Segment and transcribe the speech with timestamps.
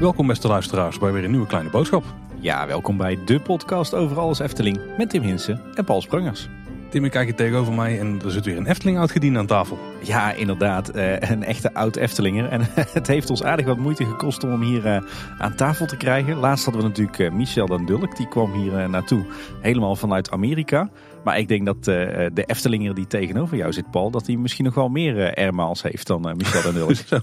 [0.00, 2.04] Welkom beste luisteraars bij weer een nieuwe kleine boodschap.
[2.40, 6.48] Ja, welkom bij de podcast over alles Efteling met Tim Hinsen en Paul Sprangers.
[6.92, 9.78] Tim, ik kijk je tegenover mij en er zit weer een Efteling uitgediend aan tafel.
[10.02, 10.88] Ja, inderdaad.
[10.88, 12.48] eh, een echte oud Eftelinger.
[12.48, 12.60] En
[12.98, 15.02] het heeft ons aardig wat moeite gekost om hem hier eh,
[15.38, 16.36] aan tafel te krijgen.
[16.36, 18.16] Laatst hadden we natuurlijk eh, Michel dan Dulk.
[18.16, 19.26] Die kwam hier naartoe,
[19.60, 20.90] helemaal vanuit Amerika.
[21.24, 21.84] Maar ik denk dat eh,
[22.32, 24.10] de Eftelinger die tegenover jou zit, Paul...
[24.10, 26.94] dat hij misschien nog wel meer eh, airmiles heeft dan eh, Michel Dulk.
[27.06, 27.18] Zo,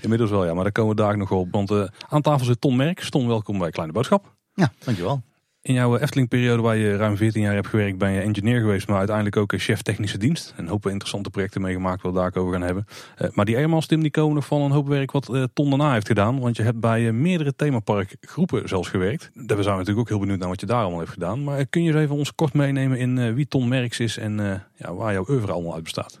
[0.00, 1.48] Inmiddels wel ja, maar daar komen we daar nog wel op.
[1.50, 3.00] Want eh, aan tafel zit Ton Merk.
[3.00, 4.36] Ton, welkom bij Kleine Boodschap.
[4.54, 5.22] Ja, dankjewel.
[5.68, 8.98] In jouw Efteling-periode waar je ruim 14 jaar hebt gewerkt, ben je engineer geweest, maar
[8.98, 10.54] uiteindelijk ook chef technische dienst.
[10.56, 12.84] Een hoop interessante projecten meegemaakt, we daar ook over gaan hebben.
[13.16, 15.68] Eh, maar die Airmans, Tim, die komen nog van een hoop werk wat eh, Ton
[15.68, 16.40] daarna heeft gedaan.
[16.40, 19.30] Want je hebt bij eh, meerdere themaparkgroepen zelfs gewerkt.
[19.34, 21.44] Daar zijn we natuurlijk ook heel benieuwd naar wat je daar allemaal heeft gedaan.
[21.44, 24.94] Maar kun je eens even ons kort meenemen in wie Ton Merks is en ja,
[24.94, 26.20] waar jouw oeuvre allemaal uit bestaat?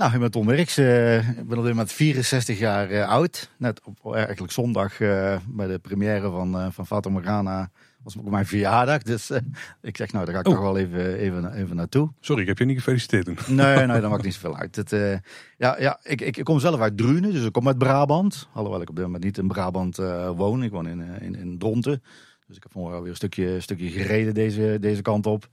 [0.00, 0.76] Nou, ik ben Tom Werks.
[0.76, 3.50] eh, ik ben op dit moment 64 jaar oud.
[3.58, 4.98] Net op eigenlijk zondag
[5.46, 7.70] bij de première van, van Fata Morgana
[8.02, 9.02] was ook mijn verjaardag.
[9.02, 9.40] Dus eh,
[9.82, 10.52] ik zeg, nou, daar ga ik Oh.
[10.52, 12.10] toch wel even, even, even naartoe.
[12.20, 13.48] Sorry, ik heb je niet gefeliciteerd.
[13.48, 14.76] Nee, nee, dat maakt niet zoveel uit.
[14.76, 15.16] Het, eh,
[15.58, 18.48] ja, ja, ik, ik, ik kom zelf uit Drunen, dus ik kom uit Brabant.
[18.52, 20.62] Alhoewel ik op dit moment niet in Brabant eh, woon.
[20.62, 22.02] Ik woon in, in, in Dronten.
[22.46, 25.48] Dus ik heb vanmorgen weer een stukje, stukje gereden deze, deze kant op.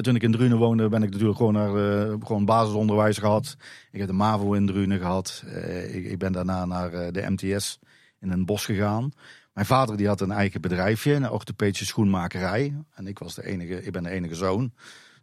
[0.00, 1.70] Toen ik in Drunen woonde, ben ik natuurlijk gewoon naar
[2.24, 3.56] gewoon basisonderwijs gehad.
[3.90, 5.42] Ik heb de MAVO in Drunen gehad.
[5.46, 7.78] Eh, ik, ik ben daarna naar de MTS
[8.20, 9.12] in een bos gegaan.
[9.56, 12.74] Mijn vader die had een eigen bedrijfje, een orthopedische schoenmakerij.
[12.94, 14.72] En ik was de enige, ik ben de enige zoon.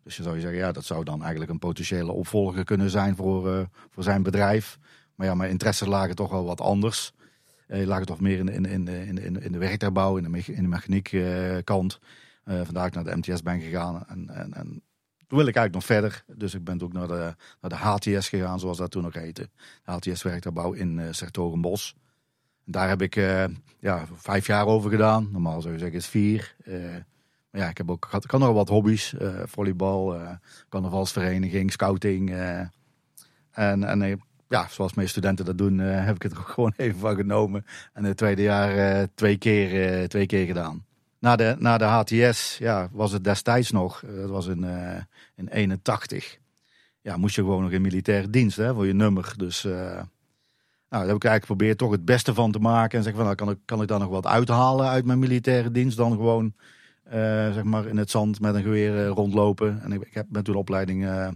[0.03, 3.15] Dus je zou je zeggen, ja, dat zou dan eigenlijk een potentiële opvolger kunnen zijn
[3.15, 4.77] voor, eh, voor zijn bedrijf.
[5.15, 7.13] Maar ja, mijn interesses lagen toch wel wat anders.
[7.67, 10.69] Eh lagen toch meer in, in, in, in, in, de werktuigbouw, in de, in de
[10.69, 11.57] mechaniek eh.
[11.57, 11.63] Eh,
[12.43, 14.05] vandaar ik naar de MTS ben gegaan.
[14.07, 14.83] En, en, en
[15.27, 16.23] toen wil ik eigenlijk nog verder.
[16.37, 17.75] Dus ik ben ook naar de, naar de
[18.15, 19.49] HTS gegaan, zoals dat toen nog heette.
[19.83, 21.95] HTS werktuigbouw in eh Sertogenbos.
[22.65, 23.43] Daar heb ik eh,
[23.79, 25.29] ja, vijf jaar over gedaan.
[25.31, 26.55] Normaal zou je zeggen is vier.
[26.63, 26.73] Eh,
[27.49, 29.13] maar ja, ik heb ook ik had nog wat hobby's.
[29.13, 30.17] eh, volleybal,
[30.69, 32.29] carnavalsvereniging, scouting.
[33.51, 37.15] en en ja, zoals mijn studenten dat doen, heb ik het er gewoon even van
[37.15, 37.65] genomen.
[37.93, 40.85] En het tweede jaar twee, keer, twee keer gedaan.
[41.19, 44.65] Na de, na de HTS ja, was het destijds nog, dat was in,
[45.35, 46.37] in 81.
[47.01, 49.33] Ja, moest je gewoon nog in militaire dienst hè, voor je nummer.
[49.37, 49.67] Dus
[50.93, 52.97] nou, daar heb ik eigenlijk geprobeerd toch het beste van te maken.
[52.97, 55.71] En zeg van, nou, kan ik, kan ik daar nog wat uithalen uit mijn militaire
[55.71, 56.53] dienst dan gewoon
[57.03, 59.81] eh, zeg maar in het zand met een geweer eh, rondlopen.
[59.81, 61.27] En ik, ik heb ben toen opleiding eh,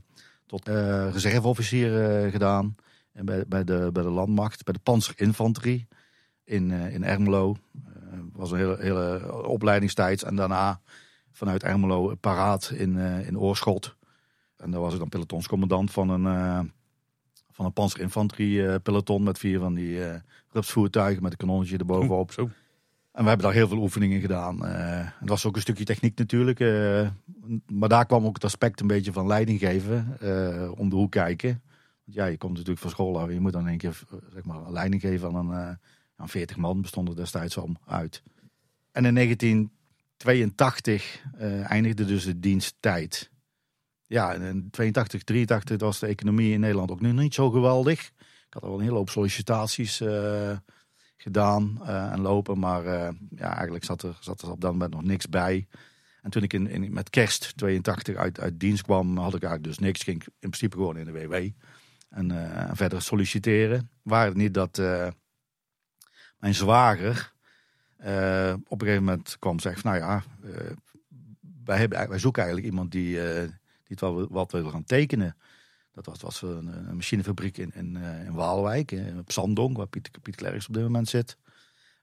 [0.46, 1.90] tot reserveofficier
[2.32, 2.76] gedaan.
[3.14, 5.88] En bij, bij, de, bij de landmacht, bij de panzerinfanterie
[6.44, 7.56] in, in Ermelo.
[8.34, 10.24] Was een hele, hele opleidingstijd.
[10.24, 10.82] En daarna
[11.32, 13.96] vanuit Ermelo paraat in, in Oorschot.
[14.58, 16.72] En daar was ik dan pelotonscommandant van een,
[17.58, 20.20] van een panzerinfanterie eh, peloton met vier van die eh
[20.52, 22.32] rupsvoertuigen met een kanonnetje erbovenop.
[22.32, 22.50] Zo.
[23.12, 24.66] En we hebben daar heel veel oefeningen gedaan.
[24.66, 26.60] Eh het was ook een stukje techniek natuurlijk.
[27.68, 30.18] maar daar kwam ook het aspect een beetje van leiding geven.
[30.78, 31.62] om de hoek kijken.
[32.06, 33.30] Want ja, je komt natuurlijk van school af.
[33.30, 34.00] Je moet dan één keer
[34.34, 35.78] zeg maar, een leiding geven aan een,
[36.16, 36.82] aan 40 man.
[36.82, 38.24] Bestond er destijds al uit.
[38.92, 43.30] En in 1982 eh, eindigde dus de diensttijd.
[44.08, 48.12] Ja, in 82, 83 was de economie in Nederland ook nog niet zo geweldig.
[48.48, 50.58] Ik had al een hele hoop sollicitaties eh,
[51.18, 52.60] gedaan eh, en lopen.
[52.60, 55.68] Maar eh, ja, eigenlijk zat er, zat er op dat moment nog niks bij.
[56.22, 59.64] En toen ik in, in, met kerst 82 uit, uit dienst kwam, had ik eigenlijk
[59.64, 60.04] dus niks.
[60.04, 61.50] Ging ik in principe gewoon in de WW.
[62.10, 62.32] En
[62.76, 63.90] verder solliciteren.
[64.02, 64.78] Waar het niet dat
[66.38, 67.34] mijn zwager
[68.68, 70.24] op een gegeven moment kwam van, nou ja,
[71.64, 73.20] wij, hebben, wij zoeken eigenlijk iemand die,
[73.88, 75.36] die het wat wil gaan tekenen.
[75.92, 79.88] Dat was, was een, een machinefabriek in, in, eh, in Waalwijk, eh, op Zandong, waar
[79.88, 81.38] Piet, Piet Klerks op dit moment zit.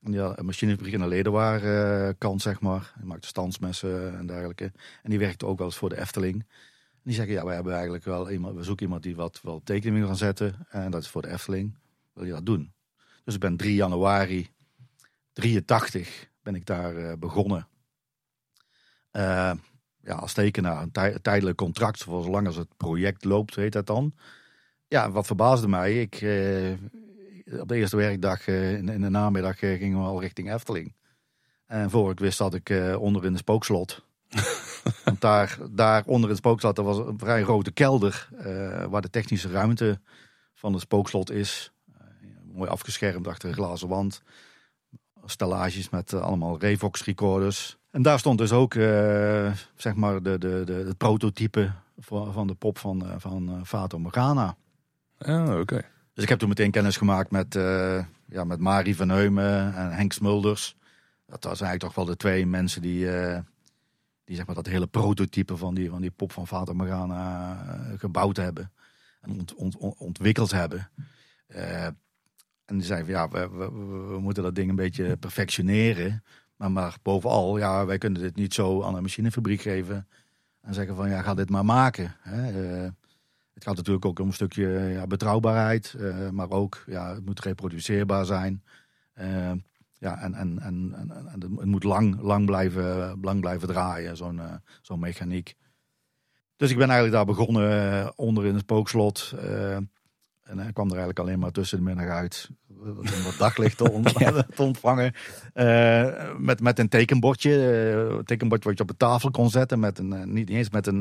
[0.03, 2.93] En die had een machinefabriek in de Ledenwaar eh, kant, zeg maar.
[2.97, 4.73] Die maakte standsmessen en dergelijke.
[5.03, 6.35] En die werkte ook wel eens voor de Efteling.
[6.35, 9.61] En die zeggen, ja, wij hebben eigenlijk wel iemand, we zoeken iemand die wat wel
[9.65, 10.67] tekeningen wil gaan zetten.
[10.69, 11.75] En dat is voor de Efteling.
[12.13, 12.73] Wil je dat doen?
[13.25, 14.51] Dus ik ben 3 januari
[15.33, 17.69] 83 ben ik daar eh, begonnen.
[20.05, 23.87] Ja, als tekenaar, een tij- tijdelijk contract, voor zolang als het project loopt, heet dat
[23.87, 24.15] dan.
[24.89, 26.73] Ja, wat verbaasde mij, ik, eh,
[27.61, 30.95] op de eerste werkdag eh, in, in de namiddag eh, gingen we al richting Efteling.
[31.67, 34.05] En voor ik wist zat ik eh, onder in de spookslot.
[35.05, 39.03] Want daar, daar onder in het spookslot er was een vrij grote kelder, eh, waar
[39.03, 40.01] de technische ruimte
[40.55, 41.73] van het spookslot is.
[41.99, 42.07] Eh,
[42.53, 44.23] mooi afgeschermd achter een glazen wand.
[45.25, 47.79] Stellages met allemaal Revox recorders.
[47.95, 52.47] En daar stond dus ook eh, zeg maar de, de, de, het prototype van, van
[52.47, 54.57] de pop van, eh, van eh, Fata Morgana.
[55.19, 55.83] Oh, oké.
[56.15, 59.91] Dus ik heb toen meteen kennis gemaakt met, eh ja, met Marie van Heumen en
[59.93, 60.77] Henk Smulders.
[61.27, 63.39] Dat was eigenlijk toch wel de twee mensen die, eh,
[64.25, 67.99] die zeg maar, dat hele prototype van die, van die pop van Fata Morgana eh,
[67.99, 68.73] gebouwd hebben.
[69.21, 70.91] En ont, ont- ont- ontwikkeld hebben.
[71.47, 71.85] Eh,
[72.65, 76.23] en die zeiden van ja, we, we- we moeten dat ding een beetje perfectioneren.
[76.57, 80.09] Maar, maar bovenal, ja, wij kunnen dit niet zo aan een machinefabriek geven.
[80.61, 82.17] En zeggen van ja, ga dit maar maken.
[82.21, 82.43] Hè.
[82.47, 82.91] Eh,
[83.55, 85.95] het gaat natuurlijk ook om een stukje ja, betrouwbaarheid.
[85.95, 88.65] eh, maar ook, ja, het moet reproduceerbaar zijn.
[89.13, 89.53] Eh,
[89.99, 90.95] ja, en, en, en,
[91.33, 94.41] en, het moet lang, lang, blijven, lang blijven draaien, zo'n
[94.83, 95.55] zo'n mechaniek.
[96.57, 99.35] Dus ik ben eigenlijk daar begonnen onder in het spookslot.
[100.43, 102.51] en kwam er eigenlijk alleen maar tussen de middag uit.
[103.25, 104.03] Wat daglicht te, on-
[104.57, 105.13] te ontvangen.
[105.53, 107.51] Eh, met, met een tekenbordje.
[107.51, 109.81] eh, een tekenbordje wat je op de tafel kon zetten.
[109.81, 110.99] Met een, eh, niet eens met een,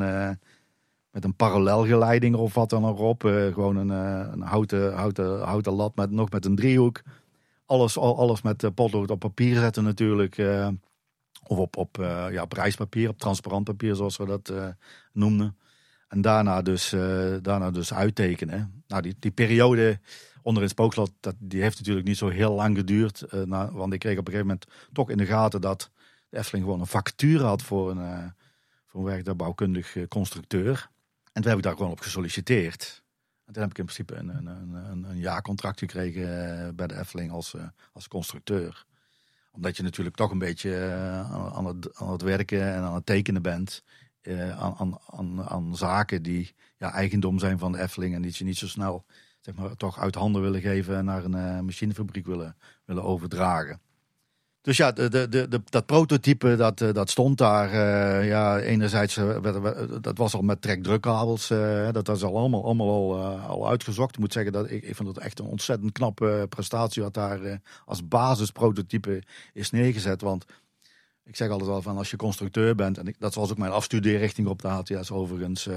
[1.11, 3.21] met een parallelgeleiding of wat dan ook op.
[3.53, 7.01] Gewoon een, een houten, houten, houten lat met, nog met een driehoek.
[7.65, 10.37] Alles, al- alles met potlood op papier zetten natuurlijk.
[11.47, 11.95] of op, op
[12.31, 14.53] ja, op reispapier, op transparant papier zoals we dat
[15.13, 15.57] noemden.
[16.07, 16.89] En daarna dus,
[17.41, 18.83] daarna dus uittekenen.
[18.87, 19.99] Nou, die, die periode
[20.43, 23.21] onder in het spookslot, dat, die heeft natuurlijk niet zo heel lang geduurd.
[23.21, 25.89] eh, na- want ik kreeg op een gegeven moment toch in de gaten dat
[26.29, 28.25] de Efteling gewoon een vacature had voor een, eh
[28.87, 30.89] voor een werktuigbouwkundig eh, constructeur.
[31.31, 33.03] En toen heb ik daar gewoon op gesolliciteerd.
[33.45, 37.31] En toen heb ik in principe een, een, een, een, jaarcontract gekregen bij de Efteling
[37.31, 37.55] als,
[37.93, 38.85] als constructeur.
[39.51, 40.91] Omdat je natuurlijk toch een beetje
[41.53, 43.83] aan, het, aan het werken en aan het tekenen bent.
[44.57, 48.15] aan, aan, aan, aan zaken die ja, eigendom zijn van de Efteling.
[48.15, 49.05] En die je niet zo snel
[49.43, 52.55] zeg maar, toch uit handen willen geven en naar een eh, machinefabriek willen,
[52.85, 53.79] willen overdragen.
[54.63, 57.71] Dus ja, de, de, de, dat prototype dat, eh, dat stond daar.
[57.71, 59.19] eh, ja, enerzijds,
[60.01, 61.49] dat was al met trekdrukkabels.
[61.49, 64.13] eh, dat was al allemaal, allemaal al, al uitgezocht.
[64.13, 67.61] Ik moet zeggen dat ik, ik vond het echt een ontzettend knappe prestatie wat daar
[67.85, 69.23] als basisprototype
[69.53, 70.21] is neergezet.
[70.21, 70.45] Want
[71.23, 74.47] ik zeg altijd wel van als je constructeur bent, en dat was ook mijn afstudeerrichting
[74.47, 75.67] op de HTS overigens.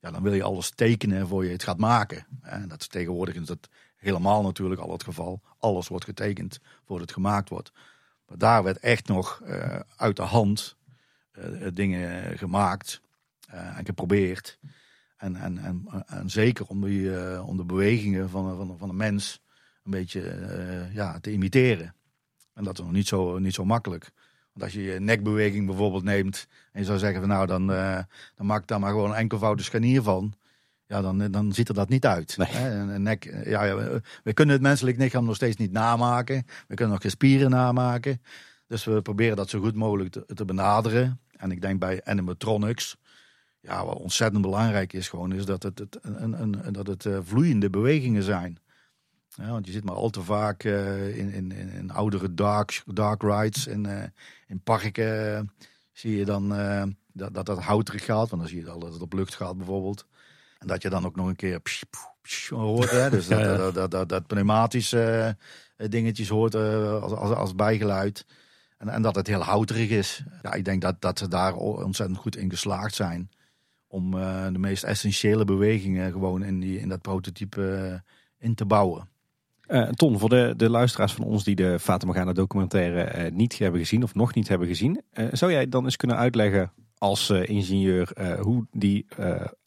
[0.00, 2.26] Eh, ja, dan wil je alles tekenen voor je het gaat maken.
[2.42, 5.40] En dat tegenwoordig is dat helemaal natuurlijk al het geval.
[5.58, 7.72] Alles wordt getekend voordat het gemaakt wordt.
[8.26, 10.76] Maar daar werd echt nog eh, uit de hand
[11.30, 13.00] eh, dingen gemaakt
[13.48, 14.58] eh, en geprobeerd.
[15.16, 18.96] En, en, en, en zeker om, die, eh, om de bewegingen van, van, van een
[18.96, 19.40] mens
[19.84, 21.94] een beetje eh, ja, te imiteren.
[22.54, 24.10] En dat is nog niet zo, niet zo makkelijk.
[24.52, 27.98] Want als je je nekbeweging bijvoorbeeld neemt en je zou zeggen van nou dan, eh,
[28.34, 30.34] dan maak ik daar maar gewoon een enkelvoudige scharnier van.
[30.86, 32.36] Ja, dan, dan ziet er dat niet uit.
[32.36, 32.48] Nee.
[32.48, 32.80] Hè?
[32.80, 33.76] Een, een nek, ja, ja,
[34.22, 36.46] we- kunnen het menselijk lichaam nog steeds niet namaken.
[36.68, 38.22] We kunnen nog geen spieren namaken.
[38.66, 41.20] Dus we proberen dat zo goed mogelijk te, te benaderen.
[41.36, 42.96] En ik denk bij animatronics,
[43.60, 47.06] ja, wat ontzettend belangrijk is gewoon, is dat het, het, een, een, een- dat het
[47.06, 48.58] eh, vloeiende bewegingen zijn.
[49.34, 53.22] Ja, want je zit maar al te vaak eh, in, in, in, oudere dark, dark
[53.22, 54.08] rides en eh,
[54.46, 55.52] in parken
[55.92, 56.82] zie je dan eh,
[57.12, 58.28] dat, dat dat houterig gaat.
[58.28, 60.06] Want dan zie je al dat het op lucht gaat bijvoorbeeld.
[60.58, 62.90] En dat je dan ook nog een keer psh, psh, psh hoort.
[62.90, 63.10] Hè?
[63.10, 63.56] Dus dat, Ja, ja.
[63.56, 65.36] dat, dat, dat, dat pneumatische
[65.76, 68.26] dingetjes hoort als, als, als bijgeluid.
[68.78, 70.22] En, en dat het heel houterig is.
[70.42, 73.30] Ja, ik denk dat, dat ze daar ontzettend goed in geslaagd zijn.
[73.86, 74.10] Om
[74.52, 78.02] de meest essentiële bewegingen gewoon in, die, in dat prototype
[78.38, 79.08] in te bouwen.
[79.70, 83.58] Eh, Ton, voor de, de luisteraars van ons die de Fata Morgana documentaire eh, niet
[83.58, 85.02] hebben gezien of nog niet hebben gezien.
[85.10, 89.06] eh, zou jij dan eens kunnen uitleggen als ingenieur hoe die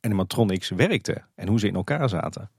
[0.02, 2.50] animatronics werkten en hoe ze in elkaar zaten?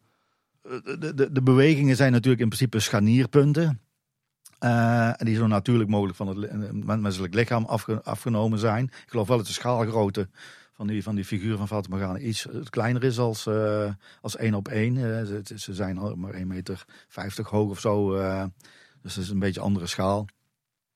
[0.62, 3.80] de, de, de bewegingen zijn natuurlijk in principe scharnierpunten.
[4.58, 8.84] En die zo natuurlijk mogelijk van het li- men- menselijk lichaam afge- afgenomen zijn.
[8.84, 10.28] Ik geloof wel dat de schaalgrootte
[10.74, 13.90] van die, van die figuur van Fatima Morgana iets eh, kleiner is als, eh,
[14.20, 14.96] als één op één.
[14.96, 16.84] Eh, ze, zijn maar 1,50 meter
[17.42, 18.10] hoog of zo.
[19.02, 20.26] dus dat is een beetje andere schaal.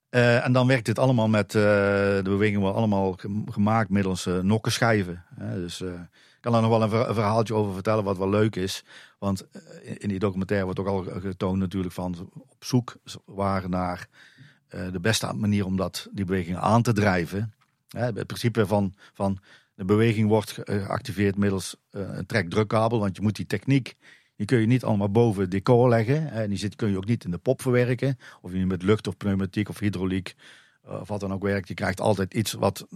[0.09, 5.25] En dan werkt dit allemaal met, de bewegingen worden allemaal gem- gemaakt middels nokkenschijven.
[5.39, 5.99] Dus ik
[6.41, 8.85] kan daar nog wel een, ver- een verhaaltje over vertellen wat wel leuk is.
[9.19, 9.47] Want
[9.83, 14.09] in- die documentaire wordt ook al getoond natuurlijk van op zoek waren naar
[14.69, 17.53] de beste manier om dat, die beweging aan te drijven.
[17.89, 19.39] Het principe van, van
[19.79, 22.99] de beweging wordt ge- geactiveerd middels eh, een trekdrukkabel.
[22.99, 23.97] Want je moet die techniek,
[24.37, 26.31] die kun je niet allemaal boven het decor leggen.
[26.31, 28.19] En die zit, kun je ook niet in de pop verwerken.
[28.41, 30.35] Of je met lucht of pneumatiek of hydrauliek
[30.83, 31.69] eh, of wat dan ook werkt.
[31.69, 32.87] Je krijgt altijd iets wat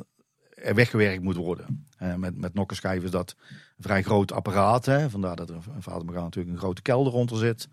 [0.54, 1.86] er weggewerkt moet worden.
[1.96, 4.86] Eh, met, met nokkenschijven is dat een vrij groot apparaat.
[4.86, 5.10] Hè?
[5.10, 7.68] Vandaar dat er een vadermegaan natuurlijk een grote kelder onder zit.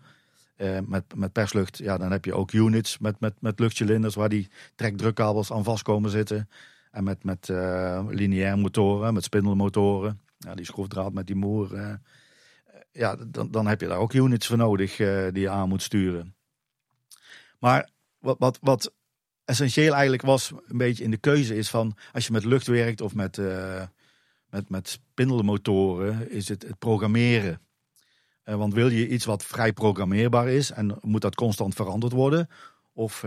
[0.56, 4.28] Eh, met, met perslucht, ja, dan heb je ook units met, met, met luchtcilinders waar
[4.28, 6.48] die trekdrukkabels aan vast komen zitten.
[6.90, 10.20] En met, met eh, lineair motoren, met spindelmotoren.
[10.38, 11.74] Ja, die schroefdraad met die moer.
[11.74, 11.94] eh,
[12.92, 15.82] ja, dan, dan heb je daar ook units voor nodig eh, die je aan moet
[15.82, 16.34] sturen.
[17.58, 18.92] Maar wat, wat, wat
[19.44, 23.00] essentieel eigenlijk was, een beetje in de keuze is van als je met lucht werkt
[23.00, 23.40] of met,
[24.48, 27.60] met, met spindelmotoren, is het het programmeren.
[28.44, 32.48] Want wil je iets wat vrij programmeerbaar is en moet dat constant veranderd worden?
[32.92, 33.20] Of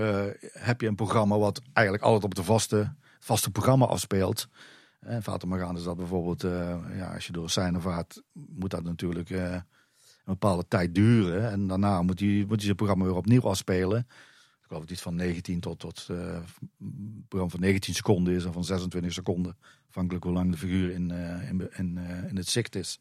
[0.52, 4.48] heb je een programma wat eigenlijk altijd op de vaste, vaste programma afspeelt?
[5.08, 8.84] Uh, Fata Morgana is dat bijvoorbeeld, eh, ja, als je door Seine vaart, moet dat
[8.84, 9.62] natuurlijk eh, een
[10.26, 11.52] bepaalde tijd duren.
[11.52, 14.00] En daarna moet je, moet zijn programma weer opnieuw afspelen.
[14.62, 16.38] Ik geloof dat iets van 19 tot, tot eh,
[17.28, 19.58] programma van 19 seconden is en van 26 seconden.
[19.90, 23.00] Afhankelijk hoe lang de figuur in, eh, in, in, eh, in het zicht is.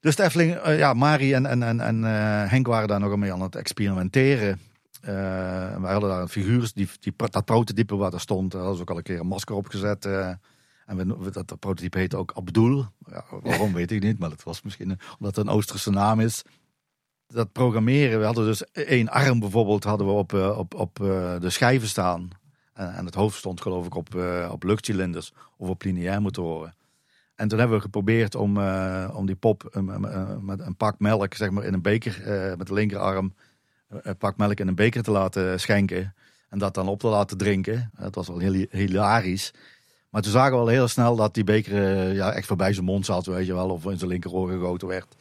[0.00, 3.32] Dus de eh, ja, Mari en, en, en, en eh, Henk waren daar nog mee
[3.32, 4.60] aan het experimenteren.
[5.06, 8.60] Eh, en wij hadden daar een figuur, die, die, dat prototype waar daar stond, daar
[8.60, 10.04] hadden ze ook al een keer een masker op gezet.
[10.04, 10.28] eh,
[10.86, 12.86] en we, we- dat, dat prototype heette ook Abdul.
[13.10, 16.42] Ja, waarom weet ik niet, maar het was misschien omdat het een Oosterse naam is.
[17.26, 21.50] Dat programmeren, we hadden dus één arm bijvoorbeeld hadden we op, eh, op, eh, de
[21.50, 22.28] schijven staan.
[22.72, 26.74] En, het hoofd stond geloof ik op, eh, op luchtcilinders of op lineair motoren.
[27.34, 30.98] En toen hebben we geprobeerd om, eh, om die pop eh, eh, met een pak
[30.98, 33.45] melk zeg maar, in een beker eh, met de linkerarm eh,
[33.88, 36.14] een pak melk in een beker te laten schenken.
[36.48, 37.90] En dat dan op te laten drinken.
[37.98, 39.52] Dat was wel heel hilarisch.
[40.10, 42.84] Maar toen zagen we al heel snel dat die beker eh, ja, echt voorbij zijn
[42.84, 43.70] mond zat, weet je wel.
[43.70, 45.16] Of in zijn linkeroor gegoten werd.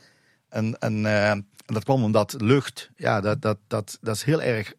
[0.49, 4.41] En, en, eh, en dat kwam omdat lucht, ja, dat, dat, dat, dat is heel
[4.41, 4.73] erg...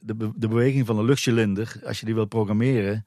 [0.00, 3.06] De, de beweging van een luchtcilinder, als je die wil programmeren...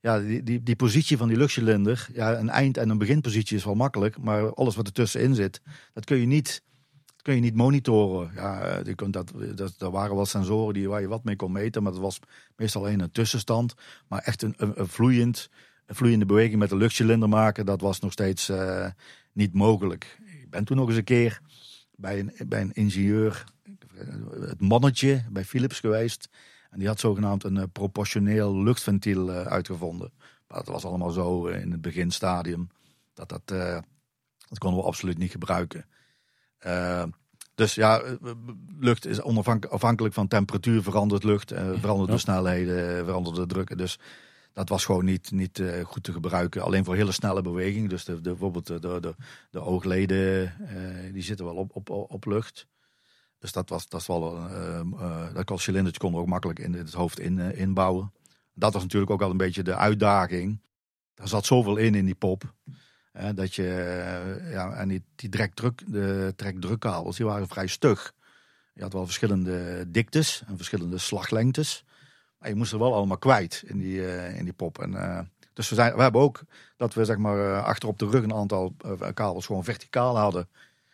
[0.00, 3.64] Ja, die, die, die positie van die luchtcilinder, ja, een eind- en een beginpositie is
[3.64, 4.18] wel makkelijk.
[4.18, 5.60] Maar alles wat er tussenin zit,
[5.92, 6.62] dat kun je niet
[7.18, 8.30] dat kun je niet monitoren.
[8.34, 11.36] Ja, eh, je kunt dat, dat, er waren wel sensoren die, waar je wat mee
[11.36, 12.20] kon meten, maar dat was
[12.56, 13.74] meestal alleen een tussenstand.
[14.08, 15.50] Maar echt een, een, vloeiend,
[15.86, 18.86] een vloeiende beweging met een luchtcilinder maken, dat was nog steeds eh,
[19.32, 20.18] niet mogelijk.
[20.42, 21.40] Ik ben toen nog eens een keer
[21.96, 23.44] bij een, bij een ingenieur,
[24.40, 26.28] het mannetje bij Philips geweest.
[26.70, 30.12] En die had zogenaamd een eh, proportioneel luchtventiel uitgevonden.
[30.48, 32.68] Maar dat was allemaal zo in het beginstadium.
[33.14, 35.86] Dat, dat, dat konden we absoluut niet gebruiken.
[36.58, 37.02] Eh,
[37.54, 38.16] dus ja, eh,
[38.78, 43.76] lucht is onafhank- afhankelijk van temperatuur, verandert lucht, eh, verandert de snelheden, verandert de drukken.
[43.76, 43.98] Dus
[44.52, 46.62] dat was gewoon niet, niet eh, goed te gebruiken.
[46.62, 47.88] Alleen voor hele snelle beweging.
[47.88, 49.14] Dus de, de, bijvoorbeeld de, de, de,
[49.50, 52.66] de oogleden, eh, die zitten wel op, op, op lucht.
[53.38, 56.58] Dus dat was, dat is wel, eh, eh, dat kon cilindertje konden we ook makkelijk
[56.58, 58.12] in het hoofd in, eh, inbouwen.
[58.54, 60.60] Dat was natuurlijk ook al een beetje de uitdaging.
[61.14, 62.54] Er zat zoveel in in die pop.
[63.34, 68.12] Dat je, eh, ja, en die, die trekdruk, de trekdrukkabels, die waren vrij stug.
[68.72, 71.84] Je had wel verschillende diktes en verschillende slaglengtes.
[72.38, 74.78] Maar je moest er wel allemaal kwijt in die, eh, in die pop.
[74.78, 75.20] En, eh,
[75.52, 76.40] dus we, zijn, we hebben ook
[76.76, 78.74] dat we zeg maar achter op de rug een aantal
[79.14, 80.48] kabels gewoon verticaal hadden.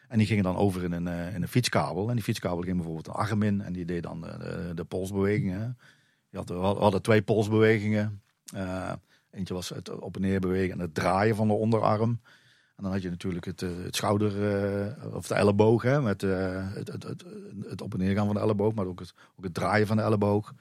[0.08, 2.08] En die gingen dan over in een, in een fietskabel.
[2.08, 3.60] En die fietskabel ging bijvoorbeeld een arm in.
[3.60, 5.78] En die deed dan de, de polsbewegingen.
[6.28, 8.22] Je had, we hadden twee polsbewegingen.
[9.34, 12.20] Eentje was het op en neer bewegen en het draaien van de onderarm.
[12.76, 15.82] En dan had je natuurlijk het, eh, het schouder eh, of de elleboog.
[15.82, 16.30] Hè, met eh,
[16.74, 17.24] het, het, het,
[17.66, 18.74] het op en neer gaan van de elleboog.
[18.74, 20.52] Maar ook het, ook het draaien van de elleboog.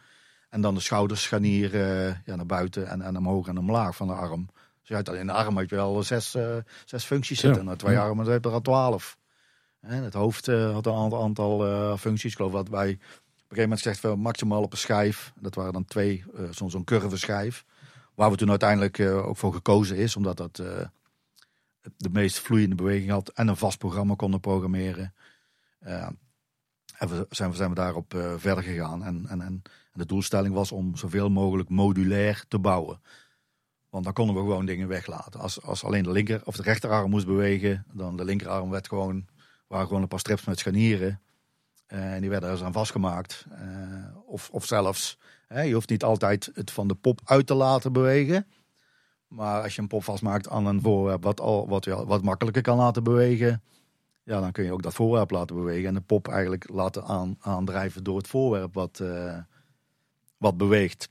[0.50, 1.77] En dan de schouderscharnier
[2.25, 4.46] ja, naar buiten en, en omhoog en omlaag van de arm.
[4.80, 6.38] Dus je had in de arm had je wel zes,
[6.86, 7.48] zes functies Ja.
[7.48, 7.65] zitten.
[7.65, 8.03] Na twee Ja.
[8.03, 9.18] armen heb je er al twaalf.
[9.80, 12.32] Hè, het hoofd had een aantal, aantal functies.
[12.32, 13.00] Ik geloof dat wij op
[13.58, 15.34] een gegeven moment we maximaal op een schijf.
[15.39, 17.65] Dat waren dan twee, zo'n zo'n curve schijf.
[18.15, 20.15] Waar we toen uiteindelijk eh, ook voor gekozen is.
[20.15, 20.86] Omdat dat eh,
[21.98, 23.29] de meest vloeiende beweging had.
[23.29, 25.13] En een vast programma konden programmeren.
[25.79, 26.08] Eh,
[26.98, 29.03] en we zijn, we zijn we daarop verder gegaan.
[29.03, 29.62] En, en, en
[29.93, 33.01] de doelstelling was om zoveel mogelijk modulair te bouwen.
[33.89, 35.39] Want dan konden we gewoon dingen weglaten.
[35.39, 39.27] Als, als alleen de linker of de rechterarm moest bewegen, dan de linkerarm werd gewoon,
[39.67, 41.22] waren gewoon een paar strips met scharnieren.
[41.88, 43.46] En die werden er dus aan vastgemaakt.
[44.25, 45.17] Of, of zelfs,
[45.48, 48.48] je hoeft niet altijd het van de pop uit te laten bewegen.
[49.28, 52.78] Maar als je een pop vastmaakt aan een voorwerp wat, al, wat, wat makkelijker kan
[52.78, 53.64] laten bewegen,
[54.24, 55.88] ja, dan kun je ook dat voorwerp laten bewegen.
[55.88, 59.38] En de pop eigenlijk laten aan, aandrijven door het voorwerp wat, eh,
[60.38, 61.10] wat beweegt.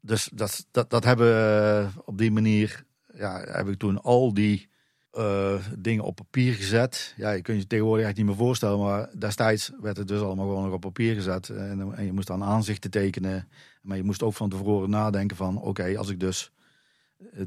[0.00, 4.68] Dus dat, dat, dat hebben we op die manier, ja, heb ik toen al die
[5.14, 7.14] eh, dingen op papier gezet.
[7.16, 10.46] Ja, je kunt je tegenwoordig echt niet meer voorstellen, maar destijds werd het dus allemaal
[10.46, 11.48] gewoon nog op papier gezet.
[11.48, 13.48] En, en je moest dan aanzichten tekenen.
[13.82, 16.50] Maar je moest ook van tevoren nadenken van, oké, als ik dus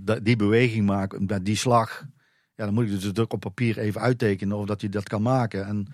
[0.05, 2.05] eh, die beweging maak met die slag,
[2.55, 5.21] ja, dan moet ik dus ook op papier even uittekenen of dat je dat kan
[5.21, 5.65] maken.
[5.65, 5.88] En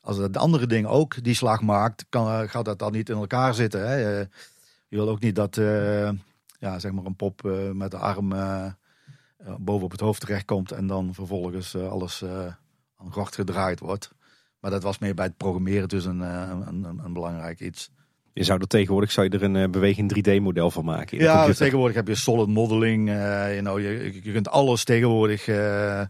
[0.00, 3.16] als de andere ding ook die slag maakt, kan, eh, gaat dat dan niet in
[3.16, 3.88] elkaar zitten.
[3.88, 3.96] Hè?
[4.88, 5.54] Je wil ook niet dat,
[6.58, 8.32] ja, zeg maar een pop met de arm
[9.58, 12.24] boven op het hoofd terechtkomt en dan vervolgens alles
[12.96, 14.10] aan gort gedraaid wordt.
[14.60, 17.90] Maar dat was meer bij het programmeren dus een, een, een, een belangrijk iets.
[18.34, 21.18] Je zou er tegenwoordig zou je er een beweging 3D model van maken.
[21.18, 23.08] Ja, tegenwoordig heb je solid modeling.
[23.08, 23.14] Uh,
[23.50, 26.00] you know, je, je kunt alles tegenwoordig uh,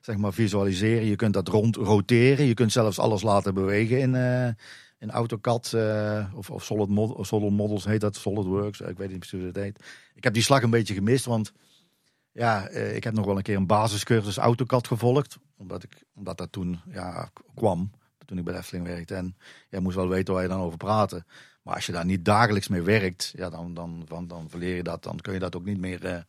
[0.00, 1.06] zeg maar visualiseren.
[1.06, 2.46] Je kunt dat rond roteren.
[2.46, 4.46] Je kunt zelfs alles laten bewegen in, uh,
[4.98, 5.76] in AutoCAD
[6.34, 8.80] of, of solid, mod solid Models heet dat, SolidWorks.
[8.80, 9.78] Ik weet niet precies hoe dat heet.
[10.14, 11.52] Ik heb die slag een beetje gemist, want
[12.32, 15.38] ja, ik heb nog wel een keer een basiscursus AutoCAD gevolgd.
[15.56, 17.90] Omdat, ik, omdat dat toen ja, kwam,
[18.24, 19.14] toen ik bij Efteling werkte.
[19.14, 19.36] En
[19.68, 21.26] jij moest wel weten waar je dan over praten.
[21.62, 24.82] Maar als je daar niet dagelijks mee werkt, ja, dan, dan, dan, dan verleer je
[24.82, 25.02] dat.
[25.02, 26.20] Dan kun je dat ook niet meer, uh,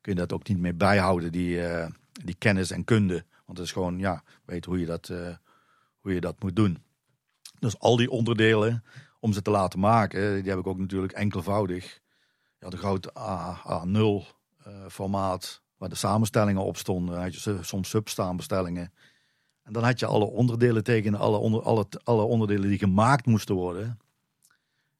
[0.00, 1.86] kun je dat ook niet meer bijhouden, die, uh,
[2.24, 3.24] die kennis en kunde.
[3.44, 5.12] Want het is gewoon, ja, weet hoe je dat,
[6.00, 6.82] hoe je dat moet doen.
[7.58, 8.84] Dus al die onderdelen,
[9.20, 12.00] om ze te laten maken, die heb ik ook natuurlijk enkelvoudig.
[12.60, 14.34] Ja, de grote A, A0
[14.88, 17.20] formaat, waar de samenstellingen op stonden.
[17.20, 18.92] had je soms substaanbestellingen.
[19.62, 23.54] En dan had je alle onderdelen tegen alle, onder, alle, alle onderdelen die gemaakt moesten
[23.54, 23.98] worden.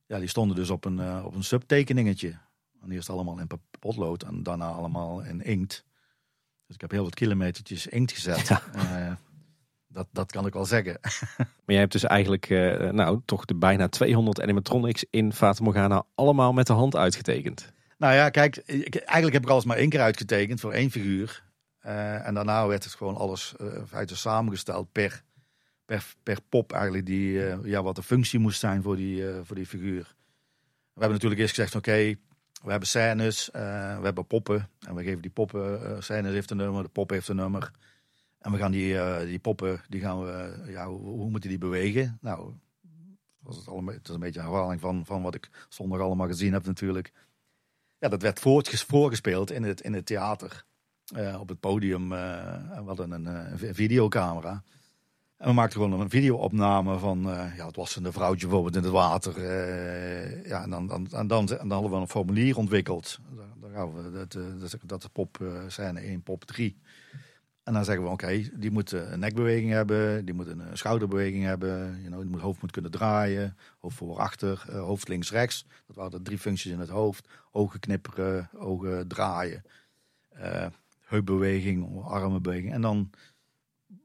[0.06, 2.38] Ja, die stonden dus op een, uh, op een subtekeningetje.
[2.82, 3.48] En eerst allemaal in
[3.80, 5.84] potlood en daarna allemaal in inkt.
[6.66, 8.50] Dus ik heb heel wat kilometertjes inkt gezet.
[8.76, 9.12] Uh,
[9.86, 10.98] dat, dat kan ik wel zeggen.
[11.36, 16.04] maar jij hebt dus eigenlijk uh, nou, toch de bijna 200 animatronics in Fata Morgana
[16.14, 17.72] allemaal met de hand uitgetekend.
[17.98, 21.42] Nou ja, kijk, eigenlijk heb ik alles maar één keer uitgetekend voor één figuur.
[22.24, 23.54] en daarna werd het gewoon alles
[23.86, 25.22] feite samengesteld per
[25.84, 29.38] per, per pop eigenlijk die, uh, ja, wat de functie moest zijn voor die, uh,
[29.42, 30.14] voor die figuur.
[30.92, 32.14] We hebben natuurlijk eerst gezegd, oké,
[32.62, 33.62] we hebben scènes, uh,
[33.98, 34.68] we hebben poppen.
[34.86, 37.70] En we geven die poppen, scènes heeft een nummer, de pop heeft een nummer.
[38.38, 42.18] En we gaan die, die poppen, die gaan we, ja, hoe, hoe moeten die bewegen?
[42.20, 42.52] Nou,
[43.38, 46.26] was het, allemaal, het is een beetje een herhaling van, van wat ik zondag allemaal
[46.26, 47.12] gezien heb natuurlijk.
[48.04, 48.40] Ja, dat werd
[48.86, 50.64] voorgespeeld in het, in het theater.
[51.40, 52.08] op het podium.
[52.08, 54.62] we hadden een, een videocamera.
[55.36, 58.82] En we maakten gewoon een videoopname van, uh, ja, het was een vrouwtje bijvoorbeeld in
[58.82, 59.38] het water.
[59.38, 63.18] Uh, ja, en dan, dan, en, dan, en dan hadden we een formulier ontwikkeld.
[63.60, 66.76] Dan gaan we, dat, dat, dat is pop uh, scène 1, pop 3.
[67.64, 71.78] En dan zeggen we, oké, die moet een nekbeweging hebben, die moet een schouderbeweging hebben,
[71.78, 75.66] you know, die moet, hoofd moet kunnen draaien, hoofd voor achter, hoofd links rechts.
[75.86, 77.28] Dat waren de drie functies in het hoofd.
[77.52, 79.64] Ogen knipperen, ogen draaien,
[81.00, 82.72] heupbeweging, armenbeweging.
[82.72, 83.10] En dan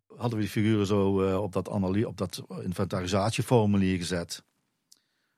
[0.07, 4.43] hadden we die figuren zo uh, op, dat op dat inventarisatieformulier gezet.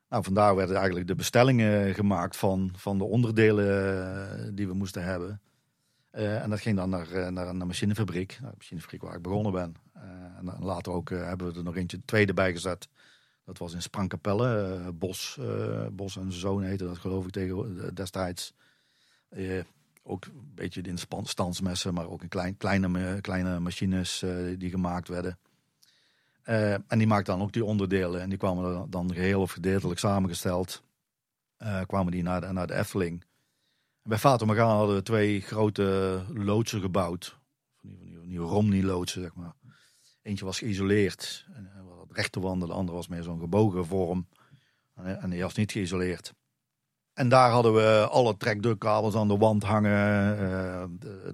[0.10, 3.68] Nou, vandaar werden eigenlijk de bestellingen gemaakt van, van de onderdelen
[4.46, 5.42] uh, die we moesten hebben.
[6.14, 9.52] Uh, en dat ging dan naar, naar een machinefabriek, naar de machinefabriek waar ik begonnen
[9.52, 9.76] ben.
[10.38, 12.88] en later ook hebben we er nog eentje tweede bij gezet.
[13.46, 15.40] Dat was in Sprangkapelle, Bos,
[15.92, 18.54] Bos en Zoon heette dat geloof ik tegen, destijds
[20.04, 24.24] ook een beetje in standsmessen, maar ook in klein, kleine, kleine machines
[24.58, 25.38] die gemaakt werden.
[26.44, 28.22] En die maakten dan ook die onderdelen.
[28.22, 30.84] En die kwamen dan geheel of gedeeltelijk samengesteld.
[31.86, 33.24] Kwamen die naar de, naar de Efteling.
[34.04, 37.40] Bij Fata Morgana hadden we twee grote loodsen gebouwd.
[37.76, 37.90] Van
[38.28, 39.54] die, van Romney-loodsen, zeg maar.
[40.22, 41.46] Eentje was geïsoleerd.
[41.54, 44.28] En, wat rechte de andere was meer zo'n gebogen vorm.
[44.96, 46.34] En, die was niet geïsoleerd.
[47.14, 50.40] En daar hadden we alle trekdukkabels aan de wand hangen.
[50.40, 50.84] Uh,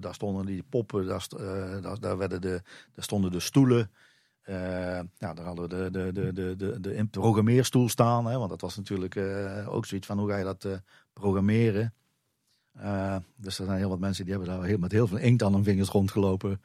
[0.00, 3.90] daar stonden die poppen, daar, uh, daar, daar, werden de, daar stonden de stoelen.
[4.44, 4.54] Uh,
[5.18, 8.26] ja, daar hadden we de, de, de, de, de, de programmeerstoel staan.
[8.26, 9.16] Hè, want dat was natuurlijk
[9.66, 10.66] ook zoiets van hoe ga je dat
[11.12, 11.92] programmeren.
[13.36, 15.54] Dus er zijn heel wat mensen die hebben daar heel, met heel veel inkt aan
[15.54, 16.62] hun vingers rondgelopen.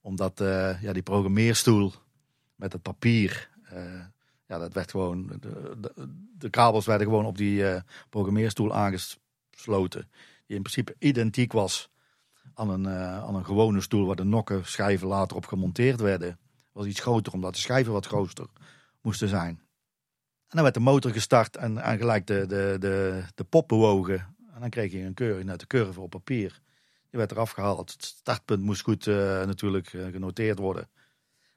[0.00, 0.38] Omdat
[0.80, 1.92] ja, die programmeerstoel
[2.54, 3.50] met het papier
[4.46, 5.92] ja, dat werd gewoon, de, de,
[6.38, 7.64] de kabels werden gewoon op die
[8.08, 10.10] programmeerstoel aangesloten.
[10.46, 11.90] Die in principe identiek was
[12.54, 16.38] aan een, aan een gewone stoel waar de nokken schijven later op gemonteerd werden.
[16.72, 18.46] Was iets groter, omdat de schijven wat groter
[19.00, 19.60] moesten zijn.
[20.48, 24.31] En dan werd de motor gestart en, en gelijk de, de, de, de pop bewogen.
[24.62, 26.60] Dan kreeg je een keuring uit de curve op papier.
[27.10, 27.92] Die werd eraf gehaald.
[27.92, 30.88] Het startpunt moest goed uh, natuurlijk genoteerd worden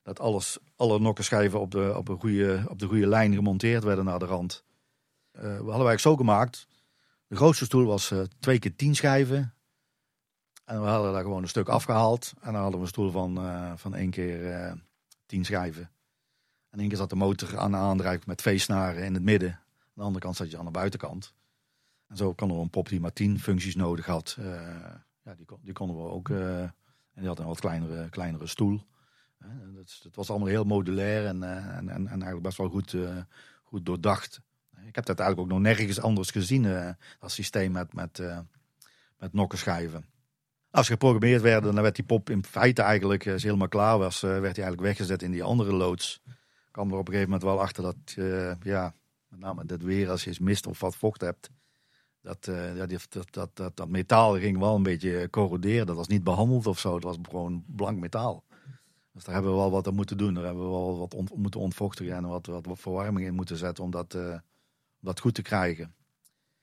[0.04, 4.06] dat alles, alle nokkenschijven op de, op, een goede, op de goede lijn gemonteerd werden
[4.06, 4.64] naar de rand.
[5.34, 6.68] Uh, we hadden eigenlijk zo gemaakt.
[7.28, 9.54] De grootste stoel was twee keer tien schijven.
[10.64, 12.34] En we hadden daar gewoon een stuk afgehaald.
[12.42, 13.40] En dan hadden we een stoel van,
[13.78, 14.74] van één keer
[15.26, 15.92] tien schijven.
[16.70, 19.52] En één keer zat de motor aan de aandrijf met V-snaren in het midden.
[19.52, 21.34] Aan de andere kant zat je aan de buitenkant.
[22.16, 24.38] Zo kon er een pop die maar tien functies nodig had.
[25.24, 26.30] ja, die, kon, die konden we ook.
[26.30, 26.74] en
[27.14, 28.82] die had een wat kleinere, kleinere stoel.
[30.04, 32.96] Het was allemaal heel modulair en, eh, en, en, en eigenlijk best wel goed,
[33.64, 34.42] goed doordacht.
[34.86, 38.22] Ik heb dat eigenlijk ook nog nergens anders gezien, dat systeem met, met,
[39.18, 40.06] met nokkenschijven.
[40.70, 44.34] Als geprogrammeerd werden, dan werd die pop in feite eigenlijk, als helemaal klaar was, werd
[44.34, 46.22] hij eigenlijk weggezet in die andere loods.
[46.66, 47.96] Ik kwam er op een gegeven moment wel achter dat,
[48.64, 48.94] ja,
[49.28, 51.50] met name dat weer als je eens mist of wat vocht hebt,
[52.26, 55.86] dat, ja, dat, dat, dat, dat, metaal ging wel een beetje corroderen.
[55.86, 58.44] Dat was niet behandeld of zo, het was gewoon blank metaal.
[59.16, 60.34] Dus daar hebben we wel wat aan moeten doen.
[60.34, 63.92] Daar hebben we wel wat moeten ontvochtigen en wat, wat, verwarming in moeten zetten om
[63.92, 64.38] dat, uh,
[65.00, 65.94] dat goed te krijgen.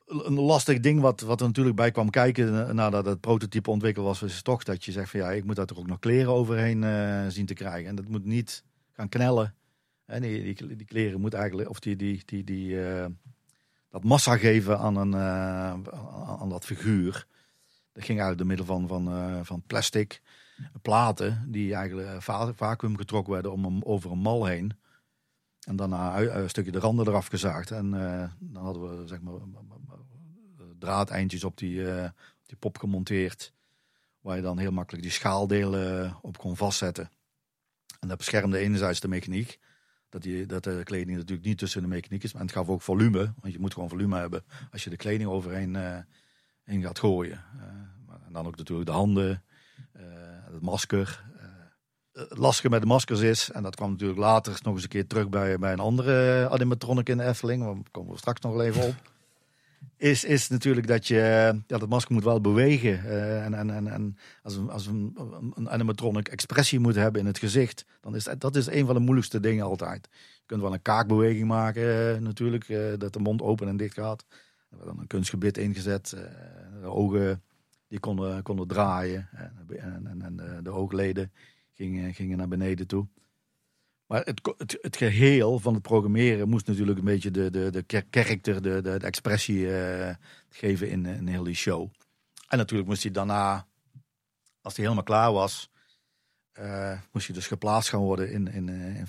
[0.07, 4.07] Een lastig ding wat, wat er natuurlijk bij kwam kijken eh, nadat het prototype ontwikkeld
[4.07, 6.33] was, is toch dat je zegt van ja, ik moet daar toch ook nog kleren
[6.33, 7.89] overheen uh, zien te krijgen.
[7.89, 9.55] En dat moet niet gaan knellen.
[10.05, 13.07] En die, die, die kleren moet eigenlijk, of die, die, die, die uh,
[13.93, 15.17] dat massa geven aan, een,
[16.41, 17.27] aan dat figuur.
[17.93, 20.23] Dat ging eigenlijk door middel van, van, van plastic
[20.83, 22.23] platen die eigenlijk
[22.57, 24.73] vacuüm getrokken werden om hem over een mal heen.
[25.67, 27.71] En daarna een stukje de randen eraf gezaagd.
[27.71, 27.91] En
[28.39, 29.35] dan hadden we zeg maar
[30.79, 31.85] draadeindjes op die,
[32.47, 33.53] die pop gemonteerd.
[34.21, 37.11] Waar je dan heel makkelijk die schaaldelen op kon vastzetten.
[38.01, 39.59] En dat beschermde enerzijds de mechaniek.
[40.13, 42.33] Dat, die, dat de kleding natuurlijk niet tussen de mechaniek is.
[42.33, 43.35] Maar het gaf ook volume.
[43.41, 45.97] Want je moet gewoon volume hebben als je de kleding overheen uh,
[46.65, 47.45] in gaat gooien.
[48.27, 49.43] en dan ook natuurlijk de handen
[50.53, 51.25] het masker.
[52.13, 55.07] Het lastige met de maskers is, en dat kwam natuurlijk later nog eens een keer
[55.07, 58.83] terug bij, bij een andere animatronic in de Efteling, daar komen we straks nog even
[58.83, 59.12] op.
[60.03, 61.15] Is, is natuurlijk dat je,
[61.67, 63.03] ja, dat masker moet wel bewegen.
[63.05, 67.85] Uh, en, en, en, als, een, als een, animatronic expressie moet hebben in het gezicht,
[68.01, 70.09] dan is dat, is een van de moeilijkste dingen altijd.
[70.13, 73.95] Je kunt wel een kaakbeweging maken, uh, natuurlijk, uh, dat de mond open en dicht
[73.95, 74.25] gaat.
[74.71, 76.17] Er werd dan een kunstgebit ingezet,
[76.81, 77.43] de ogen
[77.89, 79.29] die konden, konden draaien.
[79.69, 81.33] En, en, en de, oogleden
[81.75, 83.07] gingen, gingen naar beneden toe.
[84.13, 88.63] Maar het, het, geheel van het programmeren moest natuurlijk een beetje de, de, de karakter,
[88.63, 90.15] de, de, de expressie uh,
[90.49, 91.89] geven in, in heel die show.
[92.49, 93.67] En natuurlijk moest hij daarna,
[94.61, 95.71] als hij helemaal klaar was,
[96.59, 99.07] uh, moest hij dus geplaatst gaan worden in, in, eh, in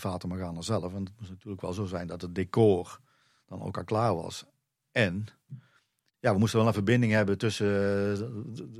[0.64, 0.94] zelf.
[0.94, 3.00] En het moest natuurlijk wel zo zijn dat het decor
[3.48, 4.46] dan ook al klaar was.
[4.92, 5.28] En
[6.20, 8.20] ja, we moesten wel een verbinding hebben tussen eh,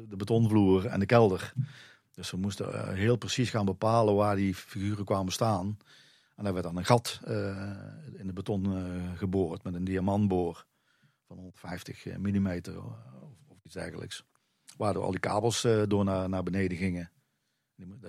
[0.10, 1.54] de betonvloer en de kelder.
[2.12, 5.78] Dus we moesten eh, heel precies gaan bepalen waar die figuren kwamen staan.
[6.36, 7.68] En daar werd dan een gat uh,
[8.14, 10.66] in de beton uh, geboord met een diamantboor
[11.28, 14.24] van 150 mm of, of, iets dergelijks.
[14.78, 17.12] Waardoor al die kabels door naar, beneden gingen.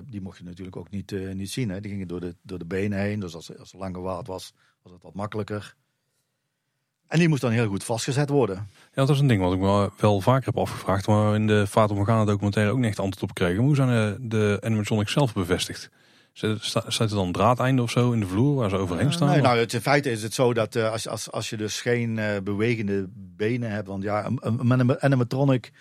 [0.05, 1.69] Die, mocht je natuurlijk ook niet, niet zien.
[1.69, 1.81] Hè.
[1.81, 3.21] Die gingen door de, door de benen heen.
[3.21, 5.77] Dus als, als er lange waard was, was het wat makkelijker.
[7.07, 8.57] En die moest dan heel goed vastgezet worden.
[8.57, 11.07] Ja, dat is een ding wat ik wel vaker heb afgevraagd.
[11.07, 13.63] Maar in de Fata Morgana documentaire ook niet echt antwoord op kregen.
[13.63, 15.91] Hoe zijn de, de animatronics zelf bevestigd?
[16.35, 19.29] Staat er dan draadeinde of zo in de vloer waar ze overheen staan?
[19.29, 21.81] nee, nou, het, in feite is het zo dat uh, als, als, als je dus
[21.81, 23.89] geen uh, bewegende benen hebt.
[23.89, 25.73] Want ja, een, een animatronic,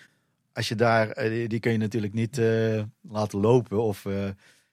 [0.52, 2.40] als je daar, uh, die kun je natuurlijk niet
[3.00, 3.82] laten lopen.
[3.82, 4.04] Of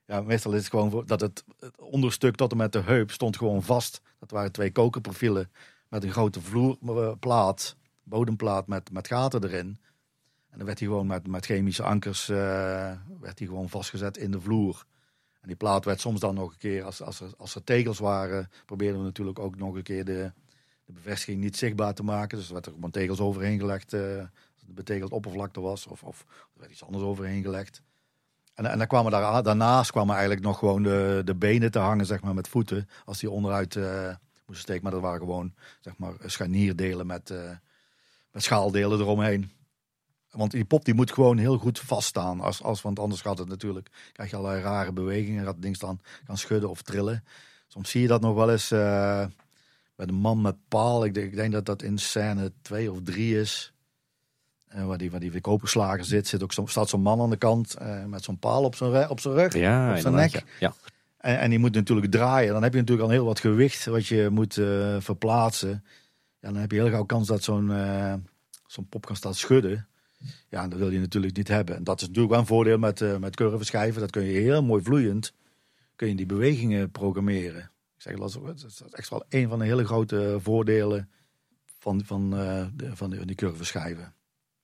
[0.06, 3.38] ja, meestal is het gewoon dat het, het onderstuk tot en met de heup stond
[3.38, 4.02] gewoon vast.
[4.20, 5.52] Dat waren twee kokerprofielen
[5.90, 9.80] met een grote vloerplaat, bodemplaat met, met gaten erin.
[10.50, 14.42] En dan werd hij gewoon met, met chemische ankers werd hij gewoon vastgezet in de
[14.42, 14.86] vloer.
[15.42, 18.00] En die plaat werd soms dan nog een keer, als, als, er, als er tegels
[18.00, 20.32] waren, probeerden we natuurlijk ook nog een keer de,
[20.86, 22.38] de bevestiging niet zichtbaar te maken.
[22.38, 26.04] Dus er werd er gewoon tegels overheen gelegd, uh, als het betegeld oppervlakte was, of,
[26.04, 27.82] of er werd iets anders overheen gelegd.
[28.54, 32.06] En, en dan kwamen daar, daarnaast kwamen eigenlijk nog gewoon de, de benen te hangen,
[32.06, 33.76] zeg maar, met voeten, als die onderuit...
[33.76, 34.14] Uh,
[34.58, 34.82] steek.
[34.82, 37.52] Maar dat waren gewoon zeg maar, scharnierdelen met, uh,
[38.32, 39.52] met schaaldelen eromheen.
[40.32, 42.42] Want die pop die moet gewoon heel goed vaststaan.
[42.42, 45.44] Als, als, want anders gaat het natuurlijk, krijg je allerlei rare bewegingen.
[45.44, 47.24] Gaat het ding staan, gaan schudden of trillen.
[47.68, 49.26] Soms zie je dat nog wel eens uh,
[49.96, 51.06] bij de man met paal.
[51.06, 53.74] Ik denk, ik denk dat dat in scène 2 of 3 is.
[54.76, 55.32] Uh, waar die, waar die
[56.00, 58.76] zit, zit ook zo, staat zo'n man aan de kant uh, met zo'n paal op
[58.76, 60.44] zijn, op zijn rug, ja, op zijn nek.
[60.60, 60.74] Ja.
[61.18, 62.54] En, en die moet natuurlijk draaien.
[62.54, 64.54] Dan heb je natuurlijk al heel wat gewicht wat je moet
[65.00, 65.84] verplaatsen.
[66.40, 67.72] Ja, dan heb je heel gauw kans dat zo'n
[68.68, 69.88] zo'n pop kan staan schudden.
[70.50, 71.76] Ja, dat wil je natuurlijk niet hebben.
[71.76, 74.02] En dat is natuurlijk wel een voordeel met, uh, met curveschijven.
[74.02, 75.34] Dat kun je heel mooi vloeiend,
[75.96, 77.72] kun je die bewegingen programmeren.
[77.96, 81.10] Ik zeg, dat is echt wel een van de hele grote voordelen
[81.80, 84.14] van, van, de, van die curveschijven.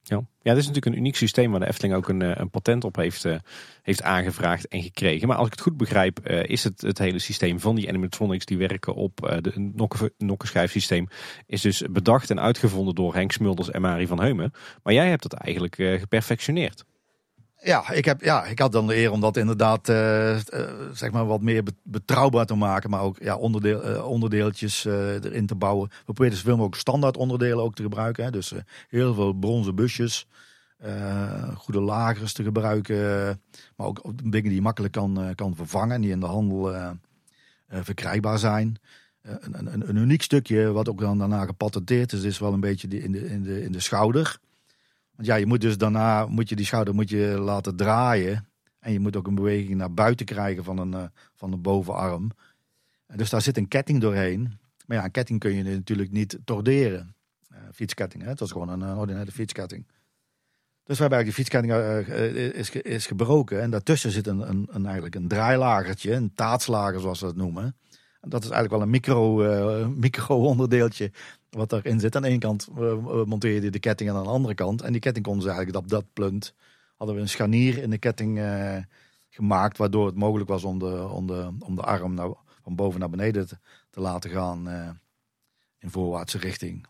[0.10, 0.15] Ja.
[0.41, 2.84] ja, dit is natuurlijk een uniek systeem waar de Efteling ook een, eh, een patent
[2.84, 3.36] op heeft, uh,
[3.82, 5.28] heeft aangevraagd en gekregen.
[5.28, 8.46] Maar als ik het goed begrijp, uh, is het, het hele systeem van die animatronics
[8.46, 9.72] die werken op uh, de
[10.17, 11.08] nokkenschijfsysteem,
[11.46, 14.52] is dus bedacht en uitgevonden door Henk Smulders en Marie van Heumen.
[14.84, 16.86] Maar jij hebt dat eigenlijk geperfectioneerd.
[17.63, 20.39] Ja, ik, heb, ja, ik had dan de eer om dat inderdaad uh, uh,
[20.93, 22.89] zeg maar wat meer betrouwbaar te maken.
[22.89, 25.89] Maar ook ja, onderdeel, uh, onderdeeltjes erin te bouwen.
[25.89, 28.24] We proberen zoveel mogelijk standaard onderdelen ook te gebruiken.
[28.24, 28.32] Hè.
[28.32, 28.54] Dus
[28.89, 30.28] heel veel bronzen busjes.
[30.78, 32.96] eh, goede lagers te gebruiken.
[33.76, 36.74] Maar ook dingen die je makkelijk kan, eh, kan vervangen en die in de handel
[36.74, 36.89] eh,
[37.67, 38.80] eh, verkrijgbaar zijn.
[39.22, 42.60] Eh, een, een, een uniek stukje wat ook dan daarna gepatenteerd is, is wel een
[42.60, 44.38] beetje in, de, in, de, in de schouder.
[45.17, 48.47] Want ja, je moet dus daarna moet je die schouder moet je laten draaien.
[48.80, 51.03] En je moet ook een beweging naar buiten krijgen van een, eh,
[51.36, 52.32] van de bovenarm.
[53.08, 54.60] En dus daar zit een ketting doorheen.
[54.86, 57.15] Maar ja, een ketting kun je natuurlijk niet torderen.
[57.49, 58.30] Eh, fietsketting, hè?
[58.30, 59.86] het was gewoon een eh, ordinaire fietsketting.
[60.88, 63.62] Dus waarbij die fietsketting eh, is, is gebroken.
[63.62, 67.75] En daartussen zit een, een, een, eigenlijk een draailagertje, een taatslager zoals ze dat noemen.
[68.21, 71.12] En dat is eigenlijk wel een micro, eh, micro-onderdeeltje
[71.49, 72.15] wat erin zit.
[72.15, 74.81] Aan de ene kant eh, eh, monteer je de ketting en aan de andere kant.
[74.81, 76.53] En die ketting konden ze eigenlijk op dat punt.
[76.95, 78.77] Hadden we een scharnier in de ketting eh,
[79.29, 79.77] gemaakt.
[79.77, 82.29] Waardoor het mogelijk was om de, om de, om de arm naar,
[82.63, 83.57] van boven naar beneden te,
[83.89, 84.67] te laten gaan
[85.79, 86.88] in voorwaartse richting.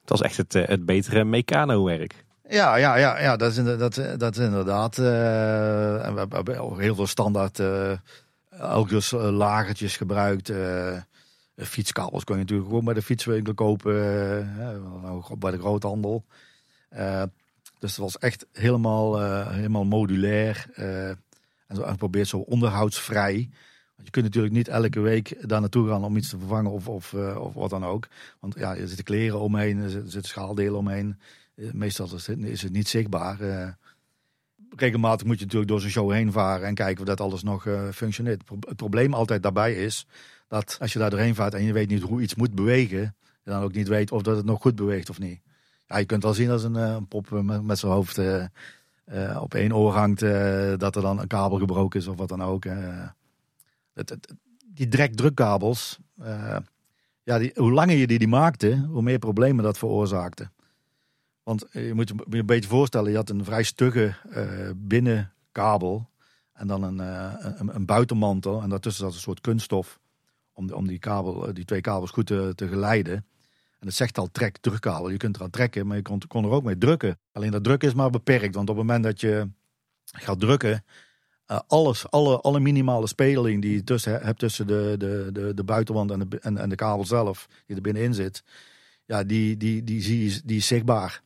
[0.00, 2.24] Het was echt het, het betere mecano-werk.
[2.48, 4.96] Ja, ja, ja, ja dat, is inderdaad, dat, dat is inderdaad.
[4.96, 5.02] we
[6.16, 7.92] hebben ook heel veel standaard uh,
[9.30, 10.52] lagertjes gebruikt.
[11.56, 13.94] Fietskabels kon je natuurlijk gewoon bij de fietswinkel kopen.
[14.58, 16.24] eh, nou, bij de groothandel.
[16.88, 17.22] Eh,
[17.78, 20.66] dus het was echt helemaal, eh, helemaal modulair.
[20.74, 21.08] eh,
[21.66, 23.50] en zo probeert zo onderhoudsvrij.
[24.02, 27.12] Je kunt natuurlijk niet elke week daar naartoe gaan om iets te vervangen of, of,
[27.12, 28.08] eh, of wat dan ook.
[28.40, 31.18] Want ja, er zitten kleren omheen, er zitten, schaaldelen omheen.
[31.54, 33.40] Eh, Meestal is het, is het niet zichtbaar.
[33.40, 33.68] Eh,
[34.76, 37.66] regelmatig moet je natuurlijk door zo'n show heen varen en kijken of dat alles nog
[37.66, 38.42] eh, functioneert.
[38.66, 40.06] Het probleem altijd daarbij is
[40.48, 42.98] dat als je daar doorheen vaart en je weet niet hoe iets moet bewegen,
[43.42, 45.40] je dan ook niet weet of dat het nog goed beweegt of niet.
[45.86, 48.44] Ja, je kunt wel zien als een, eh, een pop met, met zijn hoofd eh,
[49.04, 52.28] eh, op één oor hangt, eh, dat er dan een kabel gebroken is of wat
[52.28, 52.64] dan ook.
[52.64, 53.08] eh.
[54.66, 56.56] Die direct-drukkabels, eh,
[57.22, 60.50] ja, die, hoe langer je die, maakte, hoe meer problemen dat veroorzaakte.
[61.42, 66.08] Want je moet je een beetje voorstellen, je had een vrij stugge eh, binnenkabel
[66.52, 68.62] en dan een, eh, een, een buitenmantel.
[68.62, 69.98] En daartussen zat een soort kunststof
[70.56, 73.14] om, om die, kabel, eh, die twee kabels goed te, geleiden.
[73.78, 75.10] En het zegt al trek, drukkabel.
[75.10, 77.18] Je kunt eraan trekken, maar je kon, kon er ook mee drukken.
[77.32, 79.50] Alleen dat drukken is maar beperkt, want op het moment dat je
[80.04, 80.84] gaat drukken,
[81.46, 84.94] eh, alles, alle, alle minimale speling die je tussen, hebt tussen de,
[85.32, 88.44] de, de, buitenwand en de, en, de kabel zelf, die er binnenin zit,
[89.04, 91.22] ja, die, die, die, zie je, die is zichtbaar.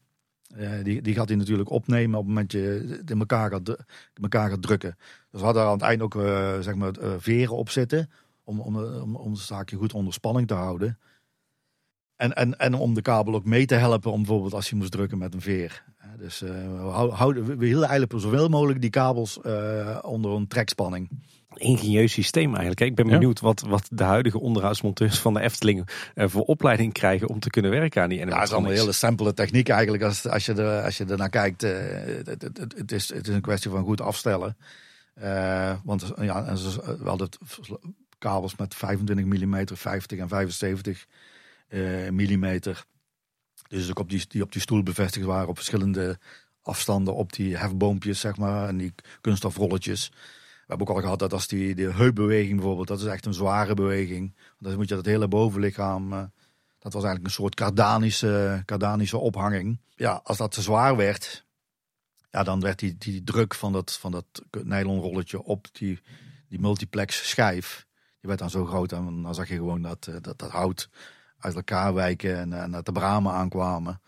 [0.54, 3.76] Eh, die, die gaat hij natuurlijk opnemen op het moment dat je in elkaar gaat,
[4.14, 4.96] elkaar gaat drukken.
[5.30, 6.14] Dus we hadden aan het eind ook
[6.60, 8.10] zeg maar, veren op zitten.
[8.50, 10.98] Om, om, om, om het zaakje goed onder spanning te houden.
[12.16, 14.90] En, en, en om de kabel ook mee te helpen, om bijvoorbeeld als je moest
[14.90, 15.84] drukken met een veer.
[16.18, 20.46] Dus eh, we, hou- houden, we hielden eigenlijk zoveel mogelijk die kabels eh, onder een
[20.46, 21.10] trekspanning.
[21.54, 22.78] Ingenieus systeem eigenlijk.
[22.78, 22.84] hè.
[22.84, 23.12] Ik ben Ja.
[23.12, 27.50] benieuwd wat, wat de huidige onderhoudsmonteurs van de Efteling eh, voor opleiding krijgen om te
[27.50, 30.46] kunnen werken aan die Ja, het is allemaal een hele simpele techniek eigenlijk als, als,
[30.46, 31.62] je, er, als je er naar kijkt.
[31.62, 31.72] eh,
[32.16, 34.56] het, het, het, het is, het is een kwestie van goed afstellen.
[35.14, 37.28] Eh, want ja, en ze- we hadden
[38.20, 41.06] kabels met 25 mm, 50 en 75
[41.68, 42.85] eh millimeter.
[43.68, 46.18] Dus ook op die, die op die stoel bevestigd waren op verschillende
[46.62, 50.09] afstanden op die hefboompjes, zeg maar, en die kunststofrolletjes.
[50.09, 53.35] We hebben ook al gehad dat als die de heupbeweging bijvoorbeeld, dat is echt een
[53.35, 54.35] zware beweging.
[54.37, 56.18] Want dan moet je dat hele bovenlichaam, eh,
[56.78, 59.80] dat was eigenlijk een soort kardanische, kardanische ophanging.
[59.94, 61.44] Ja, als dat te zwaar werd,
[62.30, 64.26] ja, dan werd die, die druk van dat, van dat
[64.64, 66.00] nylonrolletje op die,
[66.48, 67.87] die multiplex schijf,
[68.20, 68.92] die werd dan zo groot.
[68.92, 70.88] En dan zag je gewoon dat, eh, dat, dat hout
[71.38, 74.00] uit elkaar wijken en, en dat de bramen aankwamen.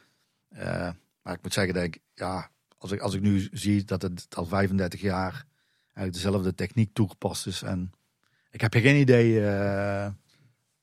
[0.49, 0.91] Eh,
[1.23, 4.37] maar ik moet zeggen dat ik, ja, als ik, als ik nu zie dat het
[4.37, 5.47] al 35 jaar
[5.95, 7.63] eigenlijk dezelfde techniek toegepast is.
[7.63, 7.93] En
[8.51, 10.11] ik heb geen idee eh,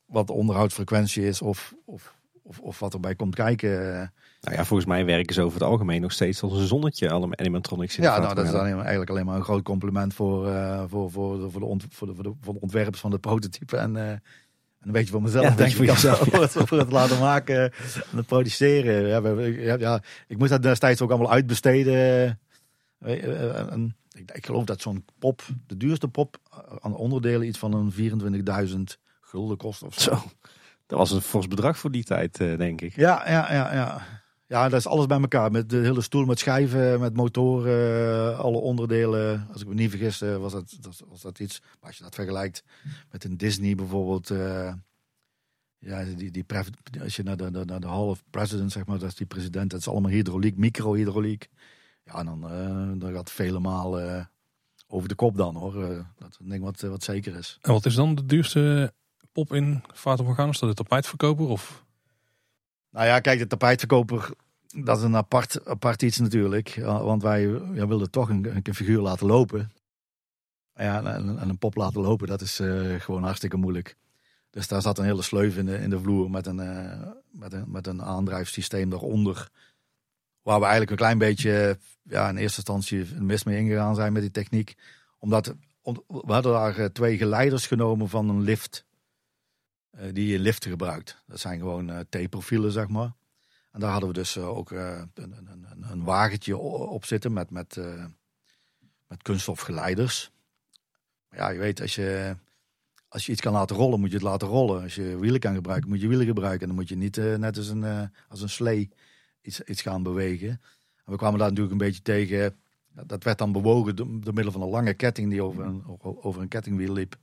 [0.04, 4.12] wat de onderhoudsfrequentie is of, of, of, of wat erbij komt kijken.
[4.40, 7.36] Nou ja, volgens mij werken ze over het algemeen nog steeds als een zonnetje, alle
[7.36, 7.96] animatronics.
[7.96, 10.82] in de Ja, nou, dat is dan eigenlijk alleen maar een groot compliment voor, eh,
[10.88, 13.20] voor, voor, de, voor, de, ont, voor, de, voor, de, voor de ontwerpers van het
[13.20, 13.76] prototype.
[13.76, 14.22] En, en
[14.80, 17.72] een beetje voor mezelf, Ja, denk ik, voor voor, jezelf, het, voor het laten maken
[18.10, 19.06] en het produceren.
[19.08, 21.94] Ja, we- ja, ja, ik moest dat destijds ook allemaal uitbesteden.
[22.98, 26.36] Eh, en ik, ik geloof dat zo'n pop, de duurste pop
[26.80, 27.92] aan onderdelen, iets van een
[28.68, 30.10] 24.000 gulden kost of zo.
[30.14, 30.22] Zo,
[30.86, 32.96] dat was een fors bedrag voor die tijd, denk ik.
[32.96, 34.02] Ja, ja, ja, ja.
[34.50, 35.50] Ja, dat is alles bij elkaar.
[35.50, 39.46] Met de hele stoel, met schijven, met motoren, alle onderdelen.
[39.52, 41.60] Als ik me niet vergis, eh, was dat, was dat iets.
[41.60, 42.62] Maar als je dat vergelijkt
[43.10, 44.30] met een Disney bijvoorbeeld.
[44.30, 44.72] eh,
[45.78, 46.44] ja, die, die,
[47.02, 49.70] als je naar de, naar de Hall of Presidents, zeg maar, dat is die president.
[49.70, 51.48] Dat is allemaal hydrauliek, microhydrauliek.
[52.04, 54.30] Ja, dan, eh dan gaat vele malen
[54.88, 55.82] over de kop dan hoor.
[55.84, 57.58] Eh, dat is een ding wat, eh, wat zeker is.
[57.60, 58.92] En wat is dan de duurste
[59.32, 60.50] pop in Fata Morgana?
[60.50, 61.46] Is dat de tapijtverkoper?
[61.46, 61.84] Of
[62.90, 64.30] Nou ja, kijk, de tapijtverkoper
[64.76, 66.74] dat is een apart, apart iets natuurlijk.
[66.84, 67.42] Want wij
[67.74, 69.70] ja, wilden toch een, een figuur laten lopen.
[70.74, 73.96] Ja, en, en een pop laten lopen, dat is eh, gewoon hartstikke moeilijk.
[74.50, 77.52] Dus daar zat een hele sleuf in de, in de vloer met een, eh, met,
[77.52, 79.48] een, met een aandrijfsysteem daaronder.
[80.42, 84.22] Waar we eigenlijk een klein beetje ja, in eerste instantie mis mee ingegaan zijn met
[84.22, 84.74] die techniek.
[85.18, 88.84] Omdat om- we hadden daar eh, twee geleiders genomen van een lift.
[89.90, 91.22] Eh, die je liften gebruikt.
[91.26, 93.12] Dat zijn gewoon eh, T-profielen, zeg maar.
[93.70, 97.80] En daar hadden we dus eh, ook een, een, een, wagentje op zitten met, met,
[99.06, 100.30] met kunststofgeleiders.
[101.30, 102.36] Ja, je weet, als je,
[103.08, 104.82] als je iets kan laten rollen, moet je het laten rollen.
[104.82, 106.60] Als je wielen kan gebruiken, moet je wielen gebruiken.
[106.60, 108.90] En dan moet je niet net als een, eh, als een slee
[109.40, 110.48] iets, iets gaan bewegen.
[111.04, 112.56] En we kwamen daar natuurlijk een beetje tegen.
[113.06, 116.48] Dat werd dan bewogen door, middel van een lange ketting die over een, over een
[116.48, 117.16] kettingwiel liep.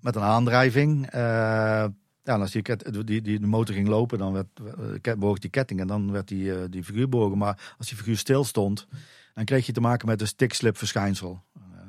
[0.00, 1.10] Met een aandrijving.
[2.24, 4.46] Ja, en als die, ket, die, de motor ging lopen, dan werd,
[5.02, 7.38] eh, bewoog die ketting en dan werd die, eh, die figuur bewogen.
[7.38, 8.86] Maar als die figuur stil stond,
[9.34, 11.42] dan kreeg je te maken met een stick-slip verschijnsel.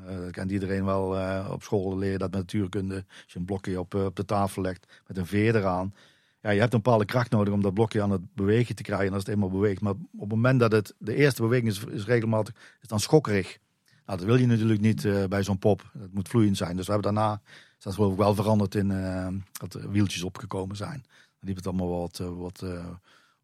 [0.05, 1.07] Eh, dat kent iedereen wel
[1.51, 2.95] op school leren dat met natuurkunde.
[2.95, 5.93] Als je een blokje op, op de tafel legt met een veer eraan.
[6.41, 9.07] Ja, je hebt een bepaalde kracht nodig om dat blokje aan het bewegen te krijgen.
[9.07, 9.81] En als het eenmaal beweegt.
[9.81, 13.57] Maar op het moment dat het de eerste beweging is, is regelmatig, is dan schokkerig.
[14.05, 15.91] Nou, dat wil je natuurlijk niet bij zo'n pop.
[15.99, 16.75] Het moet vloeiend zijn.
[16.75, 17.41] Dus we hebben daarna,
[17.85, 21.03] is dat geloof ik wel veranderd in eh, dat er wieltjes opgekomen zijn.
[21.07, 22.85] Dan liep het allemaal wat, eh, wat, eh,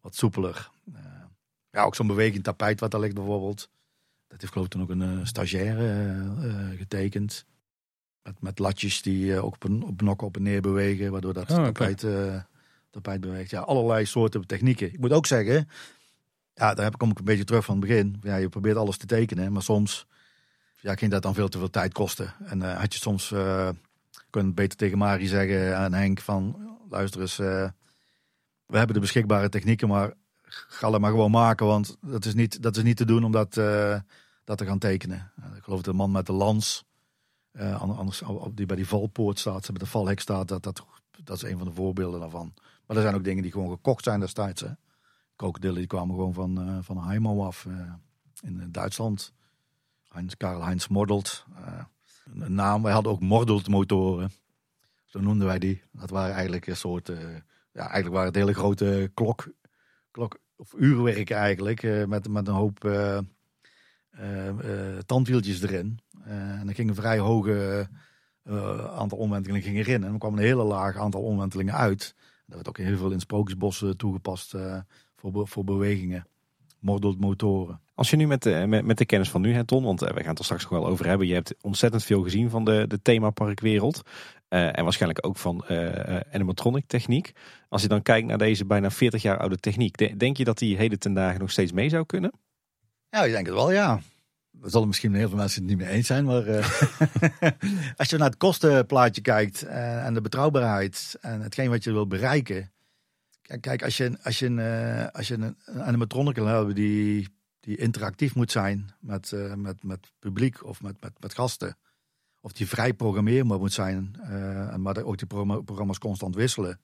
[0.00, 0.70] wat soepeler.
[1.70, 3.68] Ja, ook zo'n bewegend tapijt wat daar ligt bijvoorbeeld.
[4.28, 7.44] Dat heeft geloof ik toen ook een stagiaire getekend.
[8.22, 11.12] Met, met latjes die ook op een, op nokken op en neer bewegen.
[11.12, 12.06] Waardoor dat Oh, tapijt,
[12.90, 13.50] tapijt beweegt.
[13.50, 14.92] Ja, allerlei soorten technieken.
[14.92, 15.68] Ik moet ook zeggen,
[16.54, 18.16] ja, daar heb- kom ik een beetje terug van het begin.
[18.22, 20.06] Ja, je probeert alles te tekenen, maar soms
[20.80, 22.34] ja, ging dat dan veel te veel tijd kosten.
[22.44, 23.32] En had je soms
[24.32, 27.68] kunnen beter tegen Mari zeggen en Henk van luister eens, eh,
[28.66, 30.12] we hebben de beschikbare technieken, maar
[30.44, 33.32] ga het maar gewoon maken, want dat is niet, dat is niet te doen om
[33.32, 34.00] dat, eh,
[34.44, 35.32] dat te gaan tekenen.
[35.36, 36.84] Eh, ik geloof dat de man met de lans,
[37.58, 40.84] an- anders die bij die valpoort staat, bij de valhek staat, dat, dat,
[41.24, 42.54] dat is een van de voorbeelden daarvan.
[42.86, 44.60] Maar er zijn ook dingen die gewoon gekocht zijn destijds.
[44.60, 44.68] Hè.
[45.36, 46.98] Krokodillen die kwamen gewoon van, eh van
[47.40, 47.66] af
[48.40, 49.32] in Duitsland.
[50.08, 51.44] Heinz, Karel Heinz Mordelt.
[52.24, 52.82] Een naam.
[52.82, 54.30] Wij hadden ook Mordelt motoren.
[55.04, 55.82] Zo noemden wij die.
[55.92, 57.18] Dat waren eigenlijk een soort, eh,
[57.72, 59.52] ja, eigenlijk waren het hele grote klok,
[60.10, 61.82] klok of uurwerk eigenlijk.
[61.82, 63.18] eh, met, met een hoop eh,
[65.06, 65.98] tandwieltjes erin.
[66.24, 67.88] En er ging een vrij hoge
[68.96, 70.04] aantal omwentelingen erin.
[70.04, 72.14] En er kwam een hele laag aantal omwentelingen uit.
[72.46, 74.54] Dat werd ook heel veel in Sprookjesbossen toegepast
[75.16, 76.26] voor, voor bewegingen.
[76.82, 77.80] Mordelt motoren.
[77.94, 80.08] Als je nu met de, met, met de kennis van nu, hè, Ton, want eh,
[80.14, 81.26] we gaan het er straks nog wel over hebben.
[81.26, 84.02] Je hebt ontzettend veel gezien van de, de themaparkwereld.
[84.48, 87.32] eh, en waarschijnlijk ook van eh, eh, animatronic techniek.
[87.68, 89.96] Als je dan kijkt naar deze bijna 40 jaar oude techniek.
[89.96, 92.32] de- denk je dat die heden ten dagen nog steeds mee zou kunnen?
[93.10, 94.00] Ja, ik denk het wel, ja.
[94.62, 96.66] Er zullen misschien heel veel mensen het niet mee eens zijn, maar eh,
[97.96, 102.72] als je naar het kostenplaatje kijkt en de betrouwbaarheid en hetgeen wat je wil bereiken.
[103.60, 107.28] Kijk, als je, als je, een, eh, als je een, een animatronic wil hebben die,
[107.60, 111.76] die interactief moet zijn met, eh, met, met publiek of met, met, met gasten.
[112.40, 116.80] Of die vrij programmeerbaar moet zijn, eh, maar ook die programma- programma's constant wisselen.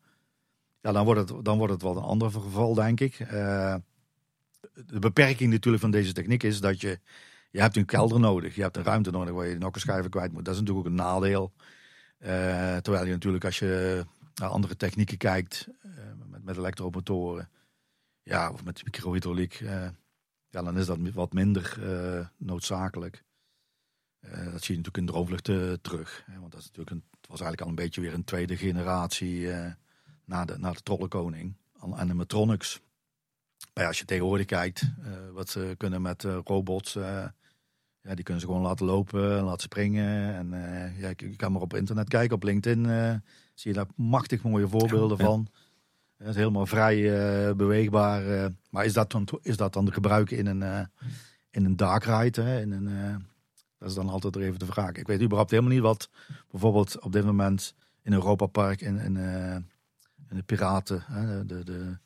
[0.81, 3.21] Ja, dan wordt het, dan wordt het wel een ander geval, denk ik.
[3.21, 3.75] Eh,
[4.87, 6.99] de beperking natuurlijk van deze techniek is dat je,
[7.51, 8.55] je hebt een kelder nodig.
[8.55, 10.45] Je hebt een ruimte nodig waar je de nokkenschijven kwijt moet.
[10.45, 11.53] Dat is natuurlijk ook een nadeel.
[12.19, 14.05] Eh, terwijl je natuurlijk als je
[14.47, 15.91] andere technieken kijkt, eh,
[16.27, 17.49] met, met elektromotoren,
[18.29, 19.89] ja, of met microhydrauliek, eh,
[20.49, 23.25] ja, dan is dat wat minder eh, noodzakelijk.
[24.21, 26.23] Dat zie je natuurlijk in droomvluchten terug.
[26.27, 28.57] Hè, want dat is natuurlijk een, het was eigenlijk al een beetje weer een tweede
[28.57, 29.73] generatie eh,
[30.25, 31.55] na, de, na de Trollenkoning.
[31.79, 32.81] An- Animatronics.
[33.75, 34.91] Maar ja, als je tegenwoordig kijkt
[35.33, 36.93] wat ze kunnen met robots.
[36.93, 37.35] ja,
[38.15, 40.35] die kunnen ze gewoon laten lopen, laten springen.
[40.35, 40.51] En
[40.97, 42.87] ja, je kan maar op internet kijken, op LinkedIn.
[43.59, 45.31] Zie je daar machtig mooie voorbeelden Ja, ja.
[45.31, 45.47] van.
[46.17, 46.97] Het is helemaal vrij
[47.49, 48.45] eh, beweegbaar.
[48.45, 50.81] eh, maar is dat, dan, is dat dan te gebruiken in een, eh,
[51.51, 52.41] in een dark ride?
[52.43, 52.61] Hè?
[52.61, 53.25] In een,
[53.79, 54.93] dat is dan altijd er even de vraag.
[54.93, 56.11] Ik weet überhaupt helemaal niet wat
[56.51, 59.17] bijvoorbeeld op dit moment in Europa Park in, in,
[60.31, 61.97] in de Piraten, hè, de, de,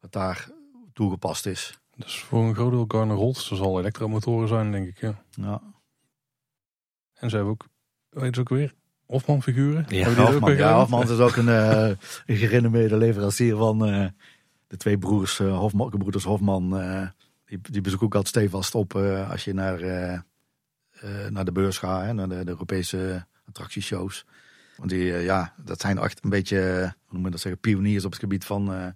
[0.00, 0.48] wat daar
[0.92, 1.80] toegepast is.
[1.96, 3.50] Dus voor een groot deel Rolls.
[3.50, 5.00] Er zal elektromotoren zijn, denk ik.
[5.00, 5.22] Ja.
[5.30, 5.62] Ja.
[7.14, 7.68] En ze hebben ook,
[8.08, 8.74] weet je ook weer,
[9.12, 9.84] Hofman figuren.
[9.88, 10.78] Ja, Hebben die ook Hofman, ja?
[10.78, 11.88] Hofman is ook een, eh
[12.26, 14.06] een gerenommeerde leverancier van eh,
[14.66, 16.70] de twee broers, eh Hofman, gebroeders Hofman.
[17.46, 18.96] die, die bezoeken ook altijd stevast op
[19.30, 19.80] als je naar,
[21.30, 24.24] naar de beurs gaat, hè, naar de, de Europese attractieshows.
[24.76, 26.56] Want die, ja, dat zijn echt een beetje,
[27.04, 28.86] hoe noem je dat zeggen, pioniers op het gebied van, eh,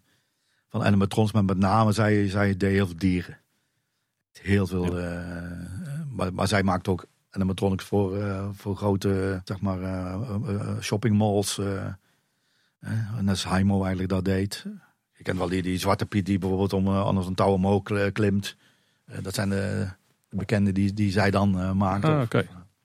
[0.69, 3.39] van animatrons, maar met name zij, zij deed heel veel dieren.
[4.33, 4.93] Heel veel.
[6.09, 7.07] maar, maar zij maakt ook
[7.37, 10.15] animatronics voor, eh, voor grote zeg maar, eh,
[10.49, 11.59] eh, shoppingmalls.
[11.59, 11.95] eh,
[13.21, 14.65] net als Heimo eigenlijk dat deed.
[15.13, 18.11] Je kent wel die, die zwarte Piet die bijvoorbeeld om anders een touw omhoog kl-
[18.13, 18.57] klimt.
[19.23, 19.89] Dat zijn de,
[20.29, 22.05] de bekende die, die zij dan maakt.
[22.05, 22.23] Ah.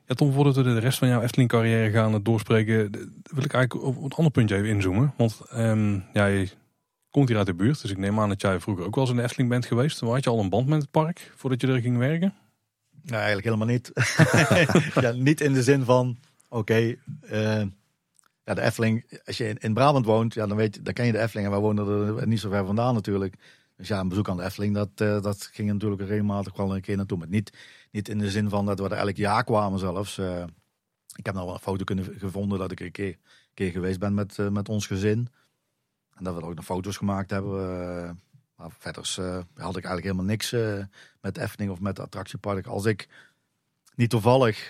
[0.05, 2.91] Ja, Tom, voordat we de rest van jouw Efteling carrière gaan doorspreken,
[3.23, 5.13] wil ik eigenlijk op een ander puntje even inzoomen.
[5.17, 6.49] Want ehm, ja, je
[7.09, 9.13] komt hier uit de buurt, dus ik neem aan dat jij vroeger ook wel eens
[9.13, 10.01] in de Efteling bent geweest.
[10.01, 12.33] Maar had je al een band met het park voordat je er ging werken?
[13.01, 13.91] Nee, eigenlijk helemaal niet.
[15.05, 16.17] ja, niet in de zin van,
[16.49, 17.63] oké, eh,
[18.43, 21.19] ja, de Efteling, als je in, Brabant woont, ja, dan, weet, dan ken je de
[21.19, 23.35] Efteling en wij wonen er niet zo ver vandaan natuurlijk.
[23.77, 26.81] Dus ja, een bezoek aan de Efteling, dat, eh, dat ging natuurlijk regelmatig wel een
[26.81, 27.17] keer naartoe.
[27.17, 27.57] Maar niet,
[27.91, 30.17] niet in de zin van dat we er elk jaar kwamen zelfs.
[30.17, 30.43] Eh,
[31.15, 33.17] ik heb nog wel een foto kunnen, gevonden dat ik een keer,
[33.53, 35.27] keer geweest ben met, met ons gezin.
[36.15, 38.19] En dat we er ook nog foto's gemaakt hebben.
[38.61, 39.33] Maar verder eh,
[39.63, 40.83] had ik eigenlijk helemaal niks eh,
[41.21, 42.67] met de Efteling of met het attractiepark.
[42.67, 43.07] Als ik
[43.95, 44.69] niet toevallig,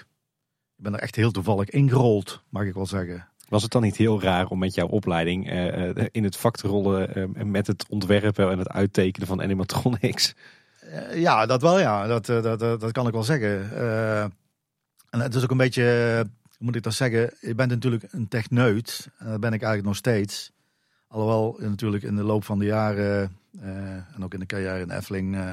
[0.77, 3.27] ik ben er echt heel toevallig ingerold, mag ik wel zeggen.
[3.49, 6.67] Was het dan niet heel raar om met jouw opleiding eh, in het vak te
[6.67, 10.33] rollen met het ontwerpen en het uittekenen van animatronics?
[11.13, 13.71] Ja, dat wel ja, dat, dat, dat, dat kan ik wel zeggen.
[15.09, 15.83] En het is ook een beetje,
[16.57, 19.09] hoe moet ik dat zeggen, je bent natuurlijk een techneut.
[19.17, 20.51] En dat ben ik eigenlijk nog steeds.
[21.11, 24.91] Alhoewel natuurlijk in de loop van de jaren eh, en ook in de carrière in
[24.91, 25.35] Efteling...
[25.35, 25.51] eh,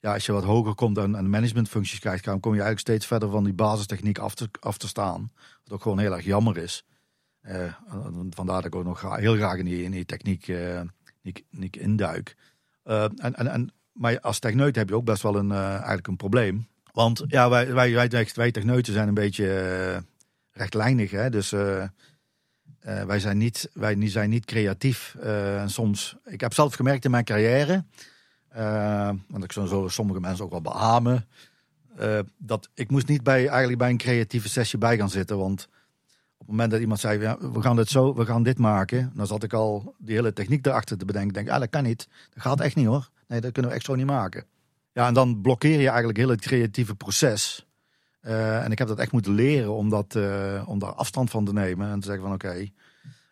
[0.00, 3.06] ja, als je wat hoger komt en, en managementfuncties krijgt, dan kom je eigenlijk steeds
[3.06, 5.32] verder van die basistechniek af te, af te staan.
[5.64, 6.84] Wat ook gewoon heel erg jammer is.
[7.40, 7.72] Eh,
[8.30, 12.36] vandaar dat ik ook nog heel graag in die, in die techniek, techniek- techniek induik.
[12.82, 16.68] En, en, en, maar als techneut heb je ook best wel een, eigenlijk een probleem.
[16.92, 20.04] Want ja, wij, wij, wij, techneuten zijn een beetje
[20.50, 21.10] rechtlijnig.
[21.10, 21.30] Hè?
[21.30, 21.54] Dus
[22.80, 25.14] eh, wij, zijn niet, wij zijn niet creatief.
[25.14, 27.84] En soms, ik heb zelf gemerkt in mijn carrière,
[28.48, 31.26] eh, want ik zou zo sommige mensen ook wel beamen,
[32.36, 35.38] dat ik moest niet bij, eigenlijk bij een creatieve sessie bij gaan zitten.
[35.38, 35.68] Want
[36.38, 39.26] op het moment dat iemand zei, we gaan dit zo, we gaan dit maken, dan
[39.26, 41.28] zat ik al die hele techniek erachter te bedenken.
[41.28, 42.08] Ik denk, ah, dat kan niet.
[42.34, 43.10] Dat gaat echt niet hoor.
[43.26, 44.44] Nee, dat kunnen we echt zo niet maken.
[44.92, 47.66] Ja, en dan blokkeer je eigenlijk heel het creatieve proces.
[48.20, 51.44] Eh, en ik heb dat echt moeten leren om, dat, eh, om daar afstand van
[51.44, 51.90] te nemen.
[51.90, 52.68] En te zeggen van oké,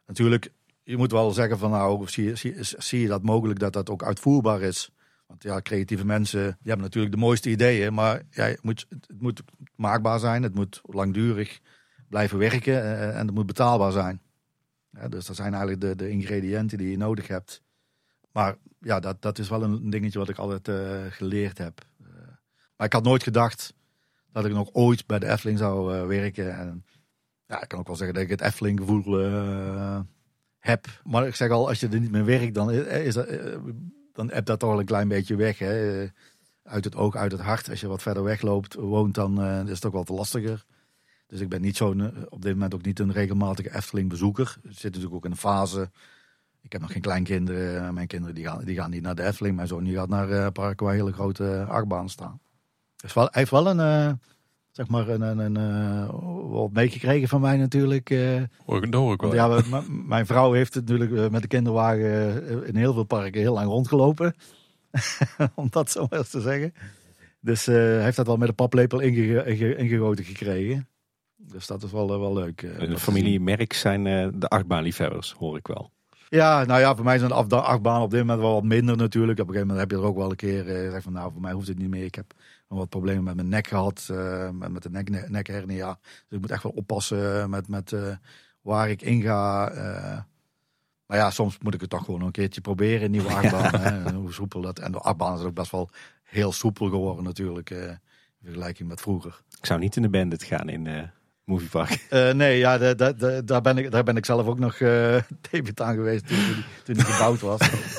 [0.07, 3.91] natuurlijk, je moet wel zeggen van nou, zie, zie, zie je dat mogelijk dat dat
[3.91, 4.91] ook uitvoerbaar is.
[5.27, 7.95] Want ja, creatieve mensen, die hebben natuurlijk de mooiste ideeën.
[7.95, 9.43] Maar ja, het, moet, het moet
[9.75, 11.61] maakbaar zijn, het moet langdurig
[12.09, 14.21] blijven werken eh, en het moet betaalbaar zijn.
[14.91, 17.63] Ja, dus dat zijn eigenlijk de, de ingrediënten die je nodig hebt.
[18.33, 20.71] Maar ja, dat, dat is wel een dingetje wat ik altijd
[21.11, 21.85] geleerd heb.
[22.77, 23.75] Maar ik had nooit gedacht
[24.37, 26.59] dat ik nog ooit bij de Efteling zou eh, werken.
[26.59, 26.85] En
[27.47, 30.01] ja, ik kan ook wel zeggen dat ik het Efteling gevoel eh,
[30.59, 30.87] heb.
[31.05, 33.57] Maar ik zeg al, als je er niet meer werkt, dan, is dat, eh,
[34.13, 35.59] dan heb dat toch wel een klein beetje weg.
[35.59, 36.07] Hè?
[36.63, 37.71] Uit het oog, uit het hart.
[37.71, 40.65] Als je wat verder wegloopt, woont, dan is het ook wat lastiger.
[41.27, 44.57] Dus ik ben niet zo'n, op dit moment ook niet een regelmatige Efteling bezoeker.
[44.63, 45.91] Ik zit natuurlijk ook in een fase.
[46.63, 47.95] Ik heb nog geen kleinkinderen.
[47.95, 49.57] Mijn kinderen die gaan, die gaan niet naar de Efteling.
[49.57, 52.41] Mijn zoon die gaat naar eh parken waar hele grote achtbanen staan.
[53.07, 54.13] Dus wel, hij heeft wel een, eh,
[54.71, 56.09] zeg maar, een, een, een eh,
[56.51, 58.11] wat meegekregen van mij natuurlijk.
[58.11, 58.43] eh.
[58.65, 59.35] Hoor ik, dat hoor ik wel.
[59.35, 59.63] Ja,
[60.07, 64.35] mijn vrouw heeft natuurlijk met de kinderwagen in heel veel parken heel lang rondgelopen.
[65.55, 66.75] Om dat zo maar eens te zeggen.
[67.41, 70.89] Dus eh, hij heeft dat wel met een paplepel inge, inge- ingegoten gekregen.
[71.37, 72.63] Dus dat is wel, wel leuk.
[72.63, 75.91] eh, De familie Merk zijn eh, de achtbaanliefhebbers, hoor ik wel.
[76.29, 79.39] Ja, nou ja, voor mij zijn de achtbaan op dit moment wel wat minder natuurlijk.
[79.41, 81.33] Op een gegeven moment heb je er ook wel een keer eh, gezegd van nou,
[81.33, 82.05] voor mij hoeft het niet meer.
[82.05, 82.35] Ik heb
[82.67, 85.99] wat problemen met mijn nek gehad, eh, met, met de nek, nekhernia.
[86.03, 88.17] Dus ik moet echt wel oppassen met, met eh,
[88.61, 89.71] waar ik in ga.
[89.71, 90.19] eh.
[91.07, 93.81] maar ja, soms moet ik het toch gewoon een keertje proberen, een nieuwe achtbaan.
[93.81, 94.79] hè, hoe soepel dat.
[94.79, 95.91] En de achtbaan is ook best wel
[96.23, 97.99] heel soepel geworden natuurlijk, in
[98.43, 99.43] vergelijking met vroeger.
[99.59, 101.03] Ik zou niet in de bandit gaan in eh
[101.45, 102.07] Moviepark.
[102.35, 104.77] Nee, ja, da- da- daar, ben ik, daar ben ik zelf ook nog
[105.51, 107.61] debut aan geweest toen, toen die gebouwd was.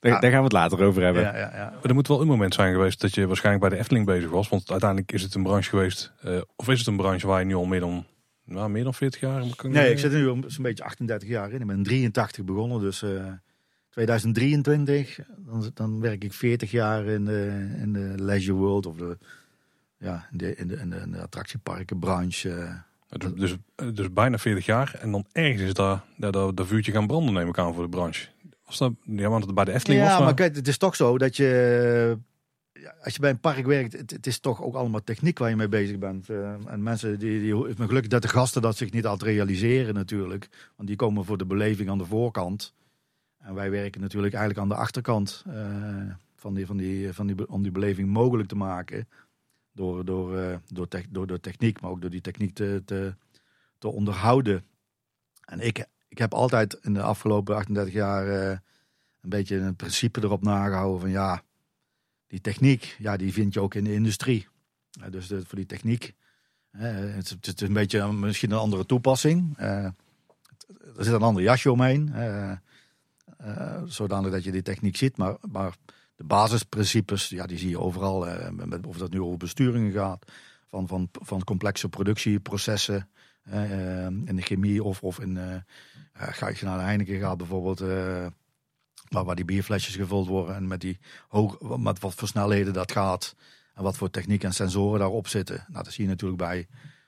[0.00, 0.20] Eh, Daar, Ja.
[0.20, 1.22] daar gaan we het later over hebben.
[1.22, 1.70] ja, ja, ja.
[1.70, 4.30] Maar er moet wel een moment zijn geweest dat je waarschijnlijk bij de Efteling bezig
[4.30, 4.48] was.
[4.48, 6.12] Want uiteindelijk is het een branche geweest.
[6.22, 8.06] eh, of is het een branche waar je nu al meer dan,
[8.44, 9.42] nou, meer dan 40 jaar...
[9.56, 11.60] kan Nee, ik zit nu zo'n beetje 38 jaar in.
[11.60, 13.24] Ik ben 83 begonnen, dus eh
[13.90, 15.18] 2023.
[15.36, 19.18] Dan, dan werk ik 40 jaar in de, in de leisure world of de,
[19.98, 22.82] ja, in de, in de, in de, in de attractieparkenbranche.
[23.08, 23.56] Dus, dus,
[23.94, 24.94] dus bijna 40 jaar.
[25.00, 27.82] En dan ergens is daar, daar, daar, dat vuurtje gaan branden, neem ik aan, voor
[27.82, 28.26] de branche.
[28.78, 31.18] Dat, ja, want het bij de Efteling Ja, was maar kijk, het is toch zo
[31.18, 32.18] dat je,
[32.72, 35.48] ja, als je bij een park werkt, het, het is toch ook allemaal techniek waar
[35.48, 36.28] je mee bezig bent.
[36.28, 39.06] Eh, en mensen, die, die, het is me gelukkig dat de gasten dat zich niet
[39.06, 40.48] altijd realiseren natuurlijk.
[40.76, 42.74] Want die komen voor de beleving aan de voorkant.
[43.38, 45.44] En wij werken natuurlijk eigenlijk aan de achterkant
[46.36, 49.08] van die, van die, van die, om die beleving mogelijk te maken.
[49.72, 53.14] Door, door, door, te, door, door techniek, maar ook door die techniek te, te,
[53.78, 54.64] te onderhouden.
[55.44, 58.26] En ik, ik heb altijd in de afgelopen 38 jaar
[59.20, 61.42] een beetje een principe erop nagehouden van ja,
[62.26, 64.48] die techniek, ja, die vind je ook in de industrie.
[65.10, 66.14] dus voor die techniek,
[66.70, 69.58] het, het, is een beetje misschien een andere toepassing.
[69.58, 69.84] Uh,
[70.96, 75.16] er zit een ander jasje omheen, uh, zodanig dat je die techniek ziet.
[75.16, 75.76] Maar, maar
[76.16, 78.26] de basisprincipes, ja, die zie je overal.
[78.86, 80.32] Of dat nu over besturingen gaat,
[80.66, 83.08] van, van, van complexe productieprocessen
[84.24, 85.64] in de chemie of, of in,
[86.20, 87.80] ga je naar de Heineken gaat bijvoorbeeld
[89.10, 90.98] maar waar die bierflesjes gevuld worden en met, die
[91.28, 93.34] hoog, met wat voor snelheden dat gaat.
[93.74, 95.64] En wat voor techniek en sensoren daarop zitten.
[95.68, 96.66] Nou, dat zie je natuurlijk bij,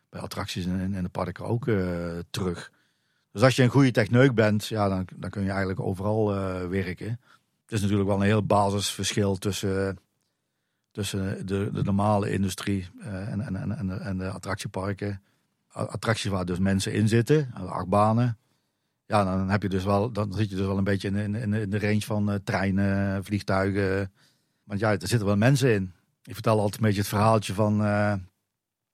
[0.08, 2.72] bij attracties in, in de parken ook uh, terug.
[3.32, 6.26] Dus als je een goede techneuk bent, ja, dan, dan kun je eigenlijk overal
[6.68, 7.20] werken.
[7.62, 9.98] Het is natuurlijk wel een heel basisverschil tussen,
[10.90, 15.22] tussen de, de normale industrie en, en, en, en, de, en de attractieparken.
[15.68, 18.38] Attracties waar dus mensen in zitten, achtbanen.
[19.12, 21.52] Ja, dan heb je dus wel, dan zit je dus wel een beetje in, in,
[21.52, 24.12] in de range van uh, treinen, vliegtuigen.
[24.64, 25.92] Want ja, er zitten wel mensen in.
[26.24, 27.80] Ik vertel altijd een beetje het verhaaltje van.
[27.80, 28.14] Uh,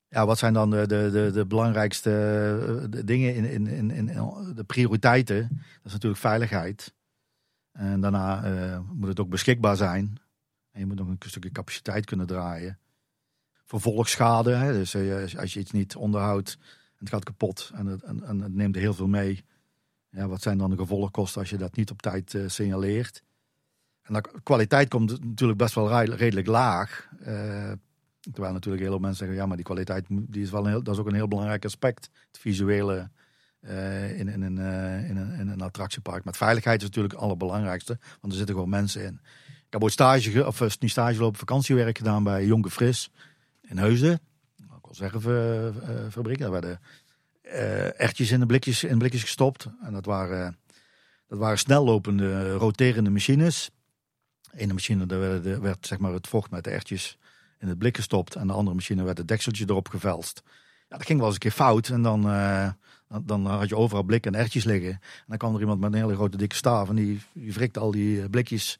[0.09, 2.11] ja, wat zijn dan de, de, de, de belangrijkste
[2.93, 4.07] eh, dingen in, in, in, in
[4.55, 5.49] de prioriteiten?
[5.49, 6.95] Dat is natuurlijk veiligheid.
[7.73, 8.43] En daarna
[8.93, 10.19] moet het ook beschikbaar zijn.
[10.71, 12.79] En je moet nog een stukje capaciteit kunnen draaien.
[13.64, 14.73] Vervolgschade, hè?
[14.73, 14.95] dus
[15.37, 18.75] als je iets niet onderhoudt en het gaat kapot en het, en, en het neemt
[18.75, 19.45] er heel veel mee
[20.11, 23.22] ja, wat zijn dan de gevolgkosten als je dat niet op tijd uh, signaleert?
[24.02, 27.09] En de kwaliteit komt natuurlijk best wel redelijk laag.
[27.20, 27.26] Uh,
[28.20, 30.82] terwijl natuurlijk heel veel mensen zeggen, ja, maar die kwaliteit die is wel een heel,
[30.82, 32.11] dat is ook een heel belangrijk aspect.
[32.26, 33.11] Het visuele
[33.61, 36.24] uh, in, in, in, een, in een attractiepark.
[36.24, 39.20] Maar veiligheid is natuurlijk het allerbelangrijkste, want er zitten gewoon mensen in.
[39.46, 43.11] Ik heb ooit stage, of niet stage lopen, vakantiewerk gedaan bij Jonke Fris
[43.62, 44.20] in Heusden.
[44.76, 45.20] Ook al zeggen
[46.11, 46.38] fabriek.
[46.38, 46.80] Daar werden
[47.53, 49.68] uh, ertjes in de blikjes, in blikjes gestopt.
[49.82, 50.59] En dat waren,
[51.26, 53.70] dat waren snellopende, roterende machines.
[54.53, 57.18] In de machine werd, werd zeg maar, het vocht met de ertjes
[57.59, 58.34] in het blik gestopt.
[58.34, 60.42] En de andere machine werd het dekseltje erop gevelst.
[60.88, 61.88] Ja, dat ging wel eens een keer fout.
[61.88, 62.70] En dan, uh,
[63.22, 64.90] dan, had je overal blikken en ertjes liggen.
[64.90, 66.88] En dan kwam er iemand met een hele grote dikke staaf.
[66.88, 68.78] En die, die wrikte al die blikjes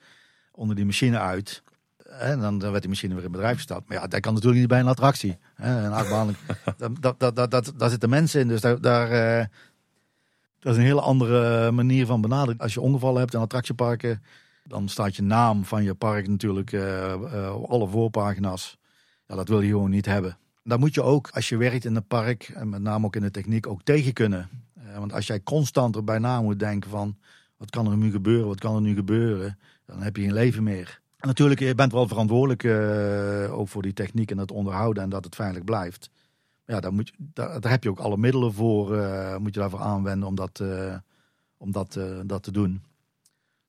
[0.53, 1.63] onder die machine uit.
[2.19, 3.89] En dan, dan werd die machine weer in bedrijf gestart.
[3.89, 5.39] Maar ja, dat kan natuurlijk niet bij een attractie.
[5.55, 5.85] Hè?
[5.85, 6.37] Een achtbaan,
[7.01, 8.49] dat, dat, dat, dat, daar zitten mensen in.
[8.49, 9.45] Dus daar, daar uh,
[10.59, 12.61] dat is een hele andere manier van benaderen.
[12.61, 14.23] Als je ongevallen hebt in attractieparken,
[14.65, 18.79] dan staat je naam van je park natuurlijk uh, uh, op alle voorpagina's.
[19.27, 20.39] Ja, dat wil je gewoon niet hebben.
[20.63, 23.23] Daar moet je ook, als je werkt in een park, en met name ook in
[23.23, 24.49] de techniek, ook tegen kunnen.
[24.99, 27.17] want als jij constant erbij na moet denken van,
[27.57, 30.63] wat kan er nu gebeuren, wat kan er nu gebeuren, dan heb je geen leven
[30.63, 31.01] meer.
[31.21, 35.25] Natuurlijk, je bent wel verantwoordelijk uh, ook voor die techniek en het onderhouden en dat
[35.25, 36.11] het veilig blijft.
[36.67, 39.81] Ja, daar, moet je, daar, heb je ook alle middelen voor, uh, moet je daarvoor
[39.81, 40.97] aanwenden om dat, uh,
[41.57, 42.83] om dat, dat te doen.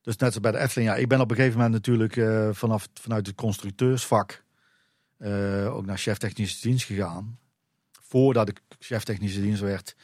[0.02, 2.14] Dus net zoals bij de Efteling, ja, ik ben op een gegeven moment natuurlijk
[2.56, 4.44] vanaf, vanuit het constructeursvak
[5.68, 7.40] ook naar chef technische dienst gegaan.
[8.02, 9.96] Voordat ik chef technische dienst werd,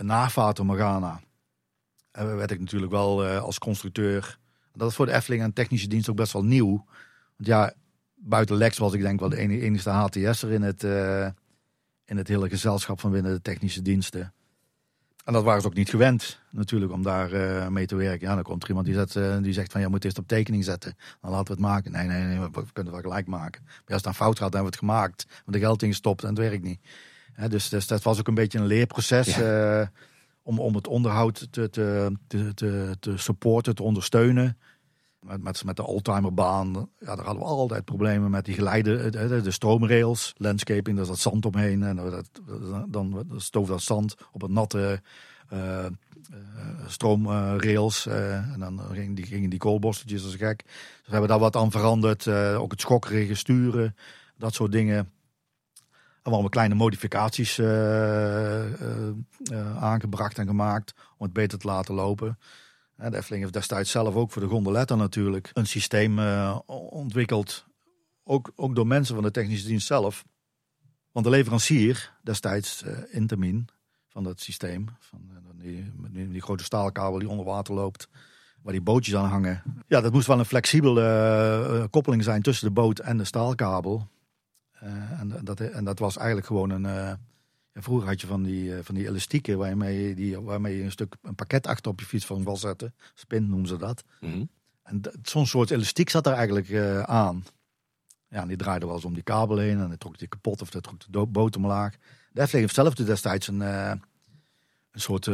[0.00, 1.20] na Vater Morgana,
[2.10, 4.38] werd ik natuurlijk wel als constructeur
[4.76, 6.84] dat is voor de Efteling en technische dienst ook best wel nieuw.
[7.36, 7.72] Want ja,
[8.14, 11.26] buiten Lex was ik denk wel de enige HTS'er in het, uh,
[12.04, 14.32] in het hele gezelschap van binnen de technische diensten.
[15.24, 18.28] En dat waren ze ook niet gewend natuurlijk om daar uh, mee te werken.
[18.28, 20.28] Ja, dan komt er iemand die, zet, uh, die zegt van ja, moet eerst op
[20.28, 20.96] tekening zetten.
[21.20, 21.92] Dan laten we het maken.
[21.92, 23.62] Nee, nee, nee, we kunnen het wel gelijk maken.
[23.64, 25.26] Maar als het dan fout gaat, dan hebben we het gemaakt.
[25.28, 26.80] Want de geld ingestopt en het werkt niet.
[27.48, 29.36] dus, dus dat was ook een beetje een leerproces.
[29.36, 29.90] Ja
[30.46, 34.58] om, om het onderhoud te, te, te, te, supporten, te ondersteunen.
[35.64, 40.34] Met, de oldtimerbaan, ja, daar hadden we altijd problemen met die geleide, de, de stroomrails,
[40.36, 41.82] landscaping, daar zat zand omheen.
[41.82, 42.28] En dat,
[42.88, 45.02] dan stoof dat zand op een natte
[45.52, 45.86] uh, uh,
[46.86, 48.06] stroomrails.
[48.06, 50.62] En dan gingen die, gingen die koolborsteltjes als gek.
[50.64, 50.74] Dus
[51.04, 52.28] we hebben daar wat aan veranderd.
[52.28, 53.96] ook het schokkerige sturen,
[54.38, 55.10] dat soort dingen
[56.22, 57.60] allemaal kleine modificaties
[59.78, 62.38] aangebracht en gemaakt om het beter te laten lopen.
[62.96, 66.18] De Efteling heeft destijds zelf ook voor de gondoletta natuurlijk een systeem
[66.66, 67.66] ontwikkeld.
[68.24, 70.24] Ook, ook door mensen van de technische dienst zelf.
[71.12, 73.68] Want de leverancier destijds, Intermin,
[74.08, 75.20] van dat systeem, van
[75.54, 78.08] die, die, die grote staalkabel die onder water loopt,
[78.62, 79.62] waar die bootjes aan hangen.
[79.86, 84.08] Ja, dat moest wel een flexibele koppeling zijn tussen de boot en de staalkabel.
[84.70, 87.18] Eh, en, dat, en dat was eigenlijk gewoon een,
[87.76, 90.90] En vroeger had je van die, van die elastieken waarmee je, die, waarmee je een
[90.90, 92.92] stuk een pakket achter op je fiets van wal zette.
[93.14, 94.04] Spin noemen ze dat.
[94.20, 94.44] Mhm.
[94.82, 96.74] En zo'n soort elastiek zat er eigenlijk
[97.06, 97.44] aan.
[98.28, 100.62] Ja, en die draaide wel eens om die kabel heen en dan trok die kapot
[100.62, 101.96] of dat trok de boot omlaag.
[102.32, 104.00] De Efteling heeft zelf destijds een, een
[104.92, 105.28] soort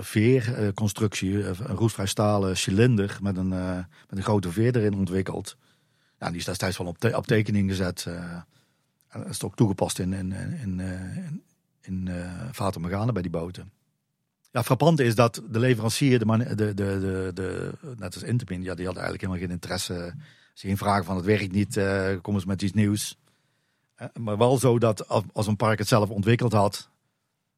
[0.00, 5.56] veerconstructie, een roestvrij stalen cilinder met een, met een grote veer erin ontwikkeld.
[6.18, 8.06] Ja, die is destijds wel op, te op tekening gezet.
[8.06, 11.42] en dat is ook toegepast in, in, in, in,
[11.86, 12.08] in
[12.52, 13.72] Fata Morgana bij die boten.
[14.50, 18.62] Ja, frappant is dat de leverancier, de, man, de, de, de, de, net als Intermin,
[18.62, 20.14] ja, die had eigenlijk helemaal geen interesse.
[20.54, 23.18] Ze geen vragen van het werkt niet, uh, kom eens met iets nieuws.
[24.20, 26.90] maar wel zo dat als een park het zelf ontwikkeld had,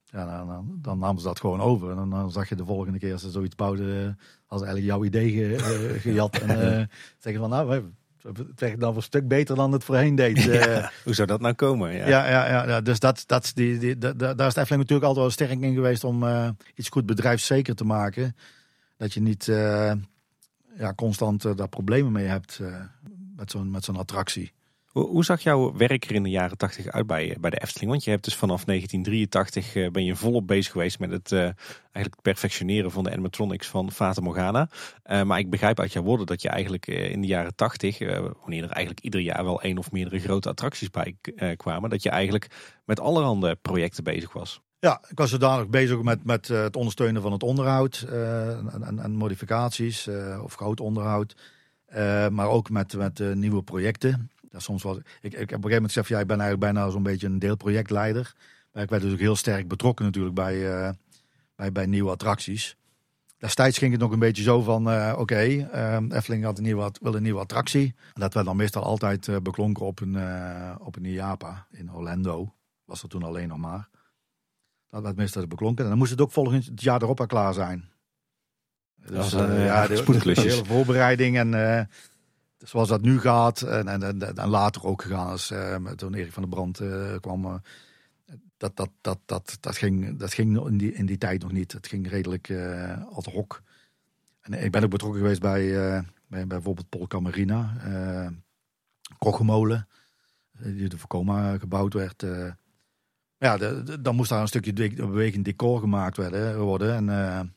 [0.05, 1.91] ja, dan, dan, namen ze dat gewoon over.
[1.91, 5.05] En dan, dan, zag je de volgende keer als ze zoiets bouwden, als eigenlijk jouw
[5.05, 6.39] idee ge, uh, gejat.
[6.39, 10.42] en zeggen van nou, het werkt dan een stuk beter dan het voorheen deed.
[10.58, 11.92] Ja, hoe zou dat nou komen?
[11.92, 15.16] Ja, ja, ja, ja, dus dat, dat, die, die, daar is de Efteling natuurlijk altijd
[15.16, 18.36] wel sterk in geweest om uh, iets goed bedrijfszeker te maken.
[18.96, 19.92] Dat je niet uh,
[20.76, 22.60] ja, constant uh, daar problemen mee hebt
[23.36, 24.52] met zo'n met zo'n attractie.
[24.93, 27.91] Hoe, zag jouw werk er in de jaren 80 uit bij, bij de Efteling?
[27.91, 31.41] Want je hebt dus vanaf 1983 uh, ben je volop bezig geweest met het uh,
[31.93, 34.68] eigenlijk perfectioneren van de animatronics van Fata Morgana.
[35.24, 38.70] Maar ik begrijp uit jouw woorden dat je eigenlijk in de jaren 80, wanneer er
[38.70, 41.16] eigenlijk ieder jaar wel één of meerdere grote attracties bij
[41.57, 42.47] kwamen, dat je eigenlijk
[42.84, 44.61] met allerhande projecten bezig was.
[44.78, 49.12] Ja, ik was zodanig bezig met, met het ondersteunen van het onderhoud en, en, en,
[49.12, 50.09] modificaties
[50.43, 51.36] of groot onderhoud.
[52.30, 54.30] maar ook met, met nieuwe projecten.
[54.59, 56.72] Ja, soms was, ik, ik heb op een gegeven moment gezegd, ja, ik ben eigenlijk
[56.72, 58.34] bijna zo'n beetje een deelprojectleider.
[58.72, 60.90] Maar ik werd dus ook heel sterk betrokken natuurlijk bij, uh,
[61.56, 62.76] bij, bij nieuwe attracties.
[63.36, 66.64] Destijds ging het nog een beetje zo van, uh, oké, okay, uh, Efteling had een
[66.64, 67.94] nieuwe, wil een nieuwe attractie.
[68.14, 70.16] En dat werd dan meestal altijd beklonken op een,
[70.78, 72.54] op een IAPA in Orlando.
[72.84, 73.88] Was er toen alleen nog maar.
[74.90, 75.84] Dat werd meestal beklonken.
[75.84, 77.88] En dan moest het ook volgend het jaar erop al klaar zijn.
[79.06, 81.54] Dus, ja, de, hele voorbereiding en
[82.59, 86.42] zoals dat nu gaat, en, en, en, later ook gegaan is, uh, toen Erik van
[86.42, 87.54] der Brand uh, kwam, uh,
[88.56, 91.72] dat, dat, dat, dat, dat, ging, dat ging in die, in die tijd nog niet.
[91.72, 93.62] Het ging redelijk uh, ad hoc.
[94.40, 95.72] En ik ben ook betrokken geweest bij,
[96.26, 97.72] bij, bijvoorbeeld Polka Marina,
[99.18, 99.88] Kochemolen,
[100.52, 102.24] die de Voorkoma gebouwd werd.
[103.38, 103.56] ja,
[104.00, 106.94] dan moest daar een stukje bewegend decor gemaakt werden, worden.
[106.94, 107.54] En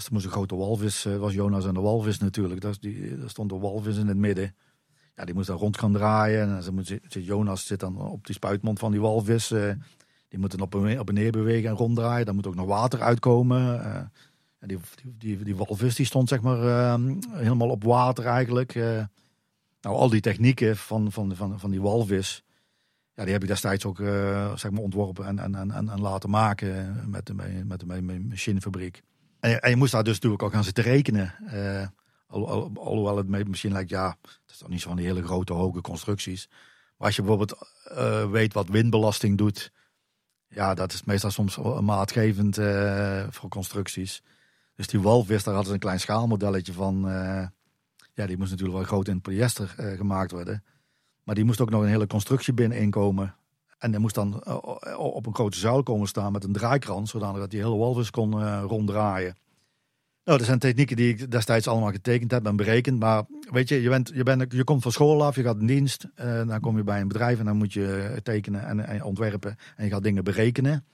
[0.00, 2.80] dus moest een grote walvis, uh, was Jonas en de walvis natuurlijk.
[2.80, 4.54] Die, daar stond de walvis in het midden.
[5.14, 6.56] Ja, die moest daar rond gaan draaien.
[6.56, 9.50] En ze moet, Jonas zit dan op die spuitmond van die walvis.
[9.50, 9.72] Uh,
[10.28, 12.24] die moet dan op en, op en neer bewegen en ronddraaien.
[12.26, 13.84] Daar moet ook nog water uitkomen.
[14.58, 18.74] En die, die, die, walvis die stond zeg maar ehm, helemaal op water eigenlijk.
[18.74, 19.08] nou,
[19.96, 22.44] al die technieken van, van, van, van die walvis...
[23.14, 23.96] Ja, die heb ik destijds ook
[24.54, 28.02] zeg maar ontworpen en, en, en, en laten maken met de, met de, met de
[28.28, 29.02] machinefabriek.
[29.40, 31.34] En, je moest daar dus natuurlijk ook gaan zitten rekenen.
[31.54, 31.86] Uh,
[32.26, 35.80] al, al, alhoewel het misschien lijkt, ja, het is toch niet zo'n hele grote, hoge
[35.80, 36.48] constructies.
[36.96, 39.72] Maar als je bijvoorbeeld uh, weet wat windbelasting doet,
[40.48, 44.22] ja, dat is meestal soms maatgevend uh, voor constructies.
[44.74, 47.00] Dus die walvis, daar hadden ze een klein schaalmodelletje van.
[48.14, 50.64] ja, die moest natuurlijk wel groot in polyester gemaakt worden.
[51.24, 53.34] Maar die moest ook nog een hele constructie binnen inkomen.
[53.80, 57.50] En hij moest dan eh, op een grote zuil komen staan met een draaikrans, zodat
[57.50, 59.36] die hele walvis kon uh, ronddraaien.
[60.24, 62.98] Nou, dat zijn technieken die ik destijds allemaal getekend heb en berekend.
[62.98, 65.66] Maar weet je, je, bent, je, bent, je komt van school af, je gaat in
[65.66, 66.06] dienst.
[66.16, 69.56] Uh, dan kom je bij een bedrijf en dan moet je tekenen en, en, ontwerpen.
[69.76, 70.84] En je gaat dingen berekenen.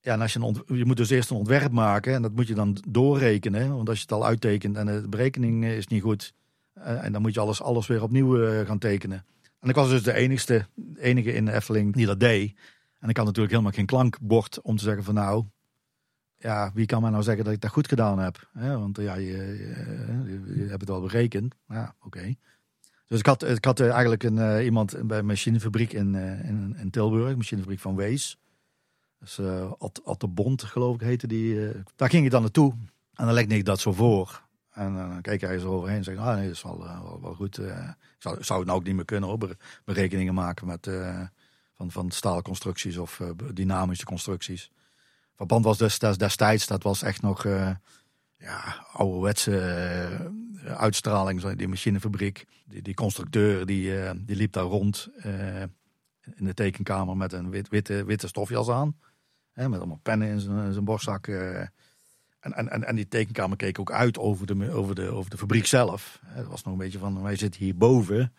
[0.00, 2.48] Ja, en als je, een je moet dus eerst een ontwerp maken en dat moet
[2.48, 3.76] je dan doorrekenen.
[3.76, 6.32] Want als je het al uittekent en de berekening is niet goed.
[6.74, 9.24] En dan moet je alles, alles weer opnieuw gaan tekenen.
[9.64, 12.56] En ik was dus de enigste, enige in de Efteling die dat deed.
[12.98, 15.44] En ik had natuurlijk helemaal geen klankbord om te zeggen van nou,
[16.36, 18.48] ja, wie kan mij nou zeggen dat ik dat goed gedaan heb?
[18.52, 19.36] want ja, je,
[20.56, 21.54] je, hebt het wel berekend.
[21.68, 22.34] Ja, oké.
[23.06, 26.76] Dus ik had, ik had eigenlijk een, uh, iemand bij een machinefabriek in, uh, in,
[26.78, 28.38] in, Tilburg, machinefabriek van Wees.
[29.18, 31.70] Dus uh, Ad, de Bond, geloof ik, heette die.
[31.96, 32.72] daar ging ik dan naartoe.
[33.14, 34.42] En dan legde ik dat zo voor.
[34.70, 37.34] En dan keek hij zo overheen en zei, ah nee, dat is wel, wel, wel
[37.34, 37.60] goed.
[38.32, 40.90] Zou, het nou ook niet meer kunnen hoor, berekeningen maken met,
[41.76, 43.20] van, van staalconstructies of
[43.52, 44.70] dynamische constructies.
[45.36, 47.42] Verband was destijds, dat was echt nog
[48.36, 50.32] ja, ouderwetse
[50.64, 52.46] uitstraling, die machinefabriek.
[52.66, 55.08] Die, die constructeur die, die liep daar rond
[56.34, 58.96] in de tekenkamer met een wit, witte, witte stofjas aan.
[59.52, 61.26] Hè, met allemaal pennen in zijn, zijn borstzak.
[62.44, 65.66] En, en, en die tekenkamer keek ook uit over de, over de, over de fabriek
[65.66, 66.20] zelf.
[66.24, 68.32] Het was nog een beetje van, wij zitten hier boven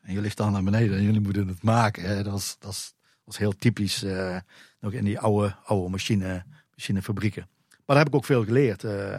[0.00, 2.24] en jullie staan naar beneden en jullie moeten het maken.
[2.24, 2.94] Dat was, dat
[3.24, 4.36] was, heel typisch uh,
[4.80, 6.44] nog in die oude, oude machine,
[6.74, 7.48] machinefabrieken.
[7.68, 8.84] Maar daar heb ik ook veel geleerd.
[8.84, 9.18] Uh,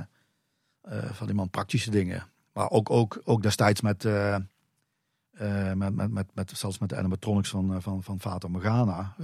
[1.11, 2.27] van die man praktische dingen.
[2.53, 4.03] Maar ook, ook, ook destijds met,
[5.75, 9.15] met, met, met, zelfs met de animatronics van, van, van Fata Morgana.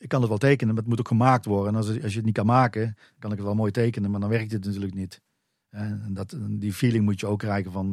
[0.00, 1.72] Ik kan het wel tekenen, maar het moet ook gemaakt worden.
[1.72, 4.20] En als, als je het niet kan maken, kan ik het wel mooi tekenen, maar
[4.20, 5.20] dan werkt het natuurlijk niet.
[5.68, 7.90] En dat, die feeling moet je ook krijgen van,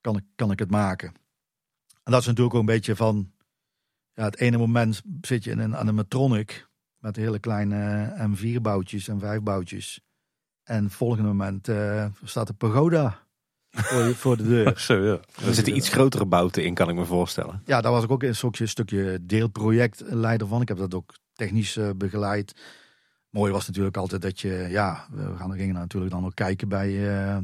[0.00, 1.08] kan, ik, kan ik het maken?
[2.02, 3.32] En dat is natuurlijk ook een beetje van,
[4.12, 6.68] ja, het ene moment zit je in een animatronic
[6.98, 10.00] met hele kleine M4-boutjes en 5-boutjes.
[10.62, 11.68] En volgende moment
[12.22, 13.25] staat de pagoda
[13.76, 14.78] voor, je, voor de deur.
[14.80, 15.20] Zo, ja.
[15.46, 17.62] Er zitten iets grotere bouten in, kan ik me voorstellen.
[17.64, 20.60] Ja, daar was ik ook een stukje, stukje deelprojectleider van.
[20.60, 22.54] Ik heb dat ook technisch uh, begeleid.
[23.30, 26.90] Mooi was natuurlijk altijd dat je, ja, we gaan, gingen natuurlijk dan ook kijken bij,
[26.90, 27.38] uh,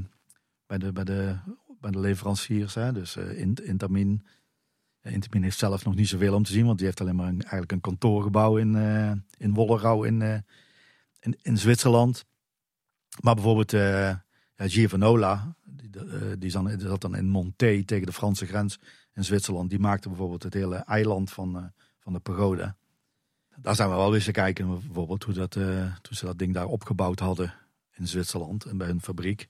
[0.67, 1.37] bij, de, bij, de,
[1.81, 2.75] bij de leveranciers.
[2.75, 2.93] Hè?
[2.93, 4.27] Dus uh, Intamin,
[5.03, 7.41] Intamin heeft zelf nog niet zoveel om te zien, want die heeft alleen maar een,
[7.41, 10.35] eigenlijk een kantoorgebouw in, uh, in Wollerau in, uh,
[11.21, 12.25] in, in, Zwitserland.
[13.21, 15.57] Maar bijvoorbeeld uh, ja, Giovanola,
[15.93, 18.79] die, die, zat, dan in Monté tegen de Franse grens
[19.15, 19.71] in Zwitserland.
[19.71, 22.75] Die maakte bijvoorbeeld het hele eiland van, van de pagode.
[23.57, 26.67] Daar zijn we wel eens te kijken, bijvoorbeeld hoe dat, toen ze dat ding daar
[26.67, 27.55] opgebouwd hadden
[27.93, 29.49] in Zwitserland en bij hun fabriek.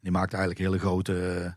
[0.00, 1.56] Die maakte eigenlijk hele grote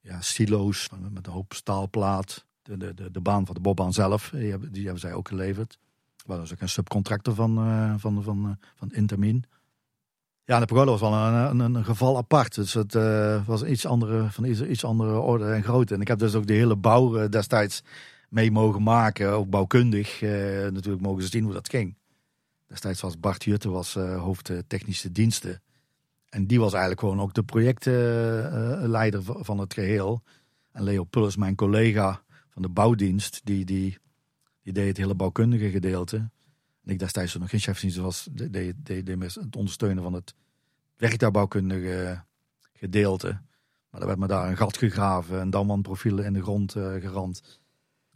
[0.00, 4.50] ja, silo's met een hoop staalplaat de, de, de, baan van de bobbaan zelf, die
[4.50, 5.78] hebben, die hebben zij ook geleverd.
[6.26, 7.54] Maar dat is ook een subcontractor van,
[8.00, 9.44] van, van, van Intermin.
[10.46, 12.54] Ja, de Pagoda was wel een, een, een, geval apart.
[12.54, 15.94] Dus het uh, was iets andere, van iets, iets andere orde en grootte.
[15.94, 17.82] En ik heb dus ook de hele bouw destijds
[18.28, 20.20] mee mogen maken, ook bouwkundig.
[20.70, 21.94] natuurlijk mogen ze zien hoe dat ging.
[22.66, 25.62] Destijds was Bart Jutte was, hoofd technische diensten.
[26.28, 30.22] En die was eigenlijk gewoon ook de projectleider van het geheel.
[30.72, 33.98] En Leo Pullers, mijn collega, van de bouwdienst, die, die,
[34.62, 36.30] die deed het hele bouwkundige gedeelte.
[36.86, 40.34] Ik destijds nog geen chefdienst was, deed, deed, deed, deed het ondersteunen van het
[40.96, 42.24] werktuigbouwkundige
[42.72, 43.40] gedeelte.
[43.90, 47.60] Maar er werd me daar een gat gegraven en damwandprofielen in de grond uh, gerand.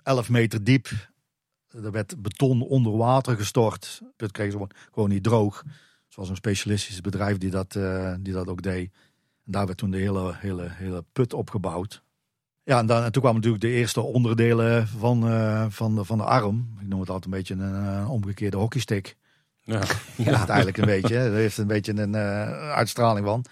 [0.02, 0.88] 11 meter diep.
[1.68, 4.02] Er werd beton onder water gestort.
[4.16, 5.64] Het kreeg ze gewoon niet droog.
[6.08, 8.92] Zoals een specialistisch bedrijf die dat, uh, die dat ook deed.
[9.44, 12.02] En daar werd toen de hele, hele, hele put opgebouwd.
[12.62, 16.18] Ja, en, dan, en toen kwamen natuurlijk de eerste onderdelen van, uh, van, de, van
[16.18, 16.76] de arm.
[16.80, 19.16] Ik noem het altijd een beetje een uh, omgekeerde hockeystick.
[19.62, 19.82] Ja.
[20.16, 20.38] ja.
[20.38, 21.16] het eigenlijk een beetje.
[21.16, 23.44] Er heeft een beetje een uh, uitstraling van.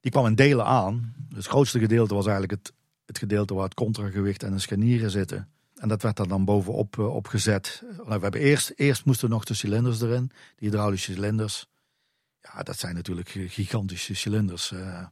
[0.00, 1.14] Die kwam in delen aan.
[1.34, 2.72] Het grootste gedeelte was eigenlijk het,
[3.06, 5.48] het gedeelte waar het contragewicht en de scharnieren zitten.
[5.76, 7.82] En dat werd er dan bovenop uh, opgezet.
[7.96, 10.30] Nou, we hebben eerst, eerst moesten nog de cilinders erin.
[10.56, 11.66] Die hydraulische cilinders.
[12.42, 14.70] Ja, dat zijn natuurlijk gigantische cilinders.
[14.70, 15.06] Uh,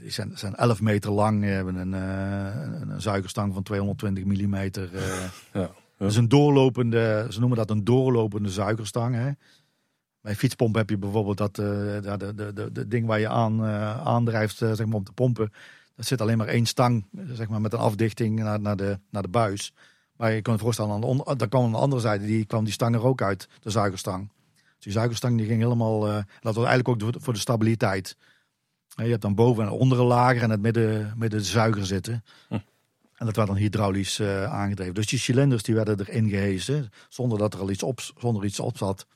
[0.00, 1.44] die zijn, zijn 11 meter lang.
[1.44, 4.54] hebben een, uh, een, zuigerstang van 220 mm.
[4.54, 4.70] Uh,
[5.52, 9.14] ja, Dat is een doorlopende, ze noemen dat een doorlopende zuigerstang.
[9.14, 9.30] Hè.
[10.20, 13.64] Bij fietspomp heb je bijvoorbeeld dat uh, de, de, de, de, ding waar je aan
[13.64, 15.52] uh, aandrijft zeg maar om te pompen.
[15.96, 19.22] Dat zit alleen maar één stang zeg maar, met een afdichting naar, naar, de, naar
[19.22, 19.72] de buis.
[20.16, 22.64] Maar je kan je voorstellen, aan de daar kwam aan de andere zijde, die kwam
[22.64, 24.30] die stang er ook uit, de zuigerstang.
[24.54, 26.00] Dus die zuigerstang die ging helemaal,
[26.40, 28.16] dat was eigenlijk ook voor de stabiliteit.
[29.04, 32.24] Je hebt dan boven en onder een lager en het midden, midden de zuiger zitten.
[32.48, 32.54] Hm.
[33.18, 34.94] En dat werd dan hydraulisch uh, aangedreven.
[34.94, 38.60] Dus die cilinders die werden erin gehezen zonder dat er al iets op, zonder iets
[38.60, 39.06] op zat.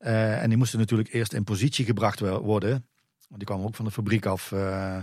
[0.00, 2.86] Uh, en die moesten natuurlijk eerst in positie gebracht worden.
[3.28, 4.98] Die kwamen ook van de fabriek af, uh,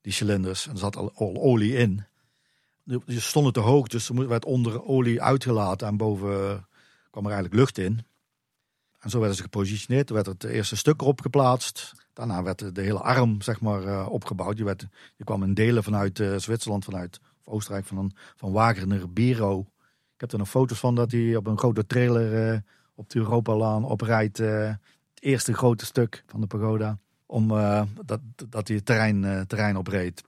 [0.00, 0.66] die cilinders.
[0.66, 2.04] En er zat al, al olie in.
[2.84, 5.88] Die stonden te hoog, dus er werd onder olie uitgelaten.
[5.88, 6.66] En boven
[7.10, 8.04] kwam er eigenlijk lucht in.
[9.06, 10.08] En zo werden ze gepositioneerd.
[10.08, 11.92] Er werd het eerste stuk erop geplaatst.
[12.12, 14.58] Daarna werd de hele arm zeg maar, uh, opgebouwd.
[14.58, 14.86] Je, werd,
[15.16, 19.60] je kwam in delen vanuit uh, Zwitserland, vanuit of Oostenrijk, van, van Wagener Biro.
[20.14, 22.58] Ik heb er nog foto's van dat hij op een grote trailer uh,
[22.94, 24.38] op de Europalaan oprijdt.
[24.38, 24.78] het
[25.14, 26.98] eerste grote stuk van de pagoda.
[27.26, 27.48] Om,
[28.04, 30.22] dat, dat hij het terrein, terrein opreed.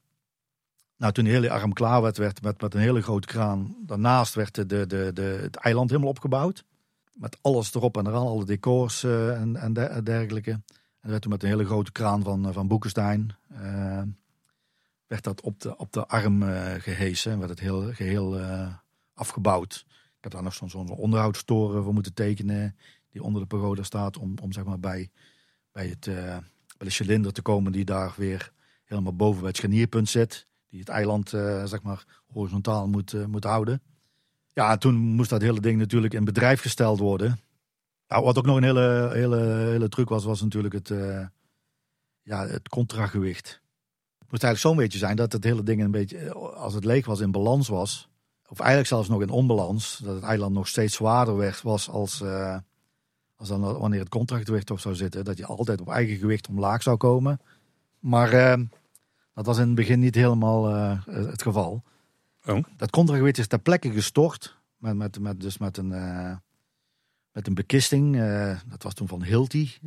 [0.97, 3.77] Nou, toen die hele arm klaar werd, werd met, met een hele grote kraan.
[3.81, 6.65] Daarnaast werd de, de, de, het eiland helemaal opgebouwd.
[7.19, 10.61] Met alles erop en eraan, alle decors en, en dergelijke.
[11.01, 13.37] En werd toen met een hele grote kraan van, eh, van Boekenstein.
[13.53, 14.03] Uh,
[15.07, 17.33] werd dat op de, op de arm uh, gehesen.
[17.33, 18.41] En werd het heel, geheel
[19.15, 19.85] afgebouwd.
[19.89, 22.77] Ik heb daar nog zo'n zo onderhoudstoren voor moeten tekenen.
[23.11, 24.17] Die onder de pagoda staat.
[24.17, 25.11] Om, om zeg maar bij,
[25.73, 26.43] bij, het, bij
[26.79, 28.53] de cilinder te komen die daar weer
[28.85, 30.47] helemaal boven bij het scharnierpunt zit.
[30.69, 31.29] Die het eiland
[31.65, 33.83] zeg maar horizontaal moet, moet houden.
[34.59, 37.41] Ja, toen moest dat hele ding natuurlijk in bedrijf gesteld worden.
[38.09, 41.27] Nou, wat ook nog een hele, hele, hele truc was, was natuurlijk het, uh,
[42.23, 43.61] ja, het contragewicht.
[44.29, 47.21] Moest eigenlijk zo'n beetje zijn dat het hele ding een beetje, als het leeg was,
[47.21, 48.09] in balans was.
[48.49, 52.21] of eigenlijk zelfs nog in onbalans, dat het eiland nog steeds zwaarder werd, was als,
[52.21, 52.57] uh,
[53.37, 55.25] als dan wanneer het contractgewicht op zou zitten.
[55.25, 57.41] Dat je altijd op eigen gewicht omlaag zou komen.
[57.99, 58.59] Maar
[59.35, 60.67] dat was in het begin niet helemaal
[61.05, 61.83] het geval.
[62.49, 62.65] Oh.
[62.77, 64.57] Dat contractgewicht is ter plekke gestort.
[64.77, 65.89] Met, met, met, dus met een,
[67.33, 68.17] met een bekisting.
[68.69, 69.79] dat was toen van Hilti,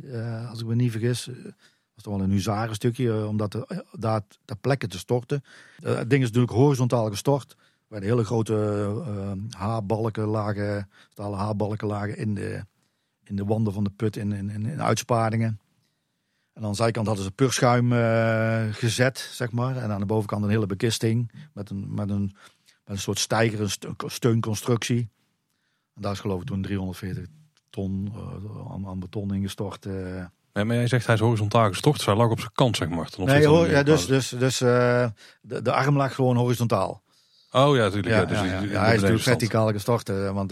[0.48, 1.24] als ik me niet vergis.
[1.24, 1.54] Dat
[1.94, 5.44] was toch wel een huzarenstukje om dat daar ter plekke te storten.
[5.82, 7.56] het ding is natuurlijk horizontaal gestort.
[7.88, 8.54] Waar de hele grote
[9.50, 12.64] haarbalken lagen, stalen haarbalken lagen in de,
[13.24, 15.60] in de wanden van de put, in, in, in uitsparingen.
[16.52, 19.76] En aan de zijkant hadden ze purschuim uh, gezet, zeg maar.
[19.76, 22.22] En aan de bovenkant een hele bekisting met een, met een,
[22.64, 25.10] met een soort stijger, een steunconstructie.
[25.94, 27.26] En daar is geloof ik toen 340
[27.70, 29.86] ton uh, aan, aan, beton ingestort.
[29.86, 30.24] Uh.
[30.52, 32.88] Nee, maar jij zegt hij is horizontaal gestort, dus hij lag op zijn kant, zeg
[32.88, 33.10] maar.
[33.16, 37.02] Nee, hoor, ja, dus, dus, dus de, de arm lag gewoon horizontaal.
[37.54, 38.14] Oh ja, natuurlijk.
[38.14, 40.08] Ja, dus ja, ja, hij is natuurlijk verticaal gestort.
[40.32, 40.48] Want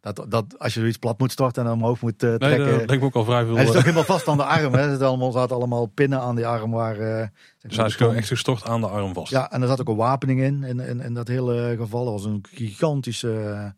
[0.00, 2.66] dat, dat, als je zoiets plat moet storten en omhoog moet uh, trekken.
[2.66, 3.54] Nee, dat lijkt me ook al vrij veel.
[3.54, 4.72] Hij is toch helemaal vast aan de arm.
[4.72, 4.80] Hè?
[4.80, 6.70] Er zitten allemaal, zaten allemaal pinnen aan die arm.
[6.70, 7.26] Waar, uh,
[7.60, 9.30] dus hij is gewoon echt gestort aan de arm vast.
[9.30, 12.04] Ja, en er zat ook een wapening in, in, in, in dat hele geval.
[12.04, 13.74] Dat was een gigantische,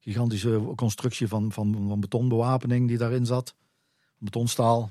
[0.00, 3.54] gigantische constructie van, van, van betonbewapening die daarin zat.
[4.18, 4.90] Betonstaal.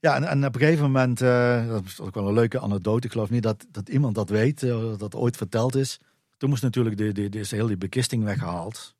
[0.00, 3.06] Ja, en, en op een gegeven moment, uh, dat is ook wel een leuke anekdote.
[3.06, 4.60] Ik geloof niet dat, dat iemand dat weet,
[4.98, 6.00] dat ooit verteld is.
[6.40, 8.94] Toen moest natuurlijk de, de, de, hele bekisting weggehaald.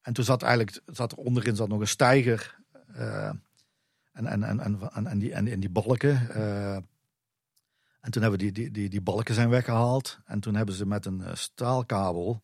[0.00, 2.58] En toen zat eigenlijk, zat er onderin zat nog een steiger.
[2.96, 3.24] Uh,
[4.12, 6.28] en, en, en, en, en, die, en, en die balken.
[6.30, 6.74] Uh,
[8.00, 10.18] en toen hebben die, die, die, die balken zijn weggehaald.
[10.24, 12.42] En toen hebben ze met een uh, staalkabel.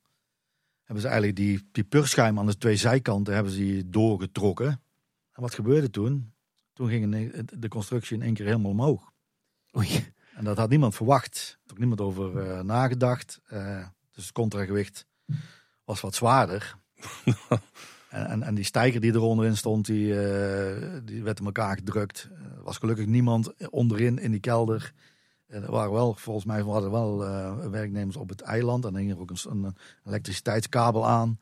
[0.82, 4.68] Hebben ze eigenlijk die, die purschuim aan de twee zijkanten hebben ze die doorgetrokken.
[5.32, 6.32] En wat gebeurde toen?
[6.72, 9.12] Toen ging de constructie in één keer helemaal omhoog.
[9.76, 10.14] Oei.
[10.34, 11.58] En dat had niemand verwacht.
[11.62, 13.40] Er had niemand over nagedacht.
[14.16, 15.06] Dus het contragewicht
[15.84, 16.76] was wat zwaarder.
[18.08, 21.76] en, en, en, die stijger die eronder in stond, die, uh, die werd in elkaar
[21.76, 22.28] gedrukt.
[22.56, 24.92] Er was gelukkig niemand onderin in die kelder.
[25.46, 28.84] Er waren wel, volgens mij hadden wel uh, werknemers op het eiland.
[28.84, 31.38] En er hing er ook een, een elektriciteitskabel aan.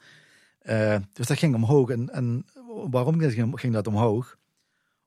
[0.63, 1.91] Uh, dus dat ging omhoog.
[1.91, 2.47] En, en
[2.91, 4.39] waarom ging, ging dat omhoog?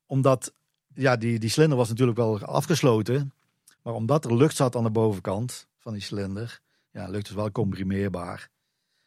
[0.05, 0.53] Omdat
[0.93, 3.33] ja, die, die cilinder was natuurlijk wel afgesloten.
[3.81, 6.61] Maar omdat er lucht zat aan de bovenkant van die cilinder,
[6.97, 8.49] ja, lucht is wel comprimeerbaar.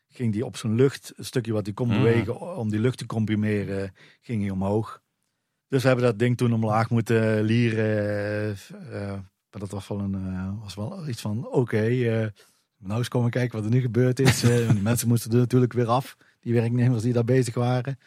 [0.09, 1.99] Ging die op zijn lucht, een stukje wat hij kon mhm.
[1.99, 5.03] bewegen om die lucht te comprimeren, ging hij omhoog.
[5.69, 8.57] Dus we hebben dat ding toen omlaag moeten lieren.
[8.93, 9.13] Uh,
[9.51, 12.29] maar dat was wel, een, uh, was wel iets van, oké, okay, uh,
[12.77, 14.41] nou eens komen kijken wat er nu gebeurd is.
[14.41, 17.99] die mensen moesten er natuurlijk weer af, die werknemers die daar bezig waren.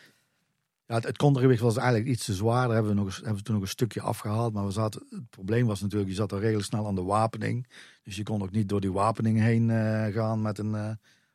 [0.86, 2.66] Ja, het, het contragewicht was eigenlijk iets te zwaar.
[2.66, 4.54] Daar hebben we, nog, hebben we toen nog een stukje afgehaald.
[4.54, 7.68] Maar we zaten, het probleem was natuurlijk, je zat er redelijk snel aan de wapening.
[8.04, 10.90] Dus je kon ook niet door die wapening heen uh, gaan met een, uh,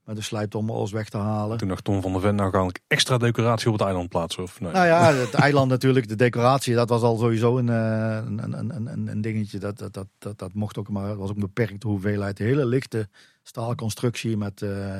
[0.05, 1.59] met een slijp om alles weg te halen.
[1.59, 4.42] Toen dacht Tom van der Ven, nou ga ik extra decoratie op het eiland plaatsen?
[4.42, 4.72] Of nee?
[4.72, 9.07] Nou ja, het eiland natuurlijk, de decoratie, dat was al sowieso een, een, een, een,
[9.09, 9.59] een dingetje.
[9.59, 12.36] Dat, dat, dat, dat, dat mocht ook, maar was ook een beperkte hoeveelheid.
[12.36, 13.09] De hele lichte
[13.42, 14.96] staalconstructie met, uh,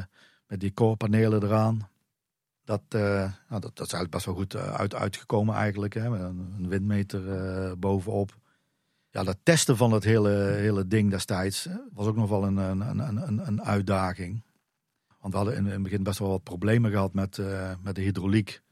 [0.46, 1.88] met die koorpanelen eraan.
[2.69, 3.01] Dat, uh,
[3.49, 5.95] nou, dat, dat is eigenlijk best wel goed uit, uitgekomen eigenlijk.
[5.95, 6.11] Hè?
[6.11, 8.37] Met een, windmeter uh, bovenop
[9.11, 12.99] ja, dat testen van het hele, hele ding destijds was ook nog wel een, een,
[12.99, 14.43] een, een uitdaging.
[15.21, 17.41] Want we hadden in, het begin best wel wat problemen gehad met,
[17.83, 18.62] met de hydrauliek.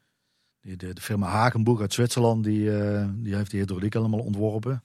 [0.60, 2.70] De, de, firma Hagenboeg uit Zwitserland, die,
[3.22, 4.82] die heeft die hydrauliek helemaal ontworpen.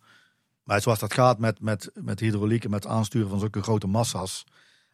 [0.64, 4.45] Maar zoals dat gaat met, met, met hydrauliek en met aansturen van zulke grote massa's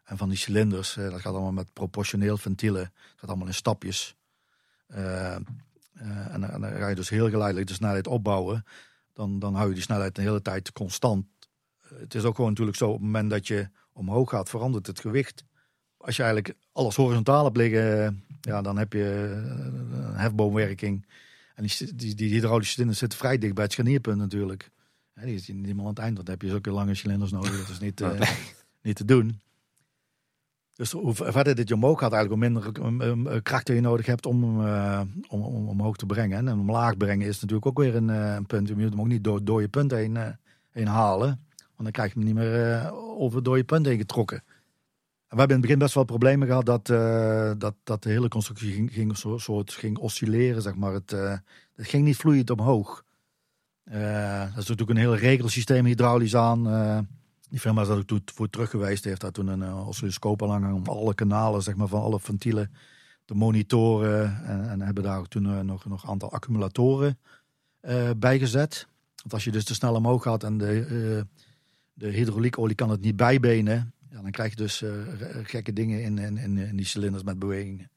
[0.07, 2.83] en van die cilinders, uh, dat gaat allemaal met proportioneel ventielen.
[2.83, 4.15] Dat gaat allemaal in stapjes.
[4.87, 5.45] en,
[6.29, 8.65] en, dan ga je dus heel geleidelijk de snelheid opbouwen
[9.17, 11.25] dan, dan hou je die snelheid de hele tijd constant.
[11.81, 14.87] Eh, het is ook gewoon natuurlijk zo, op het moment dat je omhoog gaat, verandert
[14.87, 15.43] het gewicht.
[15.97, 21.05] Als je eigenlijk alles horizontaal hebt liggen, ja, dan heb je eh, een hefboomwerking.
[21.55, 24.71] En die, die, die hydraulische cilinders zitten vrij dicht bij het scharnierpunt natuurlijk.
[25.13, 27.59] die is niet helemaal aan het eind, dan heb je zulke lange cilinders nodig.
[27.59, 28.21] Dat is niet, uh,
[28.81, 29.41] niet te doen.
[30.77, 34.43] Dus hoe verder dit je omhoog gaat, eigenlijk hoe minder kracht je nodig hebt om,
[35.27, 36.47] om, om omhoog te brengen.
[36.47, 38.67] En omlaag brengen is natuurlijk ook weer een, een punt.
[38.67, 41.27] Je moet hem ook niet door, door je punt heen, halen.
[41.57, 44.37] Want dan krijg je hem niet meer over door je punt heen getrokken.
[44.37, 46.85] En we hebben in het begin best wel problemen gehad dat,
[47.59, 50.61] dat, dat de hele constructie ging, ging, soort, ging oscilleren.
[50.61, 50.93] Zeg maar.
[50.93, 51.11] het,
[51.75, 53.03] het ging niet vloeiend omhoog.
[53.83, 56.67] dat is natuurlijk een heel regelsysteem hydraulisch aan.
[57.49, 59.03] Die firma is daar ook voor terug geweest.
[59.03, 62.71] heeft daar toen een uh, oscilloscoop aan om alle kanalen zeg maar, van alle ventielen
[63.25, 64.43] te monitoren.
[64.43, 67.19] En, en hebben daar toen uh, nog, een aantal accumulatoren
[67.81, 71.25] uh, Want als je dus te snel omhoog gaat en de,
[71.93, 73.93] de hydrauliekolie kan het niet bijbenen.
[74.09, 74.91] Ja, dan krijg je dus eh,
[75.43, 77.89] gekke dingen in, in, in, die cilinders met bewegingen.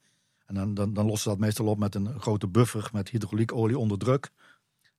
[0.45, 3.77] En dan, dan, dan lossen ze dat meestal op met een grote buffer met hydrauliekolie
[3.77, 4.31] onder druk.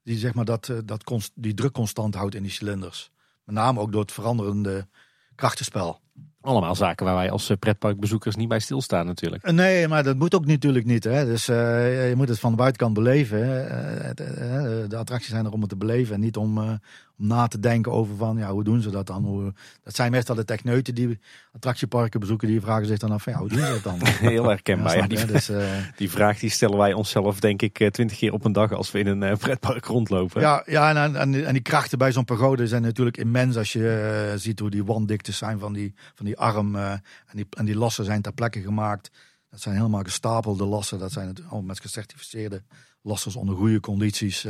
[0.03, 3.11] Die zeg maar dat, eh, dat const, die druk constant houdt in die cilinders.
[3.45, 4.87] Met name ook door het veranderende
[5.35, 6.01] krachtenspel.
[6.41, 9.43] Allemaal zaken waar wij als eh, pretparkbezoekers niet bij stilstaan natuurlijk.
[9.43, 11.05] Eh, Nee, maar dat moet ook natuurlijk niet.
[11.05, 11.25] Hè?
[11.25, 13.69] Dus eh, je moet het van de buitenkant beleven.
[13.69, 16.81] Eh, de attracties zijn er om het te beleven en niet om,
[17.23, 19.25] om na te denken over van, ja, hoe doen ze dat dan?
[19.25, 19.53] Hoe,
[19.83, 21.19] dat zijn meestal de techneuten die
[21.53, 23.99] attractieparken bezoeken, die vragen zich dan af van, ja, hoe doen ze dat dan?
[24.31, 24.97] Heel herkenbaar.
[24.97, 25.65] Ja, snap die, Dus, eh,
[25.97, 28.91] die vraag die stellen wij onszelf denk ik eh, twintig keer op een dag als
[28.91, 30.41] we in een eh, pretpark rondlopen.
[30.41, 34.35] Ja, ja en, en, en die krachten bij zo'n pagode zijn natuurlijk immens als je
[34.37, 36.77] ziet hoe die wanddiktes zijn van die, van die arm.
[36.77, 37.03] en,
[37.33, 39.11] die, en die lassen zijn ter plekke gemaakt.
[39.51, 40.99] Dat zijn helemaal gestapelde lassen.
[40.99, 42.63] Dat zijn het allemaal met gecertificeerde
[43.03, 44.47] lassers onder goede condities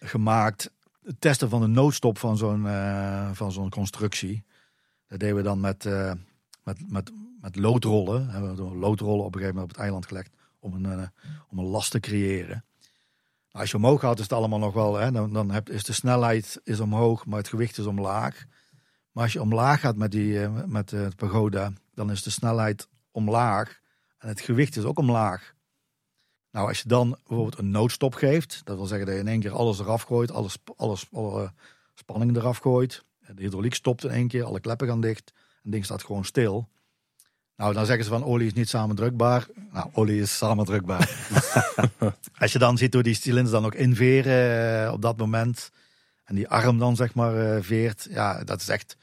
[0.00, 0.70] gemaakt.
[1.04, 4.44] Het testen van de noodstop van zo'n eh, van zo'n constructie.
[5.06, 6.12] Dat deden we dan met, eh,
[6.62, 8.28] met, met, met loodrollen.
[8.28, 11.06] Hebben loodrollen op een gegeven moment op het eiland gelegd om een, eh,
[11.48, 12.64] om een last te creëren.
[13.50, 14.94] Nou, als je omhoog gaat, is het allemaal nog wel.
[14.94, 18.44] Hè, dan dan is de snelheid is omhoog, maar het gewicht is omlaag.
[19.12, 23.80] Maar als je omlaag gaat met, die, met het pagoda, dan is de snelheid omlaag.
[24.18, 25.54] En het gewicht is ook omlaag.
[26.54, 29.40] Nou, als je dan bijvoorbeeld een noodstop geeft, dat wil zeggen dat je in één
[29.40, 31.52] keer alles eraf gooit, alles, alles, alle
[31.94, 33.04] spanningen eraf gooit.
[33.26, 35.32] De hydrauliek stopt in één keer, alle kleppen gaan dicht.
[35.34, 36.68] En het ding staat gewoon stil.
[37.56, 39.46] Nou, dan zeggen ze van olie is niet samendrukbaar.
[39.72, 41.10] Nou, olie is samendrukbaar.
[42.38, 45.70] Als je dan ziet hoe die cilinders dan ook inveren eh, op dat moment.
[46.24, 48.06] En die arm dan zeg maar eh, veert.
[48.10, 48.96] Ja, dat is echt...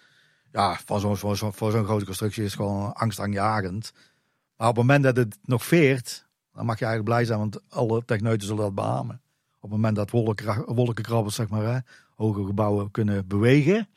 [0.52, 3.92] Ja, voor zo'n voor zo'n voor zo'n grote constructie is gewoon angstaanjagend.
[4.56, 7.70] Maar op het moment dat het nog veert, dan mag je eigenlijk blij zijn, want
[7.70, 9.22] alle techneuten zullen dat beamen.
[9.56, 11.80] Op het moment dat wolken, wolkenkrabbers, zeg maar, hè,
[12.16, 13.88] hoge gebouwen kunnen bewegen,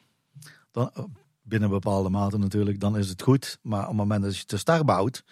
[0.70, 1.04] dan, eh,
[1.42, 3.58] binnen bepaalde mate natuurlijk, dan is het goed.
[3.62, 5.24] Maar op het moment dat je te start bouwt,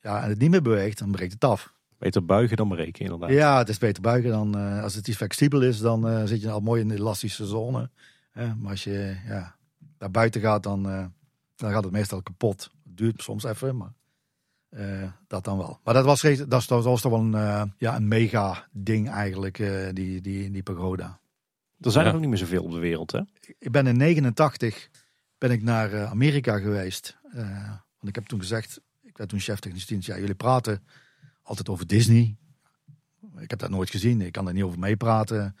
[0.00, 1.72] ja, en het niet meer beweegt, dan breekt het af.
[1.98, 3.30] Beter buigen dan breken inderdaad.
[3.30, 6.40] Ja, het is beter buigen dan eh, als het iets flexibel is, dan eh, zit
[6.40, 7.90] je al mooi in de elastische zone.
[8.30, 8.54] Hè?
[8.54, 9.56] Maar als je ja,
[9.98, 10.82] naar buiten gaat, dan,
[11.56, 12.70] dan gaat het meestal kapot.
[12.84, 13.92] Het duurt soms even, maar
[14.70, 15.80] eh, dat dan wel.
[15.84, 19.08] Maar dat was, dat was, dat was toch wel een, eh, ja, een mega ding
[19.10, 21.20] eigenlijk, eh, die, die, die pagoda.
[21.80, 22.10] Er zijn Ja.
[22.10, 23.20] er ook niet meer zoveel op de wereld hè.
[23.58, 24.88] Ik ben in 89
[25.38, 27.16] ben ik naar Amerika geweest.
[27.32, 30.06] Eh, want ik heb toen gezegd, ik werd toen chef technisch dienst.
[30.06, 30.82] Ja, jullie praten
[31.42, 32.36] altijd over Disney.
[33.38, 34.20] Ik heb dat nooit gezien.
[34.20, 35.56] Ik kan er niet over meepraten.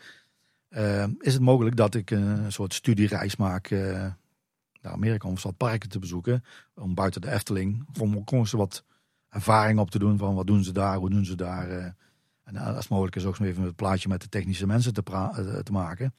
[1.18, 3.80] Is het mogelijk dat ik een soort studiereis maak eh,
[4.80, 6.44] naar Amerika om wat parken te bezoeken?
[6.74, 7.86] Om buiten de Efteling.
[8.00, 8.84] Om ook eens wat
[9.30, 11.68] ervaring op te doen van wat doen ze daar, hoe doen ze daar.
[11.70, 11.84] eh.
[12.44, 15.02] en als het mogelijk is ook nog even het plaatje met de technische mensen te,
[15.12, 16.14] eh, te maken.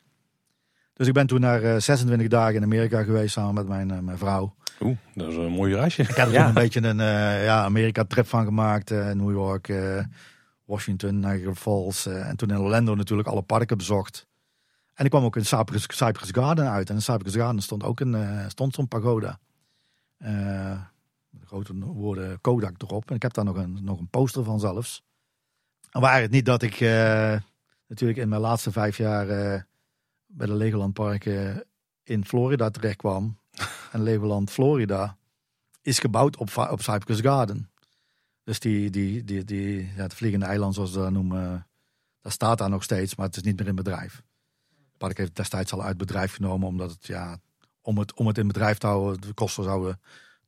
[0.93, 3.99] Dus ik ben toen naar eh, 26 dagen in Amerika geweest samen met mijn, eh,
[3.99, 4.55] mijn vrouw.
[4.81, 6.01] Oeh, dat is een mooi reisje.
[6.01, 6.39] Ik heb er Ja.
[6.39, 8.91] toen een beetje een eh, ja, Amerika-trip van gemaakt.
[8.91, 10.03] eh, New York, eh,
[10.65, 12.05] Washington, Niagara Falls.
[12.05, 14.27] eh, en toen in Orlando natuurlijk alle parken bezocht.
[14.93, 16.89] En ik kwam ook in Cypress, Cypress Garden uit.
[16.89, 19.39] En in Cypress Garden stond ook een, eh, stond zo'n pagoda.
[21.51, 23.09] Eh, grote woorden Kodak erop.
[23.09, 25.03] En ik heb daar nog een, nog een poster van zelfs.
[25.91, 27.37] En waar het niet dat ik eh,
[27.87, 29.61] natuurlijk in mijn laatste vijf jaar eh,
[30.25, 31.65] bij de Legoland Parken
[32.03, 33.37] in Florida terecht kwam.
[33.91, 35.17] en Legoland Florida
[35.81, 37.69] is gebouwd op, op Cypress Garden.
[38.43, 41.67] Dus die, die, die, die, ja, het vliegende eiland, zoals ze dat noemen,
[42.21, 44.23] dat staat daar nog steeds, maar het is niet meer in bedrijf.
[44.69, 47.39] Het park heeft destijds al uit bedrijf genomen, omdat het, ja,
[47.81, 49.99] om het, om het in bedrijf te houden, de kosten zouden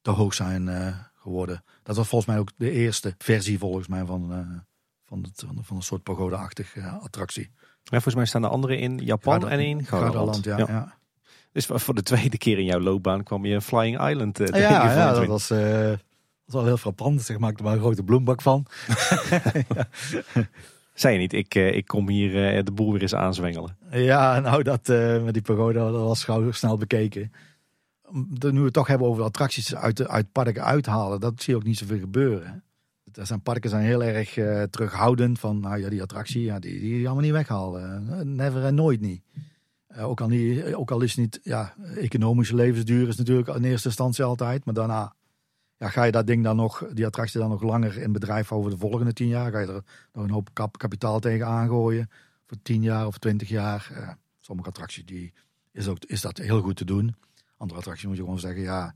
[0.03, 1.63] te hoog zijn eh, geworden.
[1.83, 4.59] Dat was volgens mij ook de eerste versie, volgens mij, van, eh,
[5.05, 7.51] van, het, van, een soort pagoda-achtig eh, attractie.
[7.83, 10.43] Ja, volgens mij staan er andere in Japan en in Gardaland.
[10.43, 10.57] ja.
[10.57, 10.65] Ja.
[10.67, 10.97] ja.
[11.51, 14.59] Dus voor de tweede keer in jouw loopbaan kwam je Flying Island tegen.
[14.59, 15.99] Ja, ja, van dat was, dat
[16.45, 17.21] wel heel frappant.
[17.21, 18.65] Zeg, maakte er maar een grote bloembak van.
[20.93, 23.77] Zei je niet, ik, ik kom hier de boel weer eens aanzwengelen.
[23.91, 24.87] Ja, nou, dat
[25.23, 27.31] met die pagoda, dat was gauw snel bekeken.
[28.39, 31.59] Nu we het toch hebben over attracties uit, de, uit parken uithalen, dat zie je
[31.59, 32.63] ook niet zoveel gebeuren.
[33.13, 36.79] Er zijn parken zijn heel erg eh, terughoudend van, nou ja, die attractie, ja, die,
[36.79, 38.09] die allemaal niet weghalen.
[38.09, 39.21] Eh, Never en nooit niet.
[39.87, 40.73] Eh, ook, al niet.
[40.73, 44.73] ook al is het niet, ja, economische levensduur is natuurlijk in eerste instantie altijd, maar
[44.73, 45.13] daarna
[45.77, 48.71] ja, ga je dat ding dan nog, die attractie dan nog langer in bedrijf over
[48.71, 49.83] de volgende tien jaar, ga je er
[50.13, 52.09] nog een hoop kap- kapitaal tegen aangooien
[52.45, 53.89] voor 10 jaar of 20 jaar.
[53.93, 54.09] Eh,
[54.39, 55.33] sommige attracties die
[55.71, 57.15] is, ook, is dat heel goed te doen.
[57.63, 58.95] Andere attracties moet je gewoon zeggen, ja,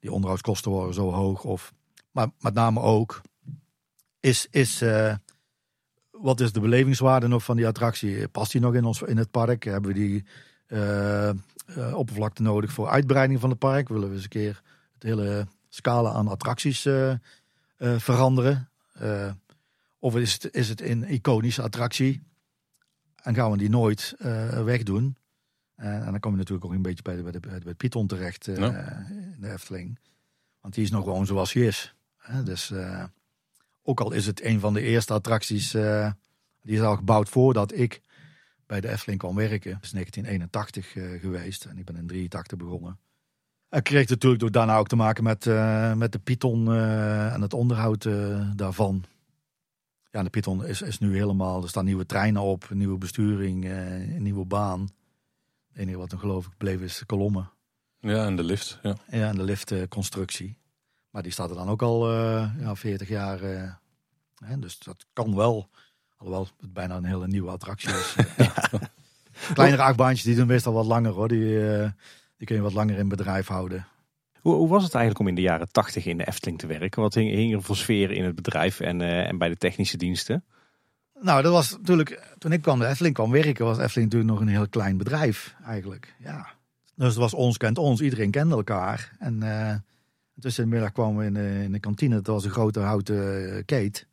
[0.00, 1.44] die onderhoudskosten worden zo hoog.
[1.44, 1.72] Of,
[2.10, 3.20] maar met name ook,
[4.20, 5.14] is, is, eh,
[6.10, 8.28] wat is de belevingswaarde nog van die attractie?
[8.28, 9.64] Past die nog in, ons, in het park?
[9.64, 10.24] Hebben we die
[10.66, 11.34] eh, eh,
[11.94, 13.88] oppervlakte nodig voor uitbreiding van het park?
[13.88, 14.62] Willen we eens een keer
[14.98, 16.88] de hele scala aan attracties
[17.78, 18.68] veranderen?
[19.98, 22.22] Of is het, is het een iconische attractie
[23.22, 24.14] en gaan we die nooit
[24.64, 25.16] wegdoen?
[25.86, 28.06] En dan kom je natuurlijk ook een beetje bij de, bij de, bij de Python
[28.06, 29.06] terecht eh, Ja.
[29.10, 29.98] in de Efteling.
[30.60, 31.94] Want die is nog gewoon zoals hij is.
[32.16, 32.42] Hè?
[32.42, 33.04] Dus eh,
[33.82, 36.10] ook al is het een van de eerste attracties, eh,
[36.62, 38.00] die is al gebouwd voordat ik
[38.66, 39.72] bij de Efteling kwam werken.
[39.72, 42.98] Dat is 1981 eh, geweest en ik ben in 83 begonnen.
[43.70, 47.40] Ik kreeg natuurlijk door daarna ook te maken met, eh, met de Python eh, en
[47.40, 49.04] het onderhoud eh, daarvan.
[50.10, 54.14] Ja, de Python is, is nu helemaal, er staan nieuwe treinen op, nieuwe besturing, eh,
[54.14, 54.88] een nieuwe baan.
[55.72, 57.50] Het enige wat nog geloof ik bleef is de kolommen.
[58.00, 58.78] Ja, en de lift.
[58.82, 58.96] Ja.
[59.10, 60.58] Ja, en de liftconstructie.
[61.10, 63.42] Maar die staat er dan ook al eh, ja, 40 jaar.
[63.42, 63.72] eh,
[64.44, 65.68] hè, dus dat kan wel.
[66.16, 68.14] Alhoewel het bijna een hele nieuwe attractie is.
[69.54, 71.28] Kleinere achtbaantjes die doen meestal wat langer hoor.
[71.28, 71.90] Die, eh,
[72.36, 73.86] die kun je wat langer in bedrijf houden.
[74.40, 77.02] Hoe, hoe was het eigenlijk om in de jaren tachtig in de Efteling te werken?
[77.02, 79.96] Wat hing, hing er voor sfeer in het bedrijf en, eh, en bij de technische
[79.96, 80.44] diensten?
[81.22, 82.34] Nou, dat was natuurlijk.
[82.38, 85.54] Toen ik kwam de Efteling kwam werken, was Efteling natuurlijk nog een heel klein bedrijf
[85.64, 86.14] eigenlijk.
[86.18, 86.46] Ja.
[86.94, 89.16] Dus het was ons kent ons, iedereen kende elkaar.
[89.18, 89.74] En eh,
[90.40, 92.14] tussen de middag kwamen we in de, in de kantine.
[92.14, 94.06] Het was een grote houten eh, keet,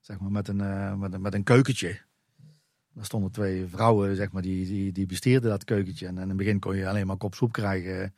[0.00, 2.00] zeg maar, met een, eh, met een, met een keukentje.
[2.94, 6.06] Daar stonden twee vrouwen, zeg maar, die, die, die bestierden dat keukentje.
[6.06, 8.14] En in het begin kon je alleen maar kop soep krijgen.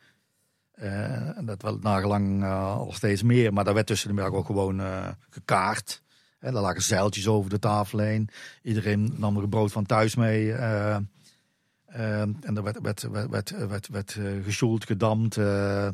[0.71, 3.53] En dat wel nagelang al steeds meer.
[3.53, 5.07] Maar daar werd tussen de middag ook gewoon eh,
[6.41, 8.29] Hè, daar lagen zeiltjes over de tafel heen.
[8.61, 10.53] Iedereen nam er brood van thuis mee.
[10.53, 10.95] eh,
[11.85, 15.37] eh, en er werd, werd, werd, werd, werd, werd eh, gesjoeld, gedamd.
[15.37, 15.89] eh.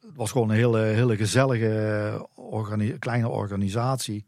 [0.00, 2.28] het was gewoon een hele, hele gezellige
[2.98, 4.26] kleine organisatie.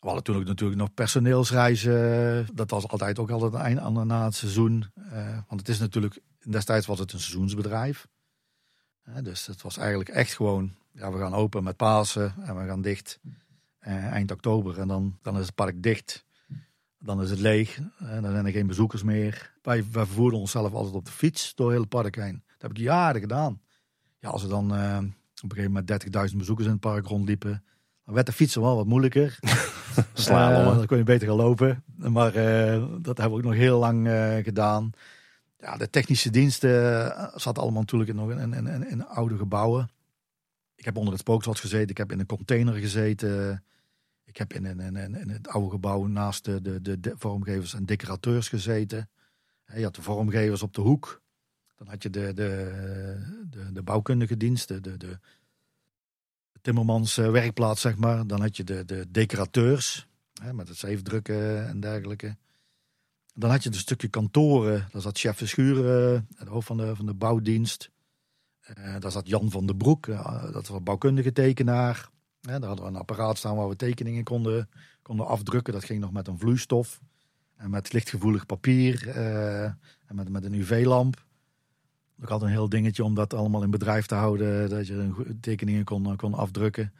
[0.00, 2.46] We hadden toen natuurlijk nog personeelsreizen.
[2.54, 4.90] Dat was altijd ook altijd een eind aan na het seizoen.
[5.48, 8.06] Want het is natuurlijk, destijds was het een seizoensbedrijf.
[9.22, 12.82] Dus het was eigenlijk echt gewoon, ja, we gaan open met Pasen en we gaan
[12.82, 13.20] dicht
[13.80, 14.78] eind oktober.
[14.78, 16.24] En dan, dan is het park dicht.
[16.98, 17.80] Dan is het leeg.
[17.98, 19.54] En dan zijn er geen bezoekers meer.
[19.62, 22.42] Wij, wij vervoerden onszelf altijd op de fiets door heel het park heen.
[22.46, 23.60] Dat heb ik jaren gedaan.
[24.18, 24.98] Ja, als er dan eh,
[25.42, 27.64] op een gegeven moment 30.000 bezoekers in het park rondliepen.
[28.04, 29.38] Dan werd de fietsen wel wat moeilijker.
[30.14, 30.72] Slalommen.
[30.72, 31.84] Eh, dan kon je beter gaan lopen.
[31.96, 34.92] Maar eh, dat hebben we ook nog heel lang eh, gedaan.
[35.58, 39.90] Ja, de technische diensten eh, zat allemaal natuurlijk nog in, in, in, in oude gebouwen.
[40.80, 41.88] Ik heb onder het spookslot gezeten.
[41.88, 43.64] Ik heb in een container gezeten.
[44.24, 44.64] Ik heb in,
[45.30, 49.10] het oude gebouw naast de, de, de, vormgevers en decorateurs gezeten.
[49.74, 51.22] Je had de vormgevers op de hoek.
[51.76, 55.18] Dan had je de, de, de, de bouwkundige diensten, de, de,
[56.60, 58.26] timmermans eh, werkplaats, zeg maar.
[58.26, 60.06] Dan had je de, de decorateurs,
[60.42, 62.36] hè, met het zeefdrukken en dergelijke.
[63.34, 64.88] Dan had je een stukje kantoren.
[64.92, 67.90] Daar zat chef Verschuren, het hoofd van de, van de bouwdienst.
[68.74, 72.08] Eh, daar zat Jan van den Broek, eh, dat was een bouwkundige tekenaar.
[72.40, 74.68] Hè, daar hadden we een apparaat staan waar we tekeningen konden,
[75.02, 75.72] konden afdrukken.
[75.72, 77.00] Dat ging nog met een vloeistof
[77.56, 81.24] en met lichtgevoelig papier eh, en met, met een UV-lamp.
[82.22, 85.84] Ik had een heel dingetje om dat allemaal in bedrijf te houden, dat je tekeningen
[85.84, 86.92] kon, kon afdrukken.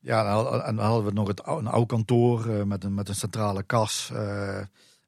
[0.00, 3.14] Ja, en dan hadden we nog het, een oud kantoor eh, met, een, met een
[3.14, 4.58] centrale kas, eh,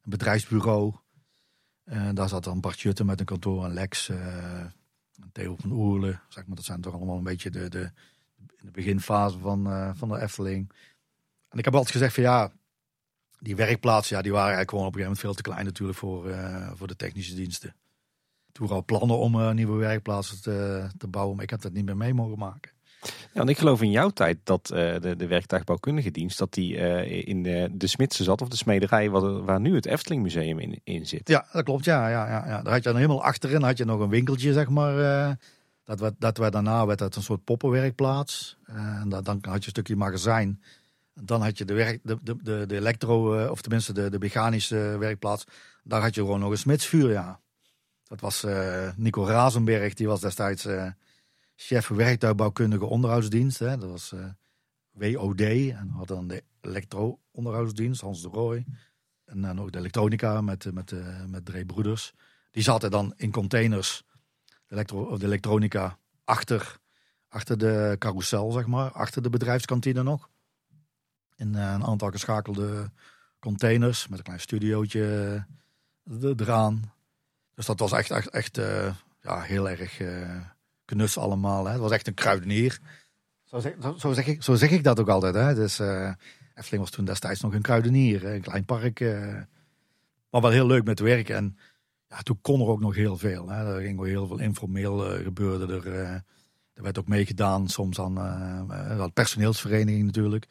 [0.01, 0.93] een bedrijfsbureau.
[1.83, 4.65] En daar zat dan Bart Jutte met een kantoor en Lex, eh,
[5.33, 6.19] Theo van Oerle.
[6.29, 7.91] Zeg maar, dat zijn toch allemaal een beetje de, de,
[8.61, 10.71] de beginfase van, eh, van de Efteling.
[11.49, 12.51] En ik heb altijd gezegd van ja,
[13.39, 15.97] die werkplaatsen, ja, die waren eigenlijk gewoon op een gegeven moment veel te klein natuurlijk
[15.97, 17.75] voor, eh, voor de technische diensten.
[18.51, 21.85] Toen al plannen om eh, nieuwe werkplaatsen te, te bouwen, maar ik heb dat niet
[21.85, 22.71] meer mee mogen maken.
[23.03, 26.77] Ja, want ik geloof in jouw tijd dat eh, de, de werktuigbouwkundige dienst, dat die
[26.77, 30.59] eh, in de, de Smitsen zat, of de smederij, waar, waar nu het Efteling Museum
[30.59, 31.27] in, in zit.
[31.27, 31.85] Ja, dat klopt.
[31.85, 32.61] Ja, ja, ja, ja.
[32.61, 34.99] Daar had je dan helemaal achterin had je nog een winkeltje, zeg maar.
[34.99, 35.35] eh,
[35.83, 38.57] dat, werd, dat werd daarna werd dat een soort poppenwerkplaats.
[38.65, 40.61] En dan, had je een stukje magazijn.
[41.13, 44.75] Dan had je de, werk, de, de, de, de elektro, of tenminste de, de mechanische
[44.99, 45.45] werkplaats.
[45.83, 47.39] Daar had je gewoon nog een smitsvuur, ja.
[48.03, 48.45] Dat was
[48.95, 50.67] Nico Razenberg, die was destijds
[51.55, 53.59] chef werktuigbouwkundige onderhoudsdienst.
[53.59, 53.77] Hè.
[53.77, 54.25] Dat was eh,
[54.91, 55.41] WOD.
[55.41, 58.65] En we hadden dan de elektro-onderhoudsdienst, Hans de Rooij.
[59.25, 62.13] En dan ook de elektronica met, met, eh, met Dre Broeders.
[62.51, 64.03] Die zaten dan in containers,
[64.45, 66.77] de, elektro, de elektronica, achter,
[67.27, 68.91] achter de carousel, zeg maar.
[68.91, 70.29] Achter de bedrijfskantine nog.
[71.35, 72.91] In eh, een aantal geschakelde
[73.39, 75.03] containers met een klein studiootje
[76.03, 76.91] eh, er- eraan.
[77.55, 80.41] Dus dat was echt, echt, echt eh, ja, heel erg eh,
[80.85, 81.65] knus allemaal.
[81.65, 81.71] Hè.
[81.71, 82.79] Het was echt een kruidenier.
[83.43, 85.35] Zo zeg, zo, zeg, ik, zo zeg ik dat ook altijd.
[85.35, 85.55] Hè.
[85.55, 86.11] Dus, eh
[86.55, 88.25] Efteling was toen destijds nog een kruidenier.
[88.25, 88.99] Een klein park.
[88.99, 89.41] eh,
[90.29, 91.35] maar wel heel leuk met werken.
[91.35, 91.57] En
[92.07, 93.49] ja, toen kon er ook nog heel veel.
[93.49, 93.75] Hè.
[93.75, 96.23] Er ging heel veel informeel gebeurde er.
[96.73, 98.17] Er werd ook meegedaan soms aan
[98.71, 100.47] uh, personeelsvereniging natuurlijk.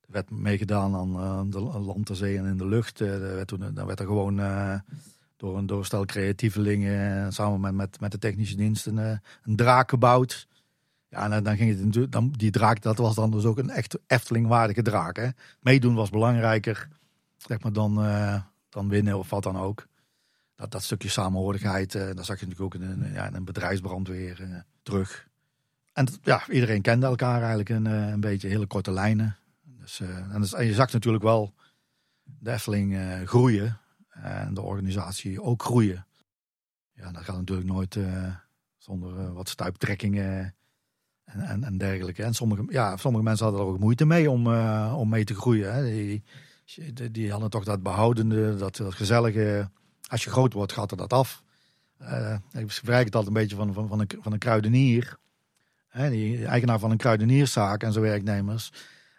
[0.00, 3.00] Er werd meegedaan aan uh, de land, de zee en in de lucht.
[3.00, 4.34] Uh, werd toen, dan werd er gewoon
[5.44, 10.48] door een doorstel creatievelingen samen met, met, de technische diensten een draak gebouwd.
[11.08, 13.98] Ja, en dan ging het dan, die draak, dat was dan dus ook een echt
[14.06, 15.16] Efteling-waardige draak.
[15.16, 15.28] Hè?
[15.60, 16.88] Meedoen was belangrijker,
[17.36, 17.94] zeg maar, dan,
[18.68, 19.86] dan winnen of wat dan ook.
[20.56, 23.44] Dat, dat stukje samenhorigheid, uh, dat zag je natuurlijk ook in een, ja, in een
[23.44, 25.28] bedrijfsbrandweer terug.
[25.92, 29.36] En ja, iedereen kende elkaar eigenlijk een, een beetje, hele korte lijnen.
[29.62, 31.54] Dus, en, en, je zag natuurlijk wel
[32.22, 33.78] de Efteling groeien
[34.22, 36.06] en de organisatie ook groeien.
[36.92, 37.98] Ja, dat gaat natuurlijk nooit
[38.76, 40.54] zonder wat stuiptrekkingen
[41.24, 42.22] en, en, en, dergelijke.
[42.22, 44.46] En sommige, ja, sommige mensen hadden er ook moeite mee om,
[44.92, 45.74] om mee te groeien.
[45.74, 45.84] Hè.
[45.84, 46.22] Die,
[47.10, 49.68] die, hadden toch dat behoudende, dat, dat gezellige
[50.08, 51.42] als je groot wordt, gaat er dat af.
[52.52, 55.16] Ik vergelijk het altijd een beetje van, van, van, een, van een kruidenier.
[55.88, 58.72] Hè, die eigenaar van een kruidenierszaak en zijn werknemers.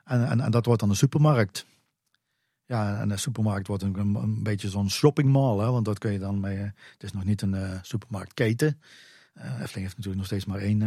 [0.04, 1.66] En, en, en dat wordt dan een supermarkt.
[2.68, 5.58] Ja, en de supermarkt wordt een, een, beetje zo'n shoppingmall.
[5.58, 6.58] Hè, want dat kun je dan mee.
[6.58, 8.82] Het is nog niet een uh, supermarktketen.
[9.38, 10.82] Uh, heeft natuurlijk nog steeds maar één,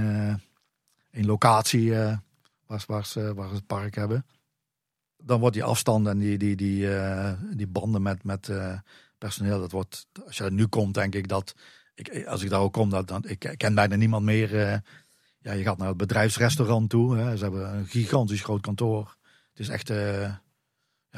[1.11, 1.93] één locatie
[2.67, 4.27] waar, ze, waar ze het park hebben.
[5.17, 6.89] Dan wordt die afstand en die, die, die,
[7.55, 8.51] die banden met, met
[9.19, 11.55] personeel, dat wordt, als je er nu komt, denk ik dat,
[11.95, 14.83] ik, als ik daar ook kom, dat, dan, ik ken bijna niemand meer.
[15.41, 17.17] Ja, je gaat naar het bedrijfsrestaurant toe.
[17.17, 17.37] Hè.
[17.37, 19.17] Ze hebben een gigantisch groot kantoor.
[19.51, 19.91] Het is echt,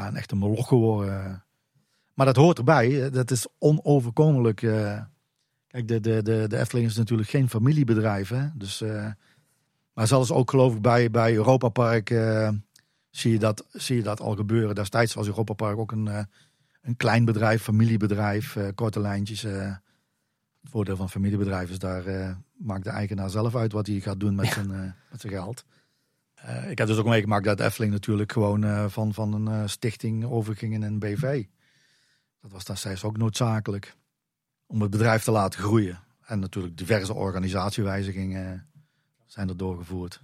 [0.01, 1.45] ja, een echte moloch geworden.
[2.15, 3.11] Maar dat hoort erbij.
[3.11, 4.63] Dat is onoverkomelijk.
[4.63, 5.01] Uh,
[5.67, 8.29] kijk, de, de, de, de Efteling is natuurlijk geen familiebedrijf.
[8.29, 8.49] Hè.
[8.55, 8.85] Dus,
[9.93, 12.09] maar zelfs ook geloof ik bij, bij Europa Park
[13.11, 14.75] zie, je dat, zie je dat al gebeuren.
[14.75, 16.27] Destijds was Europa Park ook een
[16.81, 19.43] een klein bedrijf, familiebedrijf, korte lijntjes.
[19.43, 19.81] Het
[20.63, 24.47] voordeel van familiebedrijf is daar maakt de eigenaar zelf uit wat hij gaat doen met,
[24.47, 25.65] zijn, met zijn geld.
[26.69, 30.83] Ik heb dus ook meegemaakt dat Efteling natuurlijk gewoon van, van een stichting overging in
[30.83, 31.45] een BV.
[32.41, 33.97] Dat was destijds ook noodzakelijk
[34.67, 35.99] om het bedrijf te laten groeien.
[36.21, 38.67] En natuurlijk diverse organisatiewijzigingen
[39.27, 40.23] zijn er doorgevoerd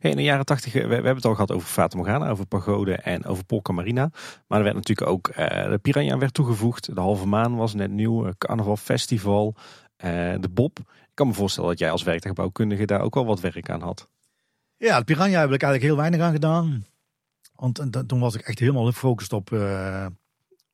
[0.00, 3.24] in de jaren tachtig, we, we, hebben het al gehad over Fata over Pagode en
[3.24, 4.10] over Polka Marina.
[4.46, 6.94] Maar er werd natuurlijk ook, de Piranha werd toegevoegd.
[6.94, 9.54] De Halve Maan was net nieuw, Carnaval Festival,
[9.96, 10.78] de Bob.
[10.78, 14.08] Ik kan me voorstellen dat jij als werktuigbouwkundige daar ook wel wat werk aan had.
[14.76, 16.86] Ja, de Piranha heb ik eigenlijk heel weinig aan gedaan.
[17.54, 19.52] Want uh, toen was ik echt helemaal gefocust op,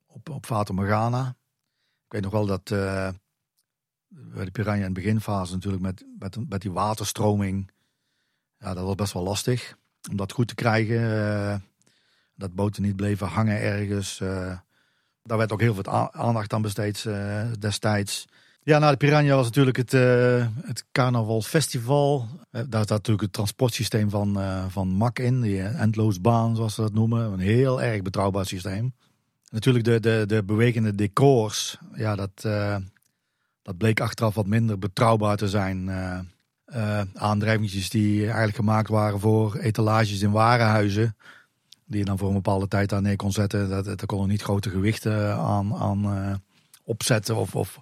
[0.06, 1.36] op, op Fata Morgana.
[2.06, 2.64] Ik weet nog wel dat
[4.08, 7.70] bij de Piranha in de beginfase natuurlijk met, met, met die waterstroming
[8.62, 9.76] ja, dat was best wel lastig
[10.10, 11.00] om dat goed te krijgen.
[11.00, 11.54] Uh,
[12.34, 14.20] dat boten niet bleven hangen ergens.
[14.20, 14.58] Uh,
[15.22, 18.24] daar werd ook heel veel aandacht aan besteed uh, destijds.
[18.64, 19.92] Ja, nou, de Piranha was natuurlijk het,
[20.62, 22.28] het carnavalfestival.
[22.50, 24.38] daar zat natuurlijk het transportsysteem van,
[24.70, 25.40] van MAC in.
[25.40, 27.32] Die endloosbaan, zoals ze dat noemen.
[27.32, 28.94] Een heel erg betrouwbaar systeem.
[29.50, 31.78] Natuurlijk de, de, de bewegende decors.
[31.94, 32.42] Ja, dat,
[33.62, 35.88] dat bleek achteraf wat minder betrouwbaar te zijn
[36.76, 41.16] uh, aandrijvingjes die eigenlijk gemaakt waren voor etalages in warenhuizen.
[41.84, 43.68] Die je dan voor een bepaalde tijd aan neer kon zetten.
[43.68, 46.34] Dat, dat kon niet grote gewichten aan, aan uh,
[46.84, 47.36] opzetten.
[47.36, 47.80] Of, of,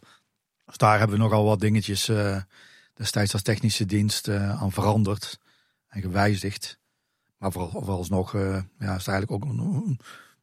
[0.70, 2.36] dus daar hebben we nogal wat dingetjes uh,
[2.94, 5.38] destijds als technische dienst aan veranderd
[5.88, 6.78] en gewijzigd.
[7.38, 8.32] Maar voor, vooralsnog
[8.78, 9.44] ja, is eigenlijk ook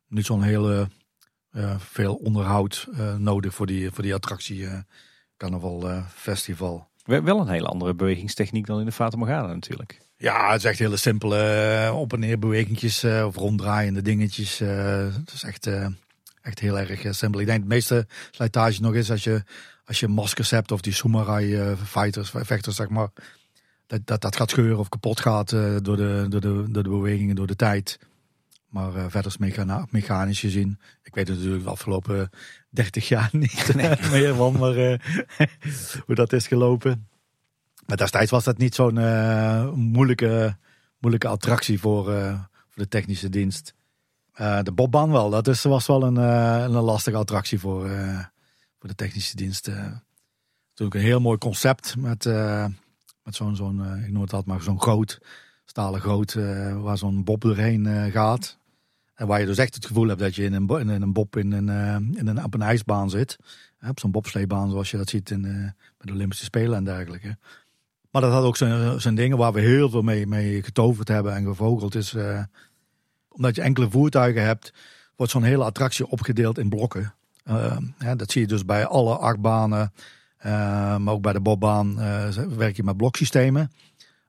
[0.08, 0.90] niet zo'n hele
[1.78, 2.88] veel onderhoud
[3.18, 4.68] nodig voor die, voor die attractie
[5.38, 6.88] Carnaval Festival.
[7.04, 9.98] Wel een hele andere bewegingstechniek dan in de Fata Morgana natuurlijk.
[10.18, 11.38] Ja, het is echt hele simpele
[11.86, 14.62] eh, op- en neer bewegingjes uh, of ronddraaiende dingetjes.
[14.62, 15.88] Uh, het is echt, uh,
[16.42, 17.40] echt heel erg simpel.
[17.40, 19.44] Ik denk de meeste slijtage nog is als je,
[19.88, 23.10] als je maskers hebt of die Sumarai fighters, vechters zeg maar.
[23.88, 27.36] Dat, dat dat gaat scheuren of kapot gaat door, de, door, de, door de bewegingen,
[27.36, 28.00] door de tijd.
[28.70, 29.54] Maar uh, verder is
[29.90, 30.80] mechanisch gezien.
[31.04, 32.30] Ik weet het natuurlijk de afgelopen
[32.70, 33.90] 30 jaar niet nee.
[34.12, 34.98] meer van maar, uh,
[36.06, 37.08] hoe dat is gelopen.
[37.86, 40.58] Maar destijds was dat niet zo'n uh, moeilijke,
[41.00, 42.06] moeilijke attractie voor,
[42.44, 43.74] voor de technische dienst.
[44.64, 47.90] de bobbaan wel, dat is, was wel een, een lastige attractie voor,
[48.80, 49.68] voor de technische dienst.
[49.68, 52.26] natuurlijk een heel mooi concept met,
[53.24, 55.20] met zo'n, zo'n ik noem het maar zo'n groot
[55.66, 56.34] stalen goot
[56.82, 58.58] waar zo'n bob doorheen gaat.
[59.18, 61.38] En waar je dus echt het gevoel hebt dat je in een, in een bob
[61.38, 63.38] in een, uh, in een, op een ijsbaan zit.
[63.88, 67.38] op zo'n bobsleebaan zoals je dat ziet in, uh, de Olympische Spelen en dergelijke.
[68.12, 71.36] Maar dat had ook zijn, zijn dingen waar we heel veel mee, mee getoverd hebben
[71.36, 71.96] en gevogeld.
[71.96, 72.44] Is, uh,
[73.30, 74.74] omdat je enkele voertuigen hebt,
[75.16, 77.14] wordt zo'n hele attractie opgedeeld in blokken.
[78.18, 79.94] Dat zie je dus bij alle achtbanen,
[80.98, 81.96] maar ook bij de bobbaan
[82.58, 83.72] werk je met bloksystemen.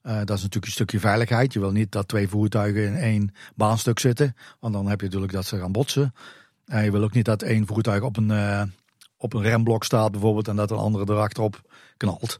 [0.03, 1.53] dat is natuurlijk een stukje veiligheid.
[1.53, 4.37] Je wil niet dat twee voertuigen in één baanstuk zitten.
[4.61, 6.15] Want dan heb je natuurlijk dat ze gaan botsen.
[6.67, 8.73] En je wil ook niet dat één voertuig op een,
[9.17, 10.49] op een remblok staat bijvoorbeeld.
[10.49, 11.63] En dat een andere erachterop
[11.97, 12.39] knalt.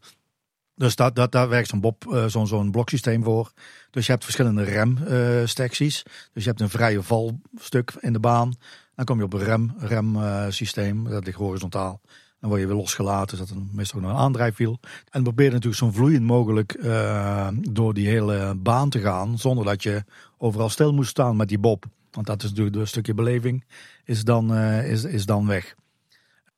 [0.79, 3.53] Dus dat, dat, daar werkt zo'n uh, zo'n zo'n bloksysteem voor.
[3.91, 6.05] Dus je hebt verschillende remsecties.
[6.07, 8.55] Uh, dus je hebt een vrije valstuk in de baan.
[8.95, 11.07] Dan kom je op een rem, remsysteem.
[11.07, 12.01] Uh, dat ligt horizontaal.
[12.41, 14.81] Dan word je weer losgelaten, zodat er meestal nog een aandrijfwiel.
[15.11, 19.39] En probeer natuurlijk zo vloeiend mogelijk uh, door die hele baan te gaan.
[19.39, 20.05] Zonder dat je
[20.37, 21.85] overal stil moet staan met die bob.
[22.11, 23.65] Want dat is natuurlijk een stukje beleving.
[24.05, 25.75] Is dan, is, is dan weg.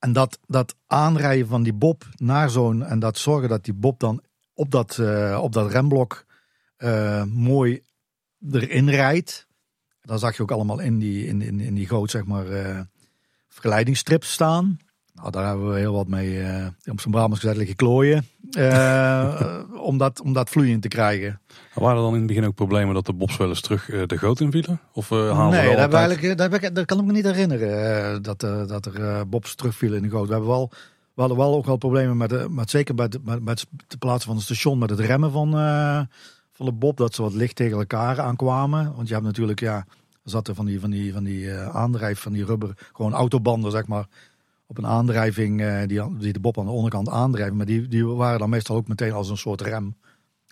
[0.00, 2.82] En dat, dat aanrijden van die bob naar zo'n.
[2.82, 4.22] En dat zorgen dat die bob dan
[4.54, 6.24] op dat, uh, op dat remblok
[6.78, 7.82] uh, mooi
[8.50, 9.46] erin rijdt.
[10.02, 12.80] Dan zag je ook allemaal in die, in, in, in die goot, zeg maar, uh,
[14.18, 14.78] staan.
[15.20, 18.26] Nou, daar hebben we heel wat mee uh, op zijn Brabants gezet liggen klooien.
[18.50, 19.60] Uh,
[19.90, 21.40] om, dat, om dat vloeiend te krijgen.
[21.74, 24.06] Waren er dan in het begin ook problemen dat de bobs wel eens terug uh,
[24.06, 24.80] de goot invielen?
[24.92, 28.22] Of uh, nee, dat, eigenlijk, dat, ik, dat kan ik me niet herinneren.
[28.22, 30.26] dat, dat er bobs terugvielen in de goot.
[30.26, 30.70] We hebben wel,
[31.14, 33.98] we hadden wel ook wel problemen met, de, met zeker bij, de, met, met de
[33.98, 35.50] plaatsen van het station met het remmen van,
[36.52, 36.96] van de bob.
[36.96, 38.92] Dat ze wat licht tegen elkaar aankwamen.
[38.94, 39.76] Want je hebt natuurlijk, ja,
[40.24, 43.86] er zaten van die, van die, van die aandrijf, van die rubber, gewoon autobanden zeg
[43.86, 44.06] maar
[44.70, 47.56] op een aandrijving uh, die, die de bob aan de onderkant aandrijven.
[47.56, 49.96] Maar die, die waren dan meestal ook meteen als een soort rem.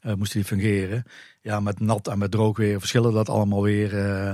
[0.03, 1.05] Uh, moesten die fungeren.
[1.41, 3.95] Ja, met nat en met droog weer verschillen dat allemaal weer.
[3.95, 4.33] Uh,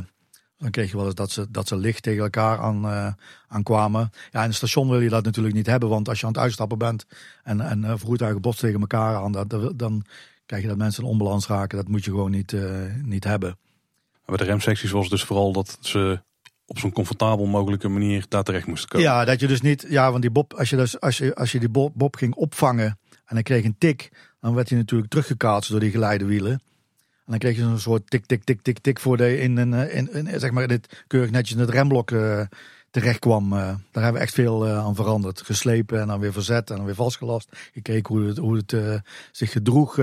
[0.59, 3.13] dan kreeg je wel eens dat ze, dat ze licht tegen elkaar aan, uh,
[3.49, 4.11] aankwamen.
[4.31, 5.89] Ja, in het station wil je dat natuurlijk niet hebben.
[5.89, 7.07] Want als je aan het uitstappen bent
[7.43, 10.05] en, en voertuigen botsen tegen elkaar aan, dat, dan
[10.47, 11.79] krijg je dat mensen in onbalans raken.
[11.79, 12.57] Dat moet je gewoon niet,
[13.03, 13.59] niet hebben.
[14.27, 16.21] Maar de remsecties was dus vooral dat ze
[16.67, 19.07] op zo'n comfortabel mogelijke manier daar terecht moesten komen.
[19.07, 21.53] Ja, dat je dus niet, ja, want die bob, als je, dus, als je, als
[21.53, 24.11] je die bob, bob ging opvangen en hij kreeg een tik,
[24.41, 26.53] dan werd hij natuurlijk teruggekaatst door die geleidewielen.
[26.53, 29.73] En dan kreeg je zo'n soort tik, tik, tik, tik, tik voor de in, in,
[29.73, 32.41] in, in zeg maar, dit keurig netjes in het remblok uh,
[32.91, 33.45] terecht kwam.
[33.45, 35.43] Uh, daar hebben we echt veel uh, aan veranderd.
[35.43, 37.49] Geslepen en dan weer verzet en dan weer vastgelast.
[37.73, 39.97] Gekeken hoe het, hoe het zich gedroeg.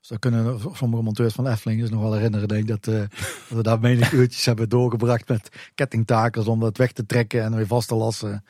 [0.00, 2.48] Dus dat kunnen sommige monteurs van Efteling dus nog wel herinneren.
[2.48, 3.08] Denk dat, uh, dat
[3.48, 7.66] we daar menig uurtjes hebben doorgebracht met kettingtakers om dat weg te trekken en weer
[7.66, 8.44] vast te lassen.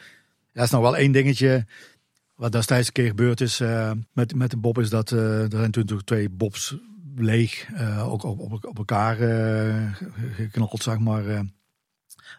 [0.53, 1.67] Ja, is nog wel één dingetje.
[2.35, 5.59] Wat destijds een keer gebeurd is uh, met, met de bob, is dat uh, er
[5.59, 6.77] zijn toen twee bobs
[7.17, 7.69] leeg,
[8.01, 9.17] ook op, op, elkaar
[10.33, 11.25] geknold, zeg maar.
[11.25, 11.45] dat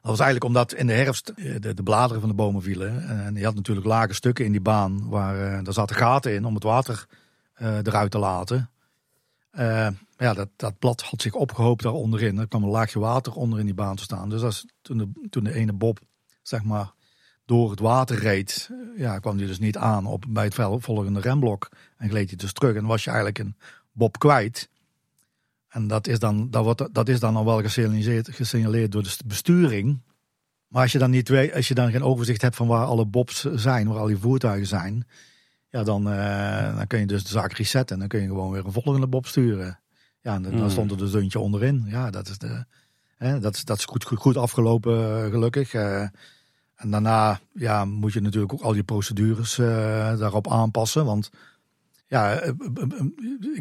[0.02, 3.07] was eigenlijk omdat in de herfst de, de, bladeren van de bomen vielen.
[3.07, 6.53] En je had natuurlijk lage stukken in die baan, waar daar zaten gaten in om
[6.53, 7.06] het water
[7.57, 8.69] eruit te laten.
[9.51, 12.38] Uh, ja, dat, dat blad had zich opgehoopt daar onderin.
[12.38, 14.30] Er kwam een laagje water onder in die baan te staan.
[14.30, 15.99] Dus als, toen, de, toen de ene bob,
[16.41, 16.93] zeg maar,
[17.45, 21.19] door het water reed, eh, ja, kwam die dus niet aan op, bij het volgende
[21.19, 21.69] remblok.
[21.97, 22.76] En gleed hij dus terug.
[22.76, 23.55] En was je eigenlijk een
[23.91, 24.69] bob kwijt.
[25.69, 29.17] En dat is dan, dat wordt, dat is dan al wel gesignaleerd, gesignaleerd door de
[29.26, 30.01] besturing.
[30.67, 33.05] Maar als je dan niet weet, als je dan geen overzicht hebt van waar alle
[33.05, 35.07] bobs zijn, waar al die voertuigen zijn,
[35.70, 37.94] ja, dan, uh, dan kun je dus de zaak resetten.
[37.94, 39.80] En dan kun je gewoon weer een volgende bob sturen.
[40.22, 40.70] Ja, en dan mm.
[40.70, 41.86] stond er dus duntje onderin.
[41.88, 42.66] Ja, dat is, de,
[43.18, 45.74] hè, dat is, dat is goed, goed, goed afgelopen, uh, gelukkig.
[45.74, 46.02] Uh,
[46.76, 51.06] en daarna ja, moet je natuurlijk ook al die procedures daarop aanpassen.
[51.06, 51.30] Want
[52.08, 52.41] ja,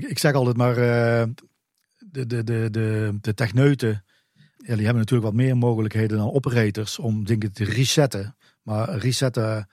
[0.08, 4.04] ik zeg altijd maar, de, de, de, de, de techneuten,
[4.56, 8.36] ja, die hebben natuurlijk wat meer mogelijkheden dan operators om dingen te resetten.
[8.62, 9.68] Maar resetten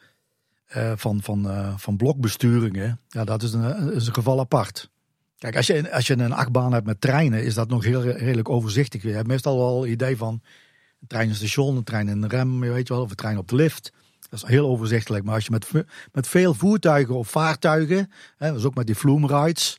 [0.77, 4.89] uh, van, van, uh, van blokbesturingen, ja, dat is een, is een geval apart.
[5.37, 8.49] Kijk, als je, als je een achtbaan hebt met treinen, is dat nog heel redelijk
[8.49, 9.03] overzichtig.
[9.03, 10.41] Je hebt meestal wel een idee van
[11.01, 13.15] een trein in een station, een trein in een rem, weet je wel, of een
[13.15, 13.91] trein op de lift.
[14.29, 15.23] Dat is heel overzichtelijk.
[15.23, 15.71] Maar als je met,
[16.11, 19.77] met veel voertuigen of vaartuigen, hè, dus ook met die rides,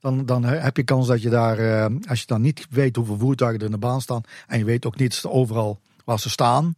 [0.00, 3.60] dan, dan heb je kans dat je daar, als je dan niet weet hoeveel voertuigen
[3.60, 6.74] er in de baan staan, en je weet ook niet overal waar ze staan,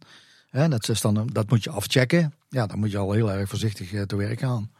[0.49, 3.49] hè, dat, is dan, dat moet je afchecken ja, dan moet je al heel erg
[3.49, 4.71] voorzichtig eh, te werk gaan.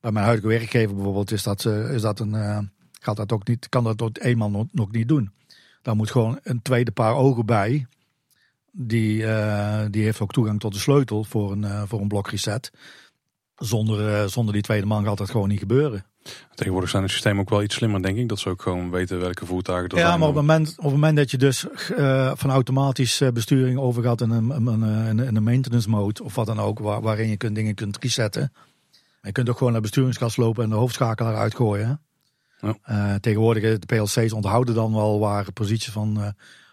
[0.00, 2.58] Bij mijn huidige werkgever bijvoorbeeld is dat, eh, is dat een, uh,
[3.00, 5.32] gaat dat ook niet, kan dat ook eenmaal nog, nog niet doen.
[5.82, 7.86] Daar moet gewoon een tweede paar ogen bij.
[8.74, 9.16] Die,
[9.90, 12.72] die heeft ook toegang tot de sleutel voor een, voor een blok reset.
[13.56, 16.04] Zonder, zonder die tweede man gaat dat gewoon niet gebeuren.
[16.54, 18.28] Tegenwoordig zijn het systeem ook wel iets slimmer, denk ik.
[18.28, 20.12] Dat ze ook gewoon weten welke voertuigen er ja, zijn.
[20.12, 21.66] Ja, maar op het, moment, op het moment dat je dus
[21.98, 26.60] uh, van automatisch besturing overgaat in een, een, een, een maintenance mode of wat dan
[26.60, 28.52] ook, waar, waarin je kunt, dingen kunt resetten.
[29.22, 32.00] Je kunt ook gewoon naar besturingsgas lopen en de hoofdschakelaar uitgooien.
[32.60, 32.76] Ja.
[32.90, 36.28] Uh, tegenwoordig, de PLC's onthouden dan wel waar posities van, uh,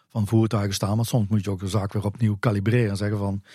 [0.10, 0.96] van voertuigen staan.
[0.96, 3.50] Maar soms moet je ook de zaak weer opnieuw kalibreren en zeggen van eh,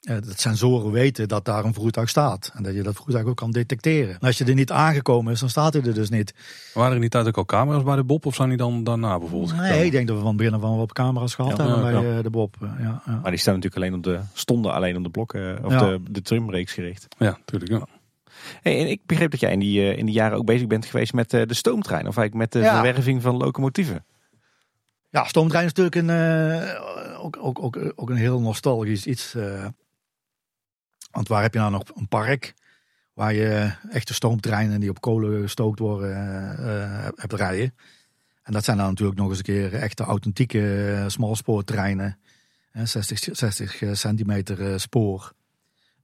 [0.00, 2.50] dat sensoren weten dat daar een voertuig staat.
[2.54, 4.14] En dat je dat voertuig ook kan detecteren.
[4.14, 6.34] En als je er niet aangekomen is, dan staat hij er dus niet.
[6.74, 9.18] Waren er die tijd ook al camera's bij de Bob of zijn die dan daarna
[9.18, 9.86] bijvoorbeeld Nee, gekomen?
[9.86, 11.76] ik denk dat we van het begin af aan wel op camera's gehad Ja, hebben
[11.92, 12.16] ja, bij ja.
[12.16, 12.56] eh, de Bob.
[12.60, 13.18] Ja, ja.
[13.22, 15.78] Maar die staan natuurlijk alleen op de, stonden alleen op de blokken eh, of Ja.
[15.78, 17.06] de, de trimreeks gericht.
[17.18, 17.70] Ja, natuurlijk.
[17.70, 17.86] Ja.
[18.62, 20.84] Hey, en ik begreep dat jij in die, eh, in die jaren ook bezig bent
[20.86, 22.06] geweest met eh, de stoomtrein.
[22.08, 22.74] Of eigenlijk met de Ja.
[22.82, 24.04] verwerving van locomotieven.
[25.08, 29.34] Ja, stoomtrein is natuurlijk een, eh, ook, ook, ook, ook een heel nostalgisch iets.
[31.10, 32.54] Want waar heb je nou nog een park
[33.12, 37.74] waar je echte stoomtreinen die op kolen gestookt worden eh, eh, hebt rijden.
[38.42, 42.18] En dat zijn dan natuurlijk nog eens een keer echte authentieke eh, smalspoortreinen.
[42.72, 45.32] Eh, 60, 60 centimeter spoor.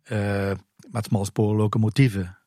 [0.03, 0.51] eh,
[0.91, 2.39] met smalspoorlocomotieven.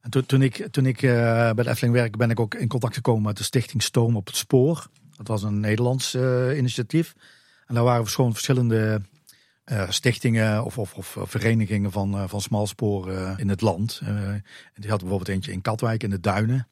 [0.00, 2.94] En toen, toen ik, toen ik bij de Efteling werkte, ben ik ook in contact
[2.94, 4.86] gekomen met de stichting Stoom op het Spoor.
[5.16, 6.14] Dat was een Nederlands
[6.56, 7.14] initiatief.
[7.66, 9.00] En daar waren gewoon verschillende
[9.64, 14.00] eh, stichtingen of, of, of verenigingen van, eh, van smalspoor eh, in het land.
[14.02, 14.42] Eh, en
[14.74, 16.68] die had bijvoorbeeld eentje in Katwijk in de Duinen.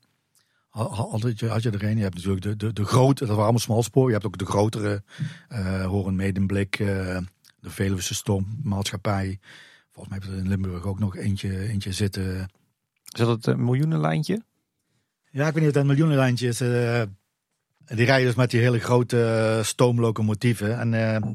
[0.69, 0.91] Had,
[1.23, 1.97] had, je, had je er een?
[1.97, 4.07] Je hebt natuurlijk de, de, de grote, dat waren allemaal smalspoor.
[4.07, 5.03] Je hebt ook de grotere,
[5.49, 7.19] eh Horen Medemblik, eh
[7.61, 9.39] de Veluwse Stoommaatschappij.
[9.93, 12.37] Volgens mij hebben er in Limburg ook nog eentje, eentje zitten.
[13.05, 14.43] Is dat het eh, miljoenenlijntje?
[15.31, 16.61] Ja, ik weet niet of dat een miljoenenlijntje is.
[16.61, 17.03] eh,
[17.85, 20.79] die rijden dus met die hele grote eh, stoomlocomotieven.
[20.79, 21.31] En, eh,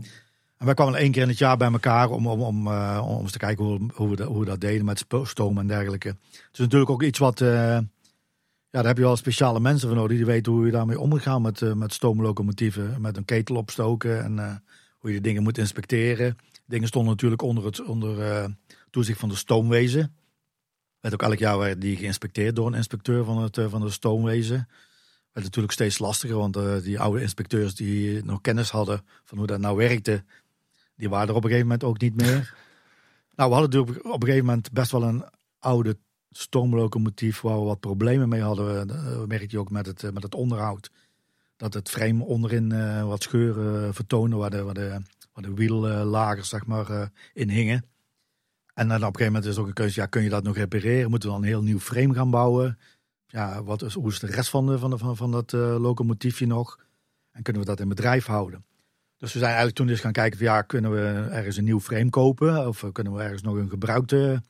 [0.57, 3.21] en wij kwamen één keer in het jaar bij elkaar om, om, om, eh, om
[3.21, 6.07] eens te kijken hoe, hoe, we dat, hoe we dat deden met stoom en dergelijke.
[6.07, 7.41] Het is natuurlijk ook iets wat...
[7.41, 7.79] eh,
[8.69, 11.09] ja, daar heb je wel speciale mensen voor nodig die weten hoe je daarmee om
[11.09, 13.01] moet gaan met, eh, met stoomlocomotieven.
[13.01, 14.63] Met een ketel opstoken en
[14.97, 16.37] hoe je de dingen moet inspecteren.
[16.65, 18.49] Dingen stonden natuurlijk onder, het, onder
[18.89, 20.15] toezicht van de stoomwezen.
[20.99, 24.67] Werd ook elk jaar werd die geïnspecteerd door een inspecteur van het, van de stoomwezen.
[25.31, 29.59] Werd natuurlijk steeds lastiger, want die oude inspecteurs die nog kennis hadden van hoe dat
[29.59, 30.23] nou werkte,
[30.97, 32.55] die waren er op een gegeven moment ook niet meer.
[33.35, 35.23] nou, we hadden op een gegeven moment best wel een
[35.59, 35.97] oude
[36.31, 38.87] stoomlocomotief waar we wat problemen mee hadden.
[38.87, 40.91] Dat merkte je ook met het, eh, met het onderhoud.
[41.55, 45.01] Dat het frame onderin eh, wat scheuren vertoonde, waar de, waar de,
[45.33, 47.85] waar de wiellagers zeg maar, eh, in hingen.
[48.73, 50.55] En dan op een gegeven moment is ook een keuze, ja, kun je dat nog
[50.55, 51.09] repareren?
[51.09, 52.79] Moeten we dan een heel nieuw frame gaan bouwen?
[53.27, 55.75] Ja, wat is, hoe is de rest van, de, van, de, van, van dat eh,
[55.79, 56.79] locomotiefje nog?
[57.31, 58.65] En kunnen we dat in bedrijf houden?
[59.17, 61.79] Dus we zijn eigenlijk toen dus gaan kijken, van, ja, kunnen we ergens een nieuw
[61.79, 62.67] frame kopen?
[62.67, 64.41] Of kunnen we ergens nog een gebruikte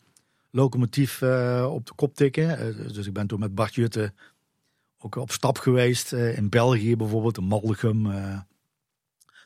[0.52, 2.58] locomotief eh, op de kop tikken?
[2.58, 4.14] Eh, dus ik ben toen met Bart Jutte
[4.98, 6.14] ook op stap geweest.
[6.14, 8.04] eh, in België bijvoorbeeld, in Maldegem.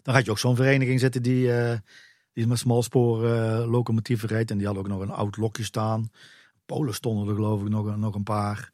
[0.02, 1.52] daar had je ook zo'n vereniging zitten die...
[2.34, 3.20] die met smalspoor
[3.66, 4.52] locomotieven reed.
[4.52, 6.12] En die hadden ook nog een oud lokje staan.
[6.66, 8.72] Polen stonden er geloof ik nog, nog een paar.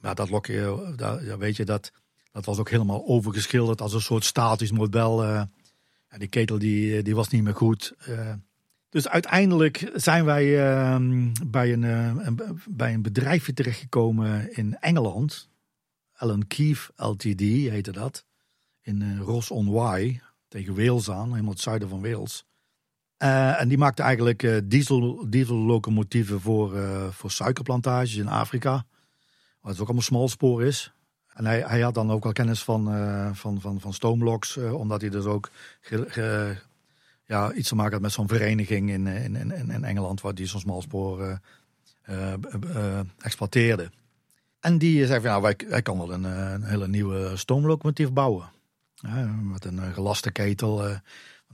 [0.00, 1.92] Maar dat lokje, ja, weet je, dat,
[2.32, 5.24] dat was ook helemaal overgeschilderd als een soort statisch model.
[5.24, 5.42] eh.
[6.18, 7.94] die ketel die, die was niet meer goed.
[7.98, 8.32] eh.
[8.88, 10.96] dus uiteindelijk zijn wij eh,
[11.46, 15.48] bij, een, eh, een, bij een bedrijfje terechtgekomen in Engeland.
[16.12, 18.24] Alan Keefe Ltd heette dat.
[18.82, 22.44] In eh, Ross on Wye tegen Wales aan, helemaal het zuiden van Wales.
[23.16, 26.78] En die maakte eigenlijk eh, diesel, diesellocomotieven voor,
[27.12, 28.84] voor suikerplantages in Afrika.
[29.60, 30.92] Wat ook allemaal smalspoor is.
[31.40, 34.74] En hij, hij had dan ook wel kennis van, eh, van, van, van stoomloks, eh,
[34.74, 35.50] omdat hij dus ook
[37.24, 40.46] ja, iets te maken had met zo'n vereniging in, in, in, in Engeland, waar die
[40.46, 41.40] zo'n smalspoor
[42.02, 43.90] eh, exploiteerde.
[44.60, 48.48] En die zei van, nou, wij, hij kan wel een, hele nieuwe stoomlocomotief bouwen.
[49.42, 51.00] Met een gelaste ketel.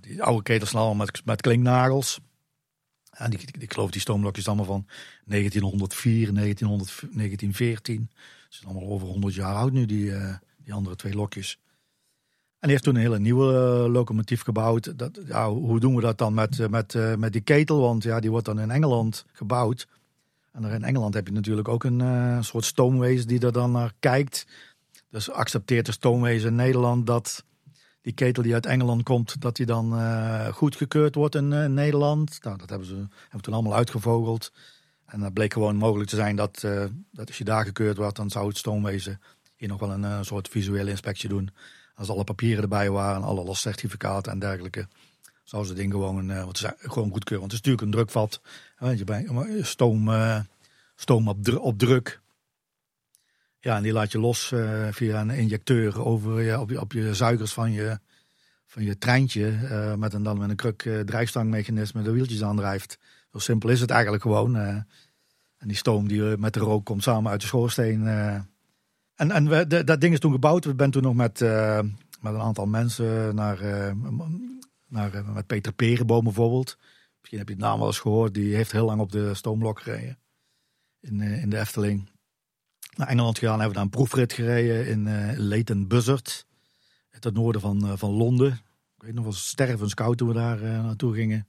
[0.01, 2.21] die oude ketels staan allemaal met, met klinknagels.
[3.11, 4.87] En die, die, ik geloof die stoomlokjes allemaal van
[5.25, 8.11] 1904, 1900, 1914.
[8.57, 10.35] Zijn allemaal over 100 jaar oud nu, die, eh,
[10.65, 11.59] die andere twee lokjes.
[12.59, 14.99] En die heeft toen een hele nieuwe eh, locomotief gebouwd.
[14.99, 17.81] Dat, ja, hoe doen we dat dan met, eh, met, met die ketel?
[17.81, 19.89] Want ja, die wordt dan in Engeland gebouwd.
[20.53, 23.93] En daar in Engeland heb je natuurlijk ook een soort stoomwezen die er dan naar
[23.99, 24.47] kijkt.
[25.11, 27.45] Dus accepteert de stoomwezen in Nederland dat
[28.01, 29.95] die ketel die uit Engeland komt, dat die dan
[30.53, 32.39] goedgekeurd wordt in Nederland.
[32.43, 34.53] Nou, dat hebben ze hebben toen allemaal uitgevogeld.
[35.07, 38.17] En dat bleek gewoon mogelijk te zijn dat, eh, dat als je daar gekeurd wordt,
[38.17, 39.21] dan zou het stoomwezen
[39.57, 41.51] hier nog wel een eh, soort visuele inspectie doen.
[41.95, 44.89] Als alle papieren erbij waren, alle loscertificaten en dergelijke,
[45.45, 47.49] zou ze het ding gewoon, want ze zijn gewoon goedkeuren.
[47.49, 48.41] Want het is natuurlijk een drukvat.
[48.79, 50.41] Want je bent stoom, eh,
[50.95, 52.21] stoom op, op druk.
[53.61, 54.53] Ja, en die laat je los
[54.91, 57.99] via een injecteur over je, op, je, op je zuigers van je,
[58.67, 59.51] van je treintje.
[59.99, 62.99] met een, dan met een kruk drijfstangmechanisme de wieltjes aandrijft.
[63.37, 64.57] Zo simpel is het eigenlijk gewoon.
[64.57, 64.69] eh.
[65.57, 68.07] en die stoom die eh, met de rook komt samen uit de schoorsteen.
[68.07, 68.35] eh.
[69.15, 70.65] En, en we, de- dat ding is toen gebouwd.
[70.65, 71.41] We ben toen nog met,
[72.21, 73.59] met een aantal mensen naar,
[74.89, 76.79] Naar, met Peter Perenboom bijvoorbeeld.
[77.19, 78.35] Misschien heb je de naam wel eens gehoord.
[78.35, 80.19] Die heeft heel lang op de stoomlok gereden.
[81.01, 82.09] In, in de Efteling.
[82.97, 86.47] Naar Engeland gegaan hebben we daar een proefrit gereden in uh, Leighton Buzzard.
[87.11, 88.53] Het noorden van, van Londen.
[88.97, 91.47] Ik weet nog wel sterven scout toen we daar naartoe gingen.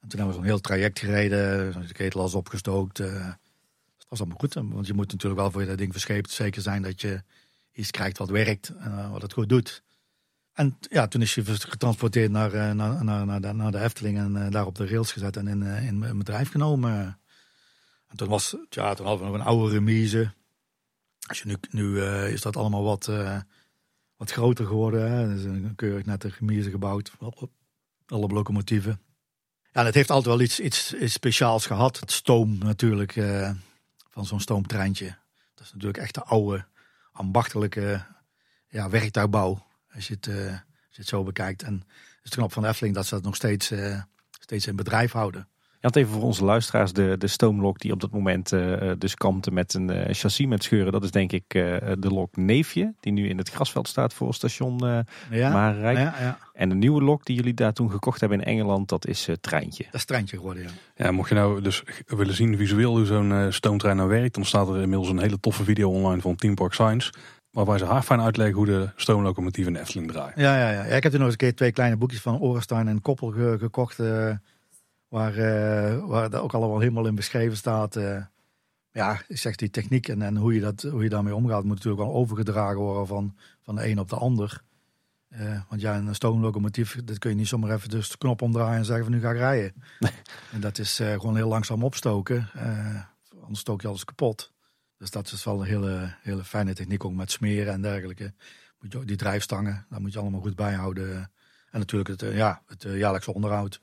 [0.00, 1.72] En toen hebben we zo'n heel traject gereden.
[1.86, 2.96] De ketel opgestookt.
[2.96, 4.54] dat was allemaal goed.
[4.54, 7.22] Want je moet natuurlijk wel voor je dat ding verscheept zeker zijn dat je
[7.72, 9.82] iets krijgt wat werkt en wat het goed doet.
[10.52, 14.50] En ja, toen is je getransporteerd naar, naar, naar, naar, de, naar de Efteling en
[14.50, 17.20] daar op de rails gezet en in, in, in bedrijf genomen.
[18.06, 20.32] En toen was, ja, toen hadden we nog een oude remise.
[21.18, 23.10] Je nu, nu is dat allemaal wat,
[24.16, 25.10] wat groter geworden.
[25.10, 25.34] Hè?
[25.34, 27.12] is een keurig nette remise gebouwd.
[28.06, 29.00] Alle locomotieven.
[29.72, 32.00] Ja, het heeft altijd wel iets, iets, iets speciaals gehad.
[32.00, 33.12] Het stoom natuurlijk
[34.10, 35.16] van zo'n stoomtreintje.
[35.54, 36.64] Dat is natuurlijk echt de oude,
[37.12, 38.06] ambachtelijke
[38.68, 39.66] ja, werktuigbouw.
[39.94, 41.62] Als je het, uh, als je het zo bekijkt.
[41.62, 41.74] En
[42.16, 45.12] het is knap van de Efteling dat ze dat nog steeds, uh, steeds in bedrijf
[45.12, 45.48] houden.
[45.80, 49.14] Je had even voor onze luisteraars de, de stoomlok die op dat moment uh, dus
[49.14, 50.92] kampte met een uh, chassis met scheuren.
[50.92, 54.34] Dat is denk ik uh, de lok Neefje, die nu in het grasveld staat voor
[54.34, 55.96] station ja, Marenrijk.
[55.96, 56.38] Ja, ja.
[56.52, 59.84] En de nieuwe lok die jullie daar toen gekocht hebben in Engeland, dat is Treintje.
[59.84, 60.70] Dat is Treintje geworden, ja.
[60.94, 64.68] Ja, mocht je nou dus willen zien visueel hoe zo'n stoomtrein nou werkt, dan staat
[64.68, 67.12] er inmiddels een hele toffe video online van Team Park Science.
[67.50, 70.36] Waarbij ze haar fijn uitleggen hoe de stoomlocomotief in Efteling draait.
[70.36, 70.82] Ja, ja, ja.
[70.82, 73.98] ik heb er nog eens een keer twee kleine boekjes van Orenstein en Koppel gekocht.
[73.98, 74.30] Uh,
[75.10, 77.96] waar dat ook allemaal helemaal in beschreven staat.
[77.96, 78.24] Uh,
[78.92, 81.74] ja, ik zeg die techniek en, en hoe, je dat, hoe je daarmee omgaat, moet
[81.76, 84.62] natuurlijk wel overgedragen worden van, van de een op de ander.
[85.28, 88.78] Uh, want ja, een stoomlocomotief, dat kun je niet zomaar even dus de knop omdraaien
[88.78, 89.74] en zeggen van nu ga ik rijden.
[89.98, 90.12] Nee.
[90.52, 92.50] En dat is gewoon heel langzaam opstoken.
[93.40, 94.52] anders stook je alles kapot.
[94.96, 98.32] Dus dat is wel een hele, hele fijne techniek ook met smeren en dergelijke.
[98.80, 101.30] Moet je, die drijfstangen, daar moet je allemaal goed bijhouden.
[101.70, 103.80] En natuurlijk het, ja, het jaarlijkse onderhoud.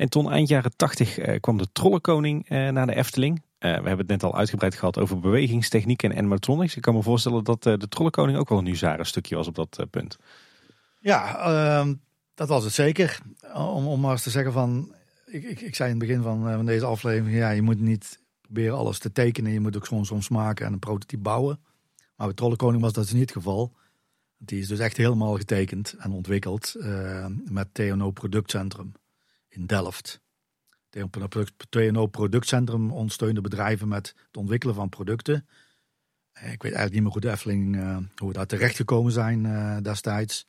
[0.00, 3.36] En toen eind jaren 80 eh, kwam de Trollenkoning eh, naar de Efteling.
[3.38, 6.76] Uh, we hebben het net al uitgebreid gehad over bewegingstechniek en animatronics.
[6.76, 9.86] Ik kan me voorstellen dat de Trollenkoning ook wel een Huzaren stukje was op dat
[9.90, 10.18] punt.
[10.98, 11.94] Ja, ehm,
[12.34, 13.18] dat was het zeker.
[13.54, 14.94] Om, om maar eens te zeggen van...
[15.26, 17.36] Ik, ik, ik zei in het begin van, van deze aflevering...
[17.36, 19.52] Ja, je moet niet proberen alles te tekenen.
[19.52, 21.60] Je moet ook gewoon soms maken en een prototype bouwen.
[22.16, 23.76] Maar bij Trollenkoning was dat dus niet het geval.
[24.38, 26.74] Die is dus echt helemaal getekend en ontwikkeld
[27.44, 28.92] met TNO Productcentrum
[29.50, 30.20] in Delft.
[30.90, 35.46] Het TNO Productcentrum ondersteunde bedrijven met het ontwikkelen van producten.
[36.32, 39.44] Eh, ik weet eigenlijk niet meer goed de uh, hoe we daar terecht gekomen zijn
[39.44, 40.46] uh, destijds.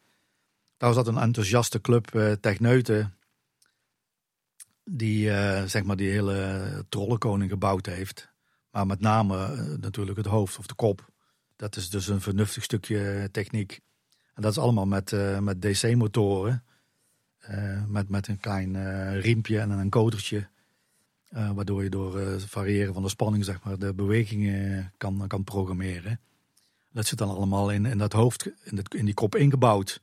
[0.78, 3.16] Daar was dat een enthousiaste club techneuten
[4.84, 5.30] die
[5.68, 8.30] zeg maar die hele trollenkoning gebouwd heeft.
[8.72, 11.10] Maar met name natuurlijk het hoofd of de kop.
[11.56, 13.80] Dat is dus een vernuftig stukje techniek.
[14.34, 16.64] En dat is allemaal met, met DC-motoren.
[17.50, 20.48] Uh, met, met een klein uh, riempje en een kotertje.
[21.30, 25.44] Uh, waardoor je door het variëren van de spanning zeg maar, de bewegingen kan, kan
[25.44, 26.20] programmeren.
[26.92, 30.02] Dat zit dan allemaal in, in dat hoofd, in, dat, in die kop ingebouwd.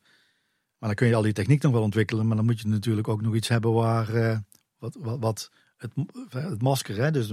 [0.79, 2.27] Maar dan kun je al die techniek nog wel ontwikkelen.
[2.27, 4.43] Maar dan moet je natuurlijk ook nog iets hebben waar
[4.79, 5.93] wat, wat, wat het,
[6.29, 7.33] het masker, hè, dus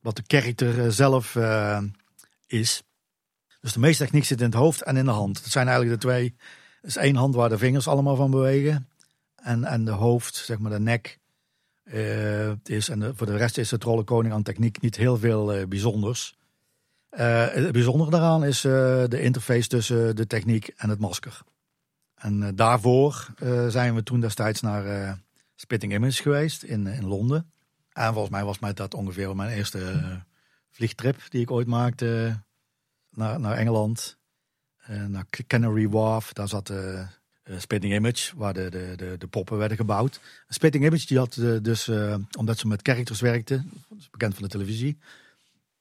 [0.00, 1.38] wat de character zelf
[2.46, 2.82] is.
[3.60, 5.42] Dus de meeste techniek zit in het hoofd en in de hand.
[5.42, 6.34] Dat zijn eigenlijk de twee.
[6.80, 8.88] Er is één hand waar de vingers allemaal van bewegen
[9.48, 11.18] en, en de hoofd, zeg maar de nek.
[11.84, 15.66] Uh, is, en voor de rest is de Trollenkoning aan techniek niet heel veel uh,
[15.66, 16.36] bijzonders.
[17.10, 21.40] Uh, het bijzondere daaraan is de interface tussen de techniek en het masker.
[22.14, 23.26] En daarvoor
[23.68, 25.18] zijn we toen destijds naar
[25.54, 27.52] Spitting Image geweest in, in Londen.
[27.92, 30.22] En volgens mij was mij dat ongeveer mijn eerste
[30.70, 32.40] vliegtrip die ik ooit maakte
[33.10, 34.18] naar, naar Engeland.
[34.86, 37.06] naar Canary Wharf, daar zat uh,
[37.56, 40.20] Spitting Image, waar de, de, de, poppen werden gebouwd.
[40.48, 43.70] Spitting Image die had uh, dus, uh, omdat ze met characters werkten,
[44.10, 44.98] bekend van de televisie,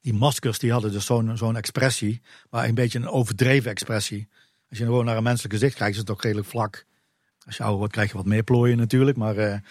[0.02, 4.28] die maskers die hadden dus zo'n zo'n expressie, maar een beetje een overdreven expressie.
[4.70, 6.86] Als je gewoon naar een menselijk gezicht kijkt, is het toch redelijk vlak.
[7.46, 9.36] Als je ouder wordt, krijg je wat meer plooien natuurlijk, maar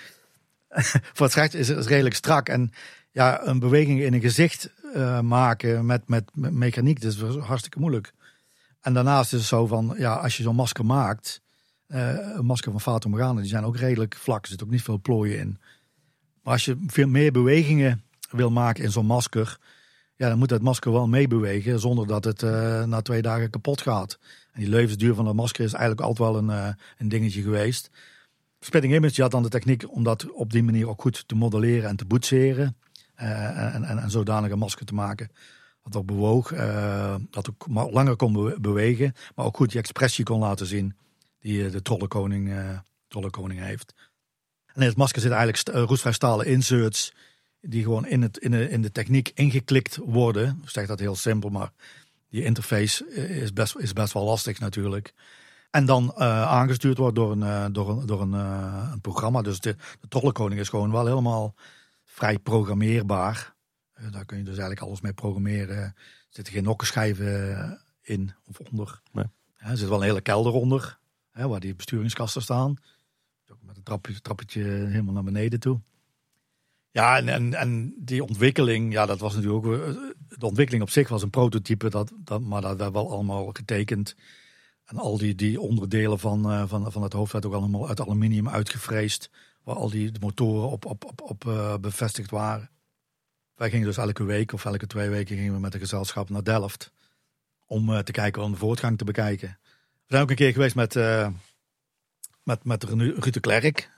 [1.14, 2.48] voor het recht is het redelijk strak.
[2.48, 2.72] En
[3.10, 4.70] ja, een beweging in een gezicht
[5.22, 8.12] maken met, met, met mechaniek, dat is hartstikke moeilijk.
[8.80, 11.45] En daarnaast is het zo van, ja, als je zo'n masker maakt, uh,
[11.88, 14.42] een masker van Fata Morgana, die zijn ook redelijk vlak.
[14.42, 15.58] Er zit ook niet veel plooien in.
[16.42, 19.58] Maar als je veel meer bewegingen wil maken in zo'n masker,
[20.16, 23.80] ja, dan moet dat masker wel meebewegen zonder dat het uh, na twee dagen kapot
[23.80, 24.18] gaat.
[24.52, 26.68] En die levensduur van dat masker is eigenlijk altijd wel een, uh,
[26.98, 27.90] een dingetje geweest.
[28.60, 31.88] Spitting Image had dan de techniek om dat op die manier ook goed te modelleren
[31.88, 32.76] en te boetseren.
[33.14, 35.30] en, en, en zodanig een masker te maken.
[35.82, 36.48] Dat ook bewoog,
[37.30, 40.94] dat ook langer kon bewegen, maar ook goed die expressie kon laten zien
[41.46, 42.78] die eh, de Trollenkoning eh,
[43.08, 43.94] trollenkoning heeft.
[44.66, 47.12] En in het masker zitten eigenlijk uh, roestvrij stalen inserts
[47.60, 50.60] die gewoon in, het, in, de, in de techniek ingeklikt worden.
[50.62, 51.70] Ik zeg dat heel simpel, maar
[52.28, 55.14] die interface is best, is best wel lastig natuurlijk.
[55.70, 59.42] En dan uh, aangestuurd wordt door een, door een, door een, uh, een programma.
[59.42, 61.54] Dus de, de Trollenkoning is gewoon wel helemaal
[62.04, 63.54] vrij programmeerbaar.
[64.10, 65.76] daar kun je dus eigenlijk alles mee programmeren.
[65.76, 65.94] Er
[66.28, 69.00] zitten geen nokkenschijven in of onder.
[69.12, 69.24] Nee.
[69.56, 70.98] er zit wel een hele kelder onder,
[71.44, 72.76] waar die besturingskasten staan.
[73.60, 75.80] Met een trappetje helemaal naar beneden toe.
[76.90, 79.94] Ja, en, en, en die ontwikkeling, ja, dat was natuurlijk ook.
[80.28, 84.16] De ontwikkeling op zich was een prototype, dat, dat, maar dat werd wel allemaal getekend.
[84.84, 88.00] En al die, die onderdelen van, uh, van, van het hoofd werd ook allemaal uit
[88.00, 89.30] aluminium uitgevreesd.
[89.62, 92.70] Waar al die de motoren op, op, op, op uh, bevestigd waren.
[93.54, 96.44] Wij gingen dus elke week of elke twee weken gingen we met een gezelschap naar
[96.44, 96.92] Delft.
[97.66, 99.58] Om te kijken om de voortgang te bekijken.
[100.06, 100.94] Zijn ook een keer geweest met,
[102.42, 103.90] met, met Ruud de Klerk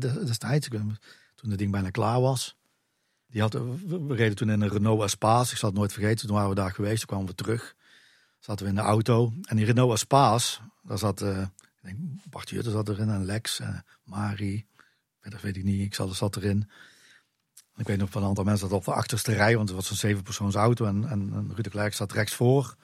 [0.00, 0.68] destijds.
[0.68, 2.56] Toen het ding bijna klaar was.
[3.26, 5.52] Die had, we reden toen in een Renault Espace.
[5.52, 6.26] Ik zal het nooit vergeten.
[6.26, 6.98] Toen waren we daar geweest.
[6.98, 7.74] Toen kwamen we terug
[8.44, 9.32] zaten we in de auto.
[9.42, 11.98] En die Renault Espace, daar zat, uh, ik denk,
[12.30, 13.68] Bart Jutte zat erin, en Lex, uh,
[14.04, 14.66] Mari,
[15.20, 16.68] verder weet ik niet, ik zat, zat erin.
[17.76, 19.90] Ik weet nog van een aantal mensen dat op de achterste rij, want het was
[19.90, 22.76] een zevenpersoons auto en, en, en Ruud de Klerk zat rechts voor.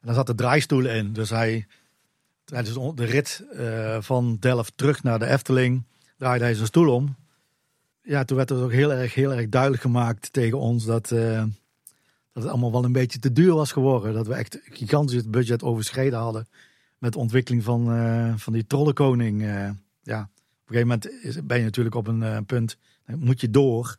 [0.00, 1.66] En daar zat de draaistoel in, dus hij,
[2.44, 5.82] tijdens de rit uh, van Delft terug naar de Efteling,
[6.18, 7.16] draaide hij zijn stoel om.
[8.02, 11.12] Ja, toen werd er ook heel erg, heel erg duidelijk gemaakt tegen ons dat
[12.34, 14.14] dat het allemaal wel een beetje te duur was geworden.
[14.14, 16.48] Dat we echt gigantisch het budget overschreden hadden
[16.98, 19.42] met de ontwikkeling van, uh, van die trollenkoning.
[20.02, 23.96] Ja, op een gegeven moment ben je natuurlijk op een punt, moet je door.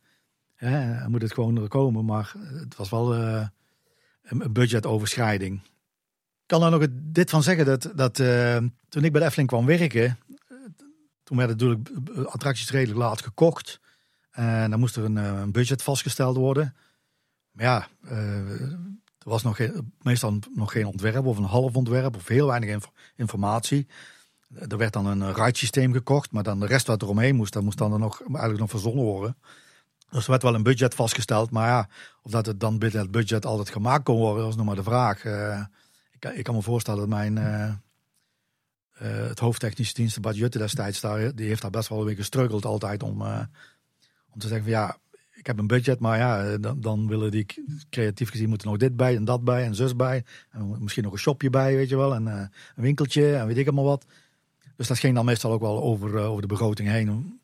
[0.56, 5.62] Hè, moet het gewoon er komen, maar het was wel een budgetoverschrijding.
[6.46, 8.16] Ik kan er nog dit van zeggen, dat, dat
[8.90, 10.18] toen ik bij de Efteling kwam werken,
[11.24, 11.90] toen werden natuurlijk
[12.28, 13.80] attracties redelijk laat gekocht.
[14.32, 16.76] En dan moest er een, een budget vastgesteld worden.
[17.52, 19.60] Maar ja, uh, er was nog
[20.02, 23.88] meestal nog geen ontwerp of een half ontwerp of heel weinig inf informatie.
[24.70, 27.64] Er werd dan een ride-systeem gekocht, maar dan de rest wat er omheen moest, dat
[27.64, 29.38] moest dan er nog, eigenlijk nog verzonnen worden.
[30.10, 31.90] Dus er werd wel een budget vastgesteld, maar ja,
[32.22, 34.84] of dat het dan binnen het budget altijd gemaakt kon worden, was nog maar de
[34.84, 35.24] vraag.
[35.24, 35.64] Uh,
[36.34, 37.74] ik, kan me voorstellen dat mijn, uh,
[39.28, 42.66] het hoofdtechnische dienst, Bad Jutte destijds, daar, die heeft daar best wel een beetje gestruggeld
[42.66, 43.22] altijd om,
[44.30, 44.98] om te zeggen van ja,
[45.34, 47.46] ik heb een budget, maar ja, dan, dan willen die
[47.90, 50.24] creatief gezien moeten nog dit bij en dat bij en zus bij.
[50.52, 52.14] En misschien nog een shopje bij, weet je wel.
[52.16, 54.06] En een winkeltje en weet ik allemaal wat.
[54.76, 57.40] Dus dat ging dan meestal ook wel over, over de begroting heen.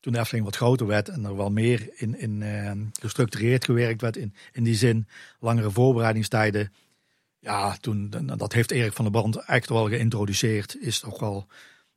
[0.00, 4.16] Toen de Efteling wat groter werd en er wel meer in, in gestructureerd gewerkt werd,
[4.16, 5.06] in, in die zin
[5.40, 6.72] langere voorbereidingstijden.
[7.42, 11.46] Ja, toen, dat heeft Erik van der Brand echt wel geïntroduceerd, is toch wel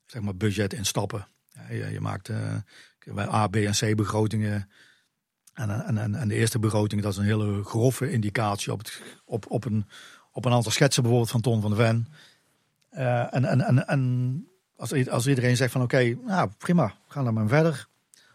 [0.06, 1.28] zeg maar budget in stappen.
[1.70, 2.30] Je, je maakt
[3.18, 4.70] A, B en C begrotingen
[5.56, 8.82] en, de eerste begroting, dat is een hele grove indicatie op,
[9.26, 9.86] op, op, een,
[10.32, 12.08] op een aantal schetsen bijvoorbeeld van Ton van de Ven.
[12.94, 14.48] Uh, en en,
[15.10, 17.88] als, iedereen zegt van oké, nou prima, we gaan dan maar verder.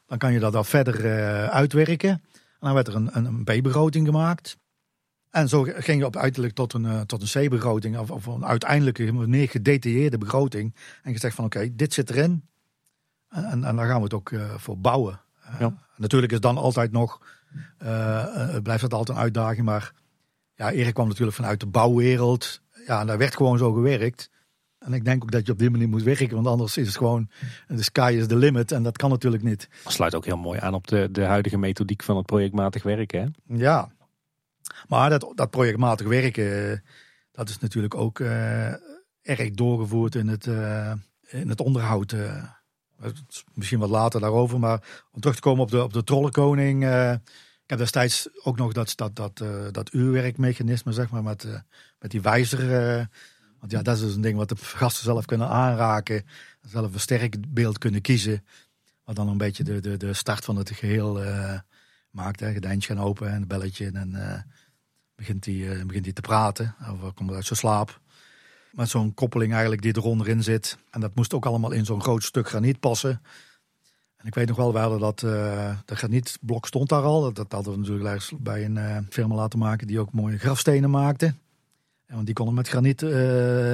[0.07, 2.11] Dan kan je dat dan verder uh, uitwerken.
[2.11, 4.59] En dan werd er een, een, een B-begroting gemaakt.
[5.31, 8.47] En zo ging je op uiterlijk tot een, uh, tot een C-begroting, of, of een
[8.47, 10.75] uiteindelijke, meer gedetailleerde begroting.
[11.03, 12.49] En gezegd van oké, okay, dit zit erin.
[13.29, 15.21] En, en, en daar gaan we het ook voor bouwen.
[15.59, 15.75] Ja.
[15.97, 17.21] Natuurlijk is dan altijd nog,
[17.83, 19.67] uh, blijft dat altijd een uitdaging.
[19.67, 19.93] Maar
[20.55, 22.61] ja, Erik kwam natuurlijk vanuit de bouwwereld.
[22.87, 24.31] Ja, en daar werd gewoon zo gewerkt.
[24.79, 26.97] En ik denk ook dat je op die manier moet werken, want anders is het
[26.97, 27.29] gewoon
[27.69, 29.69] de sky is the limit en dat kan natuurlijk niet.
[29.85, 33.21] Dat sluit ook heel mooi aan op de, de huidige methodiek van het projectmatig werken.
[33.21, 33.57] Hè?
[33.57, 33.91] Ja,
[34.89, 36.83] maar dat, dat projectmatig werken,
[37.33, 38.73] dat is natuurlijk ook uh,
[39.23, 40.93] erg doorgevoerd in het, uh,
[41.29, 42.15] in het onderhoud.
[43.55, 46.85] Misschien wat later daarover, maar om terug te komen op de, op de trollenkoning.
[47.63, 51.47] Ik heb destijds ook nog dat, dat, dat, dat uurwerkmechanisme, zeg maar, met,
[51.99, 52.69] met die wijzer.
[53.59, 56.27] want ja, dat is dus een ding wat de gasten zelf kunnen aanraken.
[56.61, 58.45] Zelf een sterk beeld kunnen kiezen.
[59.05, 61.21] Wat dan een beetje de, de, de start van het geheel
[62.11, 62.41] maakt.
[62.41, 62.53] Hè.
[62.79, 63.91] Gaan open en een belletje.
[63.93, 64.45] En
[65.21, 66.75] begint hij begint die te praten.
[67.03, 68.01] Of komt uit zijn slaap.
[68.73, 70.79] Met zo'n koppeling eigenlijk die eronder in zit.
[70.91, 73.23] En dat moest ook allemaal in zo'n groot stuk graniet passen.
[74.17, 77.33] En ik weet nog wel, we hadden dat, de granietblok stond daar al.
[77.33, 81.27] Dat hadden we natuurlijk bij een firma laten maken die ook mooie grafstenen maakte.
[82.07, 83.01] En want die konden met graniet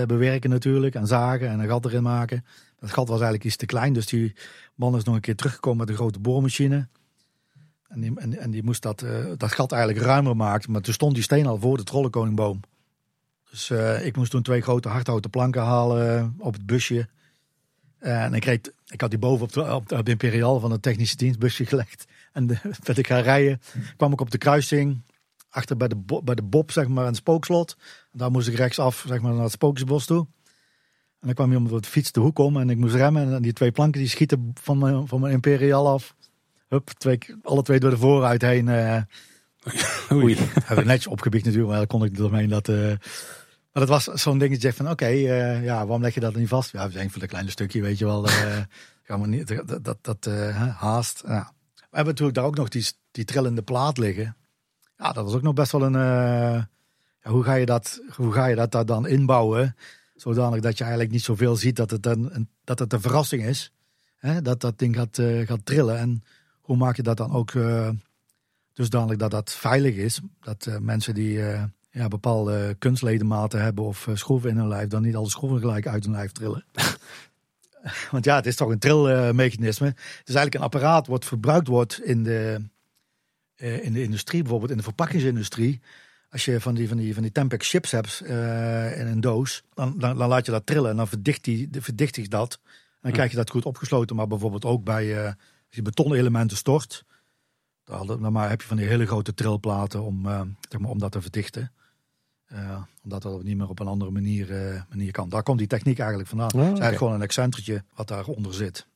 [0.06, 2.44] bewerken natuurlijk en zagen en een gat erin maken.
[2.80, 4.34] Dat gat was eigenlijk iets te klein, dus die
[4.74, 6.88] man is nog een keer teruggekomen met een grote boormachine.
[7.88, 9.04] En die, moest dat,
[9.36, 10.72] dat gat eigenlijk ruimer maken.
[10.72, 12.60] Maar toen stond die steen al voor de trollenkoningboom.
[13.50, 17.08] Dus uh, ik moest toen twee grote hardhouten planken halen op het busje.
[17.98, 21.16] En ik, reed, ik had die boven op de, op de Imperial van de technische
[21.16, 22.04] dienstbusje gelegd.
[22.32, 23.60] En de, werd ik gaan rijden,
[23.96, 25.00] kwam ik op de kruising
[25.48, 27.76] achter bij de, bij de Bob, zeg maar, een spookslot.
[28.12, 30.26] Daar moest ik rechtsaf, zeg maar, naar het Spookjesbos toe.
[31.20, 33.34] En dan kwam je op de fiets de hoek om en ik moest remmen.
[33.34, 36.14] En die twee planken die schieten van mijn, van mijn Imperial af.
[36.68, 38.68] Hup, twee, alle twee door de vooruit heen.
[38.68, 39.02] eh
[40.12, 40.36] Oei.
[40.38, 42.68] hebben we netjes opgebied natuurlijk, maar daar kon ik doorheen dat...
[42.68, 42.92] eh
[43.72, 46.72] maar dat was zo'n dingetje van, oké, eh, ja, waarom leg je dat niet vast?
[46.72, 48.26] Ja, we zijn voor een kleine stukje, weet je wel.
[49.06, 50.24] gaan we niet, dat, dat,
[50.76, 51.22] haast.
[51.26, 51.52] Ja.
[51.74, 54.36] We hebben natuurlijk daar ook nog die, die trillende plaat liggen.
[54.98, 55.92] Ja, dat was ook nog best wel een...
[55.92, 56.68] ja,
[57.22, 59.76] hoe, ga je dat, hoe ga je dat daar dan inbouwen?
[60.14, 63.44] Zodanig dat je eigenlijk niet zoveel ziet dat het een, een- dat het een verrassing
[63.44, 63.72] is.
[64.16, 64.42] Hè?
[64.42, 65.98] Dat dat ding gaat, gaat trillen.
[65.98, 66.22] En
[66.66, 67.88] hoe maak je dat dan ook eh
[68.76, 70.20] dusdanig dat dat veilig is?
[70.40, 75.02] Dat eh, mensen die eh, ja, bepaalde kunstledematen hebben of schroeven in hun lijf, dan
[75.02, 76.64] niet alle schroeven gelijk uit hun lijf trillen.
[78.10, 79.86] Want ja, het is toch een trilmechanisme.
[79.86, 82.60] het is eigenlijk een apparaat wat verbruikt wordt in de,
[83.56, 85.80] in de industrie, bijvoorbeeld in de verpakkingsindustrie.
[86.30, 88.22] Als je van die, van die, van die Tempex chips hebt
[88.98, 91.70] in een doos, dan, dan, dan laat je dat trillen en dan verdicht, die,
[92.28, 92.58] dat.
[92.62, 94.16] En dan krijg je dat goed opgesloten.
[94.16, 95.34] Maar bijvoorbeeld ook bij
[95.76, 97.04] je betonelementen stort,
[97.84, 100.24] dan, maar heb je van die hele grote trilplaten om,
[100.68, 101.72] zeg maar, om dat te verdichten.
[102.46, 105.28] Eh, omdat dat niet meer op een andere manier, eh, manier kan.
[105.28, 106.46] Daar komt die techniek eigenlijk vandaan.
[106.46, 108.86] Het is eigenlijk gewoon een excentretje wat daaronder zit.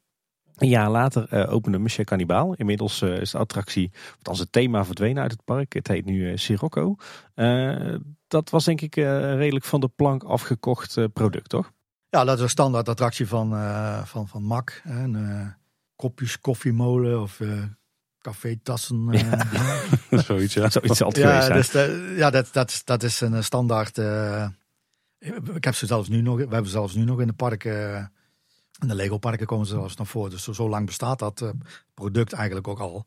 [0.56, 2.54] Een jaar later opende Monsieur Cannibal.
[2.54, 5.72] Inmiddels is de attractie, althans het thema verdwenen uit het park.
[5.72, 6.96] Het heet nu eh, Sirocco.
[8.28, 11.72] Dat was denk ik redelijk van de plank afgekocht product, toch?
[12.08, 13.50] Ja, dat is een standaard attractie van,
[14.06, 14.80] van, van MAC.
[14.84, 15.06] hè.
[16.00, 17.62] Kopjes koffiemolen of eh
[18.20, 19.08] cafétassen.
[19.12, 20.18] eh.
[20.26, 20.70] Zoiets, ja.
[20.70, 23.98] Zoiets altijd ja, dus, eh, ja dat, dat, is- dat is een standaard.
[23.98, 24.48] eh,
[25.54, 28.12] ik heb ze zelfs nu nog, we hebben ze zelfs nu nog in de parken.
[28.80, 30.30] in de Lego parken komen ze zelfs naar voor.
[30.30, 31.52] Dus zo, zo lang bestaat dat
[31.94, 33.06] product eigenlijk ook al.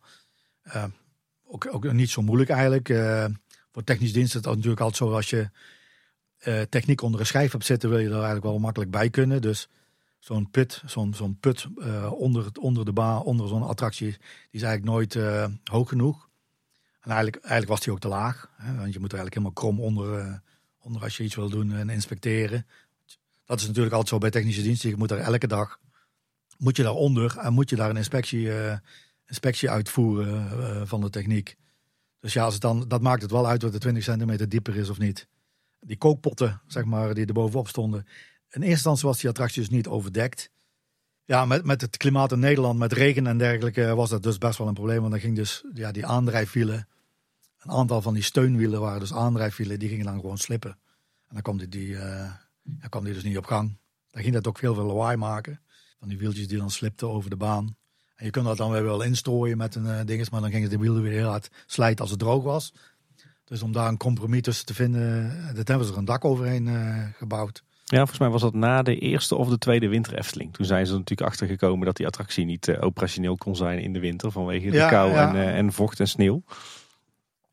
[1.45, 2.89] Ook, ook niet zo moeilijk eigenlijk.
[2.89, 3.25] Eh,
[3.71, 5.49] voor technisch dienst is het natuurlijk altijd zo als je
[6.37, 9.41] eh, techniek onder een schijf hebt zitten, wil je er eigenlijk wel makkelijk bij kunnen.
[9.41, 9.69] Dus
[10.23, 14.17] zo'n put, zo'n zo'n put eh, onder, het- onder de baan, onder zo'n attractie, die
[14.51, 16.29] is eigenlijk nooit eh, hoog genoeg.
[17.01, 18.49] En eigenlijk, eigenlijk was die ook te laag.
[18.57, 18.75] Hè?
[18.75, 20.33] Want je moet er eigenlijk helemaal krom onder, eh,
[20.79, 22.65] onder als je iets wil doen en inspecteren.
[23.45, 24.89] Dat is natuurlijk altijd zo bij technische diensten.
[24.89, 25.79] Je moet er elke dag,
[26.57, 28.49] moet je daaronder en moet je daar een inspectie,
[29.27, 31.55] inspectie uitvoeren van de techniek.
[32.19, 34.75] Dus ja, als het dan, dat maakt het wel uit of het 20 centimeter dieper
[34.75, 35.27] is of niet.
[35.79, 38.07] Die kookpotten, zeg maar, die er bovenop stonden.
[38.53, 40.51] In eerste instantie was die attractie dus niet overdekt.
[41.25, 44.57] Ja, met, met het klimaat in Nederland, met regen en dergelijke, was dat dus best
[44.57, 44.99] wel een probleem.
[44.99, 46.87] Want dan ging dus ja, die aandrijfwielen,
[47.59, 50.71] een aantal van die steunwielen waren dus aandrijfwielen, die gingen dan gewoon slippen.
[51.27, 52.31] En dan kwam die, die, eh,
[52.81, 53.77] ja, kwam die dus niet op gang.
[54.11, 55.61] Dan ging dat ook veel veel lawaai maken.
[55.99, 57.75] Van die wieltjes die dan slipten over de baan.
[58.15, 60.69] En je kunt dat dan weer wel instrooien met een uh, dinges, maar dan gingen
[60.69, 62.73] de wielen weer heel hard slijten als het droog was.
[63.43, 66.67] Dus om daar een compromis tussen te vinden, daar hebben ze er een dak overheen
[66.67, 67.63] eh, gebouwd.
[67.83, 70.53] Ja, volgens mij was dat na de eerste of de tweede winter Efteling.
[70.53, 73.93] Toen zijn ze er natuurlijk achtergekomen dat die attractie niet eh, operationeel kon zijn in
[73.93, 75.29] de winter vanwege de Ja, kou ja.
[75.29, 76.43] En, eh, en vocht en sneeuw.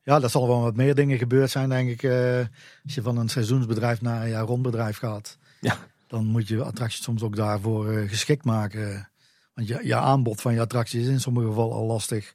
[0.03, 2.03] Ja, dat zal wel wat meer dingen gebeurd zijn, denk ik.
[2.03, 2.39] eh,
[2.85, 5.39] als je van een seizoensbedrijf naar een jaar rondbedrijf gaat.
[5.61, 5.77] Ja.
[6.07, 9.11] Dan moet je attracties soms ook daarvoor geschikt maken.
[9.55, 12.35] Want je, je aanbod van je attractie is in sommige gevallen al lastig.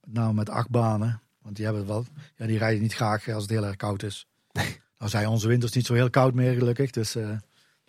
[0.00, 1.20] Met name met acht banen.
[1.42, 2.04] Want die hebben wel.
[2.36, 4.26] Ja, die rijden niet graag als het heel erg koud is.
[5.00, 6.90] nou zijn onze winters niet zo heel koud meer, gelukkig.
[6.90, 7.28] Dus eh,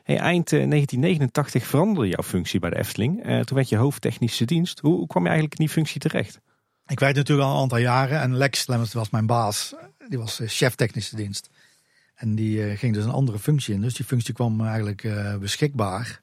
[0.04, 3.24] Hey, eind eh, 1989 veranderde jouw functie bij de Efteling.
[3.24, 4.80] Eh, toen werd je hoofdtechnische dienst.
[4.80, 6.40] Hoe, hoe kwam je eigenlijk in die functie terecht?
[6.88, 8.22] ik werkte natuurlijk al een aantal jaren.
[8.22, 9.74] En Lex Lemmers was mijn baas.
[10.10, 11.50] Die was eh, chef technische dienst.
[12.16, 13.82] En die eh, ging dus een andere functie in.
[13.82, 16.22] Dus die functie kwam eigenlijk eh, beschikbaar.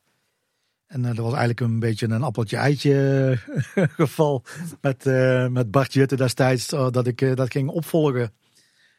[0.86, 3.38] En eh, dat was eigenlijk een beetje een appeltje-eitje
[3.96, 4.42] geval
[4.80, 6.72] met, eh, met Bart Jutte destijds.
[6.72, 8.32] eh, dat ik eh, dat ging opvolgen.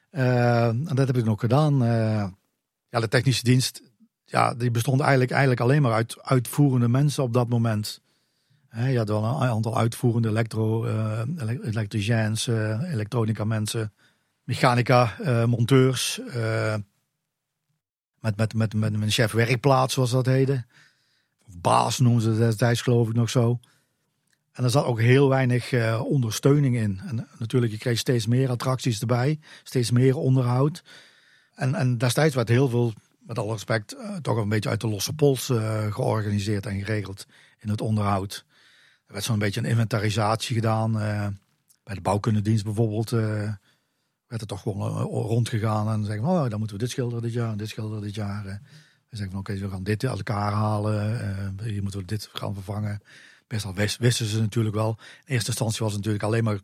[0.10, 1.84] Eh, en dat heb ik nog gedaan.
[1.84, 2.28] Eh,
[2.90, 3.82] ja, de technische dienst
[4.24, 8.02] ja, die bestond eigenlijk, eigenlijk alleen maar uit uitvoerende mensen op dat moment.
[8.68, 11.22] Hè, je had wel een aantal uitvoerende elektro, eh,
[12.92, 13.94] elektronica mensen,
[14.44, 15.16] mechanica,
[15.46, 16.20] monteurs.
[16.20, 16.76] eh,
[18.20, 20.66] met, met, met, met een chef werkplaats, zoals dat heette.
[21.48, 23.60] Of baas noemden ze destijds, geloof ik nog zo.
[24.60, 27.02] En er zat ook heel weinig eh, ondersteuning in.
[27.08, 30.84] En natuurlijk, je kreeg steeds meer attracties erbij, steeds meer onderhoud.
[31.56, 34.88] En, en destijds werd heel veel, met alle respect, eh, toch een beetje uit de
[34.88, 37.26] losse pols eh, georganiseerd en geregeld
[37.60, 38.46] in het onderhoud.
[39.06, 41.00] Er werd zo'n beetje een inventarisatie gedaan.
[41.02, 41.28] eh,
[41.84, 43.54] bij de bouwkundedienst bijvoorbeeld eh,
[44.28, 47.34] werd er toch gewoon eh, rondgegaan en zeggen: Oh, dan moeten we dit schilderen dit
[47.34, 48.46] jaar en dit schilderen dit jaar.
[48.46, 48.56] eh.
[49.10, 51.60] We zeggen van oké, we gaan dit uit elkaar halen.
[51.64, 53.02] Hier moeten we dit gaan vervangen.
[53.50, 54.98] Best al wisten ze natuurlijk wel.
[55.26, 56.60] In eerste instantie was het natuurlijk alleen maar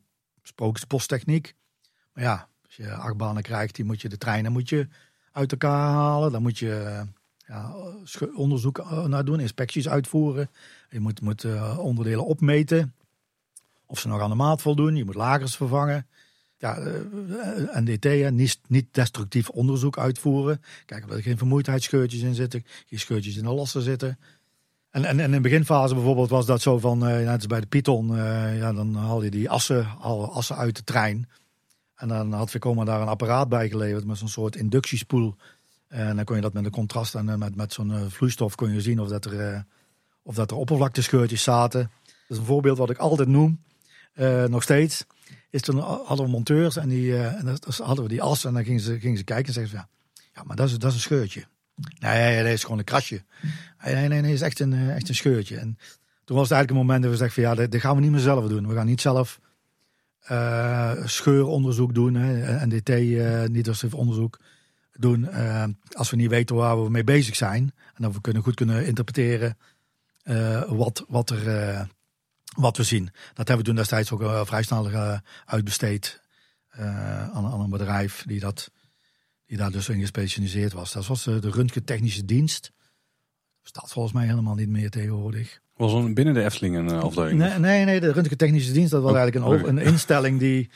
[0.88, 1.56] posttechniek.
[2.14, 4.88] Maar ja, als je achtbanen krijgt, die moet je de treinen moet je
[5.32, 6.32] uit elkaar halen.
[6.32, 7.04] Dan moet je
[7.48, 7.76] ja,
[8.36, 10.50] onderzoek naar doen, inspecties uitvoeren.
[10.90, 12.94] Je moet, moet uh, onderdelen opmeten.
[13.86, 14.96] Of ze nog aan de maat voldoen.
[14.96, 16.08] Je moet lagers vervangen.
[16.58, 16.78] Ja,
[17.74, 20.62] NDT, niet, niet destructief onderzoek uitvoeren.
[20.86, 22.66] Kijken of er geen vermoeidheidsscheurtjes in zitten.
[22.86, 24.20] Geen scheurtjes in de lassen zitten.
[24.96, 28.12] En, en, in de beginfase bijvoorbeeld was dat zo van, net als bij de Python,
[28.12, 29.88] uh, ja, dan haal je die assen,
[30.32, 31.30] assen uit de trein.
[31.96, 35.36] En dan had Vekoma daar een apparaat bij geleverd met zo'n soort inductiespoel.
[35.88, 38.82] En dan kon je dat met een contrast en met, met zo'n vloeistof kon je
[38.82, 39.66] zien of dat er,
[40.22, 41.92] of dat er oppervlaktescheurtjes zaten.
[42.06, 43.64] Dat is een voorbeeld wat ik altijd noem,
[44.48, 45.06] nog steeds.
[45.50, 48.82] Is toen hadden we monteurs en, die, en hadden we die as en dan gingen
[48.82, 49.88] ze, gingen ze kijken en zeggen ze, ja,
[50.34, 51.46] ja maar dat is, dat is een scheurtje.
[52.00, 53.24] Nee, dat is gewoon een krasje.
[53.84, 55.58] Nee, nee, nee, is echt een, eh, echt een scheurtje.
[55.58, 55.78] En
[56.24, 58.12] toen was het eigenlijk een moment dat we zeggen van ja, dat, gaan we niet
[58.12, 58.68] meer zelf doen.
[58.68, 59.40] We gaan niet zelf
[60.32, 64.40] uh, scheuronderzoek doen, hè, NDT, uh, eh, niet onderzoek
[64.94, 65.28] doen.
[65.32, 67.74] Uh, als we niet weten waar we mee bezig zijn.
[67.94, 69.58] En dat we kunnen, goed kunnen interpreteren
[70.68, 71.88] wat, wat, er,
[72.56, 73.06] wat we zien.
[73.34, 74.90] Dat hebben we toen destijds ook vrij snel
[75.46, 76.22] uitbesteed
[76.70, 78.72] aan, aan een bedrijf die dat
[79.56, 80.94] die daar dus in gespecialiseerd was.
[80.94, 82.72] Dat was de, de röntgentechnische dienst.
[83.64, 85.60] Staat volgens mij helemaal niet meer tegenwoordig.
[85.76, 87.40] Was een binnen de Efteling een afdeling?
[87.40, 90.70] Nee, nee, nee, de röntgentechnische dienst dat was oh, eigenlijk een, een instelling die,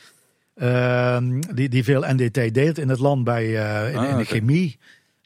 [0.54, 1.18] uh,
[1.54, 4.78] die, die veel NDT deelt in het land bij, uh, in, ah, in, de chemie.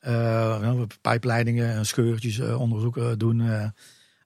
[0.06, 3.38] Uh, pijpleidingen, scheurtjes uh, onderzoeken doen.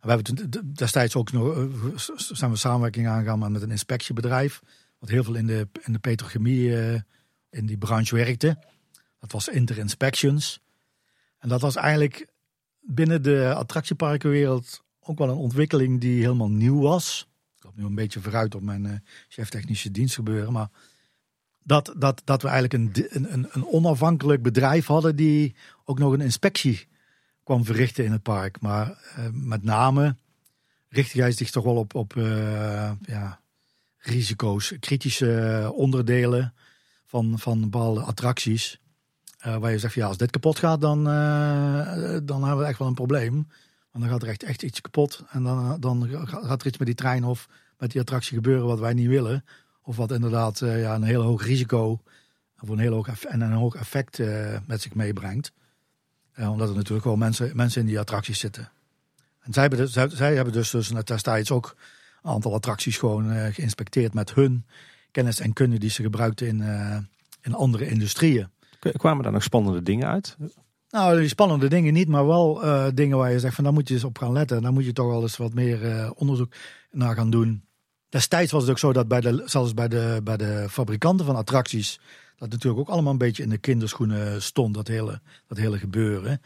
[0.01, 1.69] we hebben toen destijds ook nog
[2.17, 4.61] zijn we samenwerking aangegaan met een inspectiebedrijf.
[4.99, 6.73] Wat heel veel in de, in de petrochemie
[7.51, 8.59] in die branche werkte.
[9.19, 10.61] Dat was Inter Inspections.
[11.39, 12.27] En dat was eigenlijk
[12.81, 17.29] binnen de attractieparkenwereld ook wel een ontwikkeling die helemaal nieuw was.
[17.57, 18.93] Ik loop nu een beetje vooruit op mijn uh,
[19.29, 20.53] chef technische dienst gebeuren.
[20.53, 20.69] Maar
[21.63, 25.55] dat, dat, dat we eigenlijk een, een, een onafhankelijk bedrijf hadden die
[25.85, 26.87] ook nog een inspectie
[27.43, 28.61] kwam verrichten in het park.
[28.61, 28.89] Maar
[29.19, 30.17] uh, met name
[30.89, 33.41] richtte hij zich toch wel op, op uh, ja,
[33.99, 36.55] risico's, kritische onderdelen
[37.05, 38.81] van, van bepaalde attracties.
[39.47, 42.79] Uh, waar je zegt, ja, als dit kapot gaat, dan, uh, dan hebben we echt
[42.79, 43.35] wel een probleem.
[43.91, 45.25] Want dan gaat er echt, echt iets kapot.
[45.31, 47.49] En dan, dan gaat er iets met die trein of
[47.79, 49.45] met die attractie gebeuren wat wij niet willen.
[49.83, 52.01] Of wat inderdaad ja, een heel hoog risico
[52.61, 54.21] of een heel hoog en een hoog effect
[54.67, 55.53] met zich meebrengt.
[56.37, 58.71] omdat er natuurlijk wel mensen, mensen in die attracties zitten.
[59.41, 61.77] En zij hebben, dus, zij hebben dus, dus destijds ook
[62.23, 64.67] een aantal attracties gewoon geïnspecteerd met hun
[65.11, 66.61] kennis en kunde die ze gebruikten in,
[67.41, 68.49] in andere industrieën.
[68.97, 70.37] Kwamen daar nog spannende dingen uit?
[70.91, 73.89] Nou, die spannende dingen niet, maar wel uh, dingen waar je zegt van daar moet
[73.89, 74.63] je eens op gaan letten.
[74.63, 76.53] Daar moet je toch wel eens wat meer uh, onderzoek
[76.91, 77.63] naar gaan doen.
[78.09, 81.37] Destijds was het ook zo dat bij de, zelfs bij de, bij de fabrikanten van
[81.37, 82.01] attracties,
[82.37, 86.43] dat natuurlijk ook allemaal een beetje in de kinderschoenen stond, dat hele, dat hele gebeuren.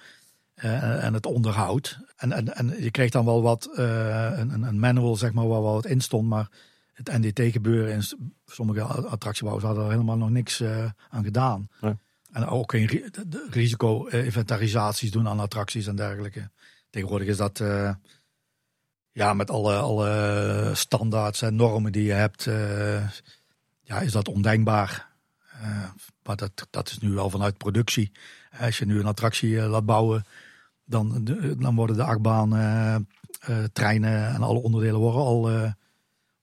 [0.64, 1.98] Uh, en het onderhoud.
[2.16, 5.72] En, en, en je kreeg dan wel wat, een, een manual zeg maar, waar wel
[5.72, 6.48] wat in stond, maar
[6.92, 8.02] het NDT gebeuren in
[8.46, 10.62] sommige attractiebouwers hadden er helemaal nog niks
[11.08, 11.68] aan gedaan.
[11.80, 11.94] Nee.
[12.32, 13.12] En ook geen
[13.50, 16.50] risico-inventarisaties doen aan attracties en dergelijke.
[16.90, 17.94] Tegenwoordig is dat uh,
[19.12, 23.08] ja, met alle, alle standaards en normen die je hebt, uh,
[23.82, 25.10] ja, is dat ondenkbaar.
[26.22, 28.12] Maar dat, dat is nu wel vanuit productie.
[28.58, 30.24] Als je nu een attractie laat bouwen,
[30.84, 31.24] dan,
[31.58, 33.06] dan worden de achtbaan,
[33.72, 35.74] treinen en alle onderdelen worden al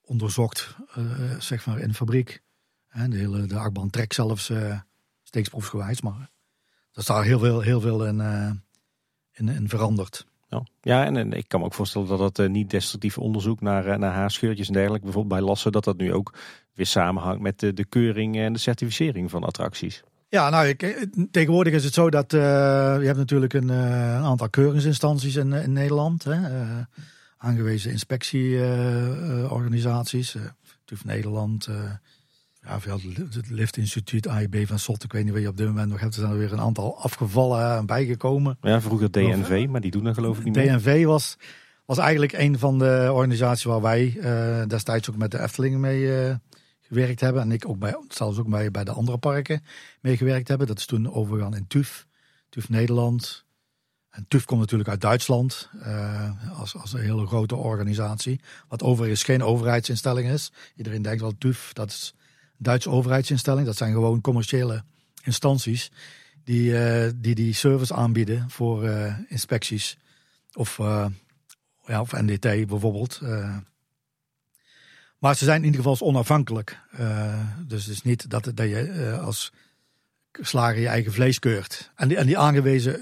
[0.02, 0.76] onderzocht,
[1.40, 2.42] zeg maar in de fabriek.
[2.94, 4.52] De hele de achtbaan trek zelfs
[5.30, 6.02] steeksproefsgewijs.
[6.02, 6.30] Maar
[6.92, 8.52] dat is daar heel veel, heel veel in, uh,
[9.32, 10.26] in, in veranderd.
[10.48, 13.62] Ja, ja en, en, ik kan me ook voorstellen dat dat uh, niet destructief onderzoek
[13.62, 16.34] naar, uh, naar haarscheurtjes en dergelijke, bijvoorbeeld bij Lassen, dat dat nu ook
[16.74, 20.04] weer samenhangt met de, de keuring en de certificering van attracties.
[20.30, 22.40] Ja, nou, ik, tegenwoordig is het zo dat uh,
[23.00, 26.24] je hebt natuurlijk een, een aantal keuringsinstanties in, in Nederland.
[26.24, 26.38] Hè,
[27.38, 30.36] aangewezen inspectieorganisaties.
[30.86, 31.70] TUF Nederland,
[32.62, 35.90] ja, veel het Liftinstituut, AIB van Sot, ik weet niet wat je op dit moment
[35.90, 36.14] nog hebt.
[36.14, 38.58] Er zijn er weer een aantal afgevallen en bijgekomen.
[38.62, 40.78] Ja, vroeger DNV, maar die doen dan geloof ik niet DNV meer.
[40.78, 41.38] DNV was,
[41.86, 46.02] was eigenlijk een van de organisaties waar wij uh, destijds ook met de Efteling mee
[46.02, 46.36] uh,
[46.82, 47.42] gewerkt hebben.
[47.42, 49.64] En ik ook bij, zelfs ook bij, bij de andere parken
[50.02, 50.68] mee gewerkt hebben.
[50.68, 52.08] Dat is toen overgegaan in TUF,
[52.50, 53.46] TUF Nederland.
[54.10, 58.40] En TUF komt natuurlijk uit Duitsland uh, als, als een hele grote organisatie.
[58.68, 60.52] Wat overigens geen overheidsinstelling is.
[60.76, 62.14] Iedereen denkt wel TUF, dat is
[62.62, 63.66] Duitse overheidsinstelling.
[63.66, 64.84] Dat zijn gewoon commerciële
[65.24, 65.92] instanties
[66.50, 69.98] die, eh, die die service aanbieden voor eh, inspecties.
[70.54, 71.06] Of, eh,
[71.86, 73.22] ja, of NDT bijvoorbeeld.
[75.20, 76.80] maar ze zijn in ieder geval onafhankelijk.
[77.68, 79.52] Dus het is niet dat, dat je als
[80.32, 81.92] slager je eigen vlees keurt.
[81.96, 83.00] En die, en die aangewezen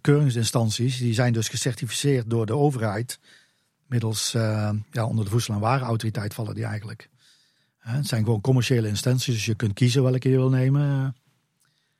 [0.00, 3.18] keuringsinstanties, die zijn dus gecertificeerd door de overheid.
[3.86, 4.32] Middels,
[4.90, 7.08] ja, onder de Voedsel- en Warenautoriteit vallen die eigenlijk.
[7.82, 11.16] Het zijn gewoon commerciële instanties, dus je kunt kiezen welke je wil nemen.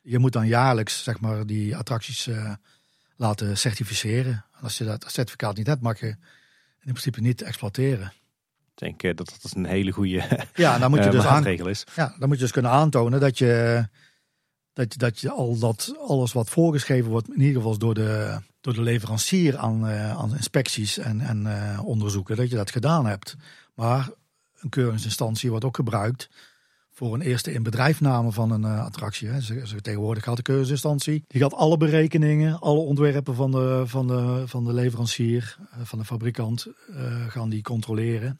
[0.01, 2.53] Je moet dan jaarlijks, zeg maar, die attracties eh,
[3.15, 4.31] laten certificeren.
[4.55, 6.07] En als je dat certificaat niet hebt, mag je
[6.81, 8.13] in principe niet exploiteren.
[8.75, 10.23] Ik denk eh, dat dat een hele goede
[10.53, 11.83] Ja, dan moet je eh, dus aan, is.
[11.95, 13.83] ja, dan moet je dus kunnen aantonen dat je,
[14.73, 18.39] dat, je- dat je al dat alles wat voorgeschreven wordt, in ieder geval door de,
[18.61, 23.05] door de leverancier aan, eh, aan inspecties en, en eh, onderzoeken, dat je dat gedaan
[23.05, 23.35] hebt.
[23.75, 24.09] Maar
[24.63, 26.29] een keuringsinstantie wordt ook gebruikt
[26.93, 29.27] voor een eerste in bedrijfname van een eh, attractie.
[29.27, 29.41] Hè.
[29.41, 34.43] Ze, tegenwoordig gaat de keuringsinstantie, die gaat alle berekeningen, alle ontwerpen van de, van de,
[34.47, 38.39] van de leverancier, eh, van de fabrikant, eh, gaan die controleren.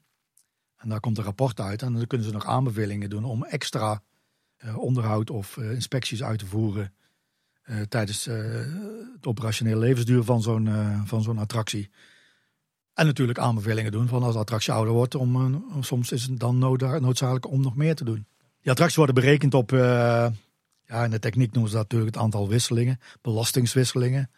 [0.78, 4.02] En daar komt een rapport uit en dan kunnen ze nog aanbevelingen doen om extra
[4.76, 6.94] onderhoud of inspecties uit te voeren
[7.90, 10.70] tijdens het operationele levensduur van zo'n
[11.06, 11.90] van zo'n attractie.
[12.94, 16.24] En natuurlijk aanbevelingen doen van als de attractie ouder wordt, om, eh, om- soms is
[16.24, 18.26] het dan nood- noodzakelijk om nog meer te doen.
[18.62, 19.80] Die attracties worden berekend op, eh,
[20.88, 24.30] ja, in de techniek noemen ze dat natuurlijk het aantal wisselingen, belastingswisselingen.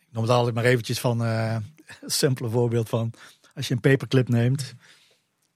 [0.00, 1.56] Ik noem het altijd maar eventjes van eh,
[2.00, 3.12] een simpele voorbeeld van
[3.54, 4.74] als je een paperclip neemt.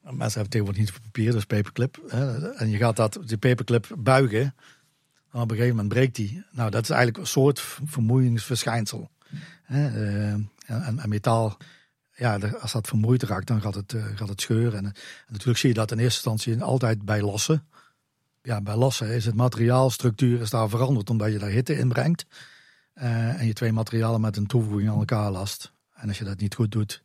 [0.00, 2.02] Mensen hebben tegenwoordig niet voor papier, dus paperclip.
[2.08, 4.40] Hè, en je gaat dat, die paperclip buigen.
[5.32, 6.44] En op een gegeven moment breekt die.
[6.52, 9.10] Nou, dat is eigenlijk een soort vermoeiingsverschijnsel.
[9.62, 10.34] Hè,
[10.66, 11.56] en, metaal,
[12.16, 14.84] ja, als dat vermoeid raakt, dan gaat het, eh, gaat het scheuren.
[14.84, 14.92] En,
[15.28, 17.68] natuurlijk zie je dat in eerste instantie altijd bij lassen.
[18.42, 22.26] Ja, bij lassen is het materiaalstructuur is daar veranderd omdat je daar hitte in brengt.
[22.92, 25.72] Eh, en je twee materialen met een toevoeging aan elkaar last.
[25.94, 27.02] En als je dat niet goed doet,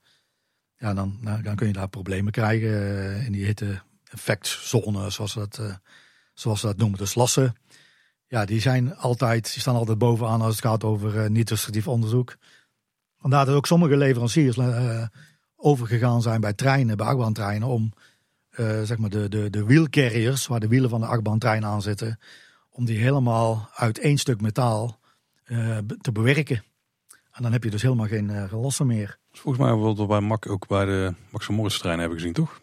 [0.78, 5.62] ja, dan, nou, dan kun je daar problemen krijgen eh, in die hitte-effectzone, zoals, dat,
[6.34, 6.98] zoals we dat noemen.
[6.98, 7.56] Dus lassen,
[8.28, 12.38] ja, die zijn altijd, die staan altijd bovenaan als het gaat over niet-destructief onderzoek.
[13.20, 15.04] Vandaar dat ook sommige leveranciers eh,
[15.56, 17.94] overgegaan zijn bij treinen, bij achtbaantreinen, om
[18.50, 22.20] eh, zeg maar de, de, de wheelcarriers, waar de wielen van de achtbaantrein aan zitten,
[22.70, 25.00] om die helemaal uit één stuk metaal
[25.44, 26.64] eh, te bewerken.
[27.32, 29.18] En dan heb je dus helemaal geen eh, geen lassen meer.
[29.32, 32.18] Volgens mij hebben we dat bij Mac ook bij de Max van Morris trein hebben
[32.18, 32.60] gezien, toch?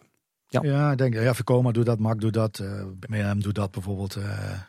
[0.47, 0.59] Ja.
[0.63, 4.15] Ja, ik denk, ja, Vekoma doet dat, Mac doet dat, eh M&M doet dat bijvoorbeeld.
[4.15, 4.59] eh,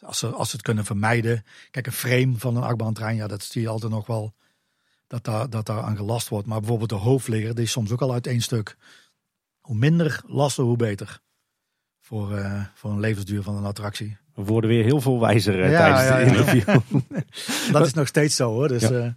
[0.00, 1.44] als, ze, als ze het kunnen vermijden.
[1.70, 4.34] Kijk, een frame van een achtbaantrein, ja, dat zie je altijd nog wel
[5.08, 6.46] dat daar, dat daar aan gelast wordt.
[6.46, 8.76] Maar bijvoorbeeld de hoofdligger, die is soms ook al uit één stuk.
[9.60, 11.20] Hoe minder lasten, hoe beter.
[12.00, 14.16] Voor, eh, voor een levensduur van een attractie.
[14.34, 16.26] We worden weer heel veel wijzer eh, Ja, tijdens ja, ja.
[16.26, 16.80] interview.
[17.72, 18.68] Dat is nog steeds zo hoor.
[18.68, 19.08] Dus, eh,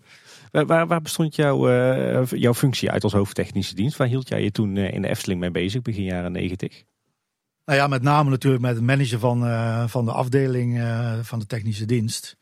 [0.51, 3.97] waar, waar, bestond jouw, jouw functie uit als hoofdtechnische dienst?
[3.97, 6.83] Waar hield jij je toen in de Efteling mee bezig, begin jaren negentig?
[7.65, 9.39] Nou ja, met name natuurlijk met het managen van,
[9.89, 10.81] van de afdeling
[11.21, 12.37] van de technische dienst.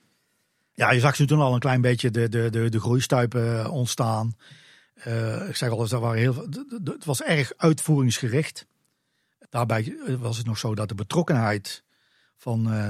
[0.79, 3.71] Ja, je zag ze toen al een klein beetje de, de, de, de groeistuipen eh,
[3.73, 4.35] ontstaan.
[4.93, 6.47] Eh, ik zeg al eens, dat waren heel,
[6.83, 8.65] het was erg uitvoeringsgericht.
[9.49, 11.83] Daarbij was het nog zo dat de betrokkenheid
[12.37, 12.87] van eh,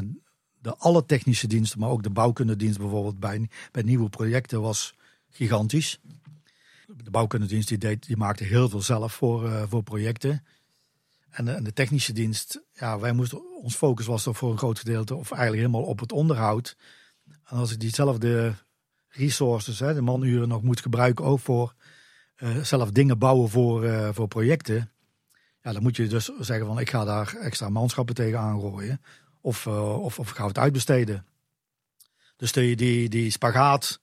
[0.62, 4.94] de alle technische diensten, maar ook de bouwkundedienst bijvoorbeeld bij, bij nieuwe projecten was
[5.30, 6.00] gigantisch.
[6.88, 10.46] De bouwkundedienst die, deed, die maakte heel veel zelf voor, voor projecten.
[11.30, 14.58] En de, en de technische dienst, ja, wij moesten, ons focus was toch voor een
[14.58, 16.76] groot gedeelte, of eigenlijk helemaal op het onderhoud.
[17.50, 18.54] En als ik diezelfde
[19.08, 21.74] resources, hè, de manuren nog moet gebruiken, ook voor
[22.36, 24.92] eh, zelf dingen bouwen voor, eh, voor projecten.
[25.62, 29.02] Ja, dan moet je dus zeggen van ik ga daar extra manschappen tegen aangooien.
[29.42, 31.26] Of, eh, of, of ik ga het uitbesteden.
[32.36, 34.02] Dus die, die, die spagaat,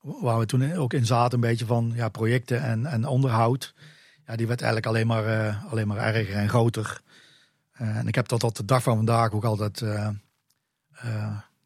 [0.00, 3.74] waar we toen ook in zaten, een beetje van ja, projecten en, en onderhoud.
[4.26, 7.00] Ja, die werd eigenlijk alleen maar, alleen maar erger en groter.
[7.72, 9.82] En ik heb dat tot de dag van vandaag ook altijd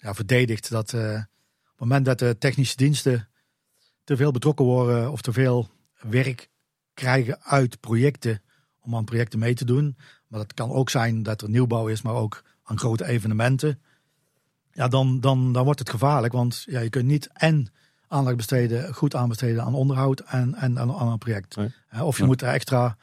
[0.05, 0.71] ja, verdedigd.
[0.71, 3.29] Dat eh, op het moment dat de technische diensten
[4.05, 5.69] te veel betrokken worden of te veel
[6.01, 6.51] werk
[6.95, 8.43] krijgen uit projecten
[8.81, 9.97] om aan projecten mee te doen.
[10.27, 13.83] Maar dat kan ook zijn dat er nieuwbouw is, maar ook aan grote evenementen.
[14.73, 17.73] Ja, dan, dan, dan wordt het gevaarlijk, want ja, je kunt niet en
[18.09, 21.57] aandacht besteden, goed aanbesteden aan onderhoud en, en aan, aan een project.
[21.57, 21.71] Nee.
[22.03, 22.97] Of je moet er extra,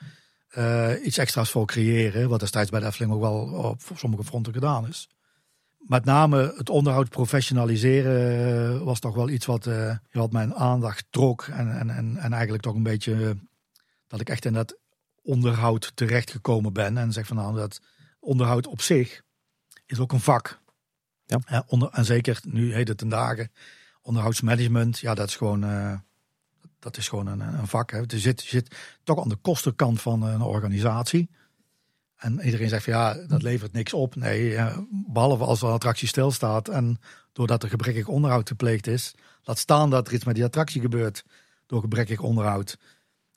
[0.50, 4.54] eh, iets extra's voor creëren, wat destijds bij de Efteling ook wel op sommige fronten
[4.54, 5.10] gedaan is.
[5.88, 11.06] Met name het onderhoud professionaliseren eh, was toch wel iets wat, eh, wat mijn aandacht
[11.10, 11.44] trok.
[11.44, 13.32] En, en, en, en eigenlijk toch een beetje eh,
[14.08, 14.78] dat ik echt in dat
[15.22, 16.98] onderhoud terechtgekomen ben.
[16.98, 17.82] En zeg van nou, dat
[18.20, 19.22] onderhoud op zich
[19.86, 20.60] is ook een vak.
[21.26, 21.40] Ja.
[21.46, 23.52] Eh, onder, en zeker nu heet het ten dagen
[24.02, 25.00] onderhoudsmanagement.
[25.00, 25.62] Ja, dat is gewoon,
[26.80, 27.92] dat is gewoon een, een vak.
[27.92, 27.98] Hè.
[28.08, 31.30] Je, zit, je zit toch aan de kostenkant van een organisatie.
[32.22, 34.16] En iedereen zegt van ja, dat levert niks op.
[34.16, 37.00] Nee, eh, behalve als een attractie stilstaat en
[37.34, 39.14] doordat er gebrekkig onderhoud gepleegd is.
[39.44, 41.24] Laat staan dat er iets met die attractie gebeurt
[41.66, 42.78] door gebrekkig onderhoud.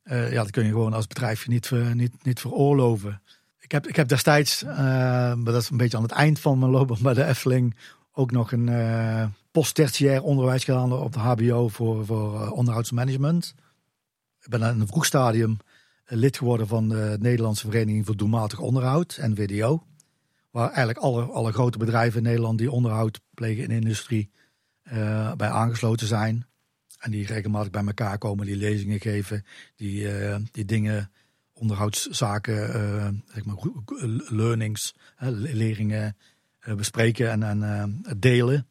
[0.02, 3.22] Eh, ja, dat kun je gewoon als bedrijf niet, niet, niet veroorloven.
[3.60, 6.58] Ik heb, ik heb destijds, eh, maar dat is een beetje aan het eind van
[6.58, 7.76] mijn loopbaan bij de Efteling,
[8.12, 13.54] ook nog een eh posttertiair onderwijs gedaan op de HBO voor, voor onderhoudsmanagement.
[14.40, 15.56] Ik ben in een vroeg stadium
[16.04, 19.86] lid geworden van de Nederlandse Vereniging voor Doelmatig Onderhoud, NVDO.
[20.50, 24.30] Waar eigenlijk alle, alle grote bedrijven in Nederland die onderhoud plegen in de industrie
[24.82, 26.46] eh, bij aangesloten zijn.
[26.98, 29.44] En die regelmatig bij elkaar komen, die lezingen geven,
[29.76, 31.10] die, eh, die dingen,
[31.54, 33.56] onderhoudszaken, eh, zeg maar,
[34.28, 36.16] learnings, leringen
[36.58, 38.66] eh, bespreken en, en eh, delen.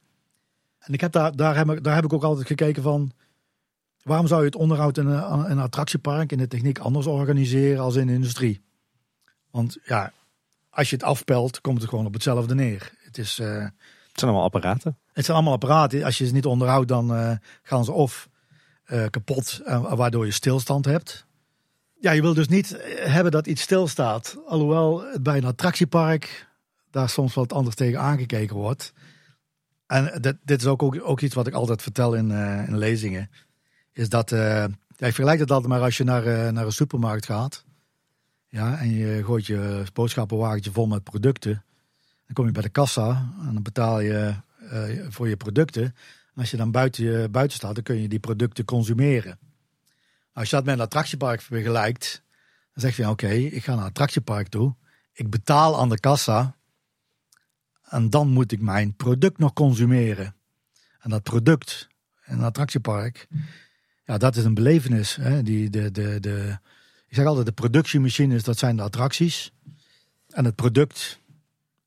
[0.79, 3.11] En ik heb daar, daar, heb ik, daar heb ik ook altijd gekeken van,
[4.03, 7.95] waarom zou je het onderhoud in een, een attractiepark in de techniek anders organiseren als
[7.95, 8.61] in de industrie?
[9.51, 10.11] Want ja,
[10.69, 12.91] als je het afpelt, komt het gewoon op hetzelfde neer.
[12.97, 13.39] Het is...
[13.39, 14.97] eh, Het zijn allemaal apparaten.
[15.13, 16.03] het zijn allemaal apparaten.
[16.03, 17.31] Als je ze niet onderhoudt, dan eh,
[17.63, 18.29] gaan ze of
[18.83, 21.25] eh, kapot, waardoor je stilstand hebt.
[21.99, 24.37] Ja, je wil dus niet hebben dat iets stilstaat.
[24.47, 26.47] Alhoewel het bij een attractiepark
[26.91, 28.93] daar soms wat anders tegen aangekeken wordt.
[29.87, 32.31] En dit, dit is ook, ook, ook iets wat ik altijd vertel in,
[32.67, 33.29] in lezingen.
[33.93, 34.31] Is dat,
[35.03, 37.65] ja, ik vergelijk het altijd maar als je naar, eh, naar een supermarkt gaat.
[38.47, 41.63] Ja, en je gooit je boodschappenwagentje vol met producten.
[42.25, 44.35] Dan kom je bij de kassa en dan betaal je
[44.69, 45.83] eh, voor je producten.
[45.83, 45.93] En
[46.35, 49.39] als je dan buiten, je, buiten staat, dan kun je die producten consumeren.
[50.33, 52.23] Als je dat met een attractiepark vergelijkt,
[52.73, 54.75] dan zeg je: Oké, ik ga naar een attractiepark toe.
[55.11, 56.55] Ik betaal aan de kassa.
[57.83, 60.35] En dan moet ik mijn product nog consumeren.
[60.99, 61.87] En dat product
[62.25, 63.27] in een attractiepark,
[64.03, 65.15] ja, dat is een belevenis.
[65.15, 65.43] Hè?
[65.43, 66.57] Die, de, de, de,
[67.07, 69.51] ik zeg altijd: de productiemachines, dat zijn de attracties.
[70.29, 71.19] En het product,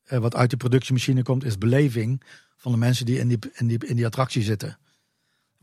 [0.03, 2.23] eh, wat uit de productiemachine komt, is beleving
[2.57, 4.77] van de mensen die in die, in die, in die attractie zitten.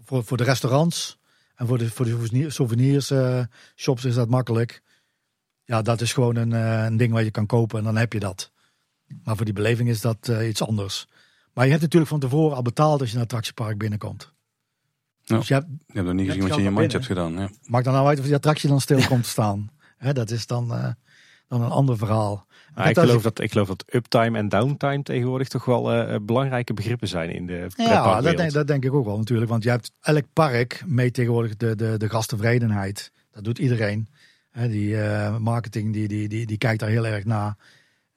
[0.05, 1.18] Voor, voor de restaurants
[1.55, 3.44] en voor de, voor de souvenirs eh,
[3.76, 4.82] shops is dat makkelijk.
[5.64, 8.12] Ja, dat is gewoon een, eh, een ding wat je kan kopen en dan heb
[8.12, 8.52] je dat.
[9.24, 11.06] Maar voor die beleving is dat eh, iets anders.
[11.52, 14.32] Maar je hebt natuurlijk van tevoren al betaald als je het attractiepark binnenkomt.
[15.24, 15.36] Ja.
[15.36, 17.32] Dus je hebt, Je hebt nog niet gezien wat je in je mandje hebt gedaan.
[17.32, 17.48] Ja.
[17.66, 19.70] maakt dan nou uit of die attractie dan stil komt te staan.
[19.96, 20.88] Hè, dat is dan, eh,
[21.48, 22.46] dan een ander verhaal.
[22.84, 27.09] Ik, geloof dat, ik geloof dat uptime en downtime tegenwoordig toch wel eh, belangrijke begrippen
[27.09, 28.36] zijn in de Ja, dat pretparkwereld.
[28.36, 29.51] denk, dat denk ik ook wel natuurlijk.
[29.51, 33.12] Want je hebt elk park meet tegenwoordig de, de, de gasttevredenheid.
[33.30, 34.09] Dat doet iedereen.
[34.51, 37.56] Hè, die eh, marketing die, die, die, die kijkt daar heel erg naar.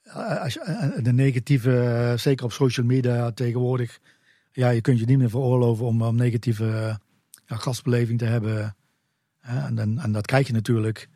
[0.07, 3.99] Eh, als je, eh, de negatieve, eh, zeker op social media tegenwoordig.
[4.57, 6.95] Ja, je kunt je niet meer veroorloven om, om negatieve eh,
[7.45, 8.75] ja, gastbeleving te hebben.
[9.41, 11.09] En, en dat krijg je natuurlijk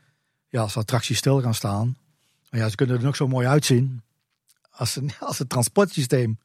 [0.50, 1.98] ja, als attracties stil gaan staan.
[2.50, 4.02] Maar ja, ze kunnen er nog zo mooi uitzien.
[4.72, 6.40] Als, als het transportsysteem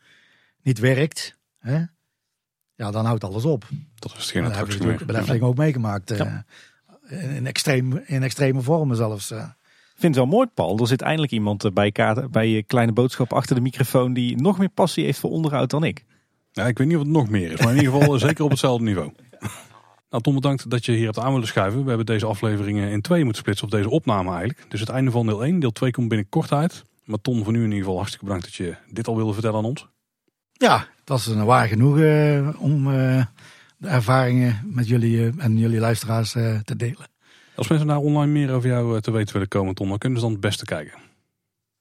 [0.62, 1.76] niet werkt, hè,
[2.74, 3.68] ja, dan houdt alles op.
[3.94, 5.16] Dat is geen Dat attractie natuurlijk meer.
[5.16, 6.10] Efteling ook meegemaakt.
[6.10, 9.30] eh, in, in, extreem, in extreme vormen zelfs.
[9.30, 9.38] eh.
[9.94, 10.78] Ik vind het wel mooi, Paul.
[10.78, 14.58] Er zit eindelijk iemand bij, Kater, bij je Kleine Boodschap achter de microfoon die nog
[14.58, 16.04] meer passie heeft voor onderhoud dan ik.
[16.56, 18.44] Ja, ik weet niet of het nog meer is, maar in ieder geval eh, zeker
[18.44, 19.12] op hetzelfde niveau.
[20.10, 21.82] Nou, Tom, bedankt dat je hier hebt aan willen schuiven.
[21.82, 24.70] We hebben deze afleveringen in twee moeten splitsen, of deze opname eigenlijk.
[24.70, 25.58] Dus het einde van deel 1.
[25.58, 26.84] Deel 2 komt binnenkort uit.
[27.04, 29.58] Maar Tom, voor nu in ieder geval hartstikke bedankt dat je dit al wilde vertellen
[29.58, 29.88] aan ons.
[30.52, 33.24] Ja, het was een waar genoeg eh, om eh,
[33.76, 36.32] de ervaringen met jullie en jullie luisteraars
[36.64, 37.08] te delen.
[37.54, 40.24] Als mensen daar online meer over jou te weten willen komen, Tom, dan kunnen ze
[40.24, 40.98] dan het beste kijken.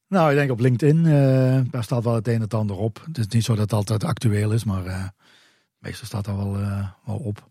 [0.07, 3.01] Nou, ik denk op LinkedIn, eh, daar staat wel het een en het ander op.
[3.05, 5.03] Het is niet zo dat het altijd actueel is, maar eh,
[5.79, 7.49] meestal staat daar wel, eh, wel op.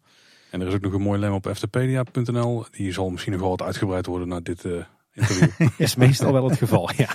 [0.50, 2.64] En er is ook nog een mooi lem op ftpedia.nl.
[2.70, 4.72] Die zal misschien nog wel wat uitgebreid worden na dit eh,
[5.12, 5.68] interview.
[5.86, 7.08] Is meestal wel het geval, ja.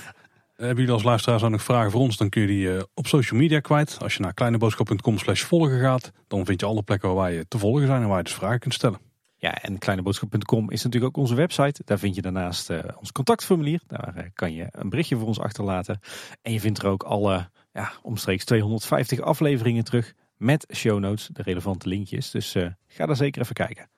[0.56, 3.06] Hebben jullie als luisteraars ook nog vragen voor ons, dan kun je die eh, op
[3.06, 3.96] social media kwijt.
[4.00, 7.58] Als je naar kleineboodschap.com slash volgen gaat, dan vind je alle plekken waar wij te
[7.58, 9.09] volgen zijn en waar je dus vragen kunt stellen.
[9.40, 11.82] Ja, en kleineboodschap.com is natuurlijk ook onze website.
[11.84, 13.80] Daar vind je daarnaast eh, ons contactformulier.
[13.86, 16.00] Daar eh, kan je een berichtje voor ons achterlaten.
[16.42, 21.42] En je vindt er ook alle ja, omstreeks 250 afleveringen terug met show notes, de
[21.42, 22.30] relevante linkjes.
[22.30, 23.88] Dus eh, ga daar zeker even kijken.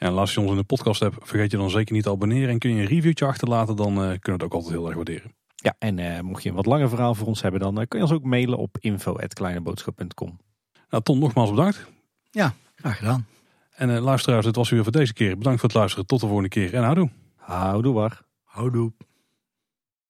[0.00, 2.48] En als je ons in de podcast hebt, vergeet je dan zeker niet te abonneren.
[2.48, 4.94] En kun je een reviewtje achterlaten, dan eh, kunnen we het ook altijd heel erg
[4.94, 5.34] waarderen.
[5.54, 7.98] Ja, en eh, mocht je een wat langer verhaal voor ons hebben, dan eh, kun
[7.98, 10.38] je ons ook mailen op info.kleineboodschap.com.
[10.88, 11.86] Nou, Tom, nogmaals bedankt.
[12.74, 13.26] Graag gedaan.
[13.80, 15.38] En eh, luisteraars, dit was weer voor deze keer.
[15.38, 16.06] Bedankt voor het luisteren.
[16.06, 17.10] Tot de volgende keer en houdoe.
[17.36, 18.22] Houdoe war.
[18.44, 18.92] Houdoe.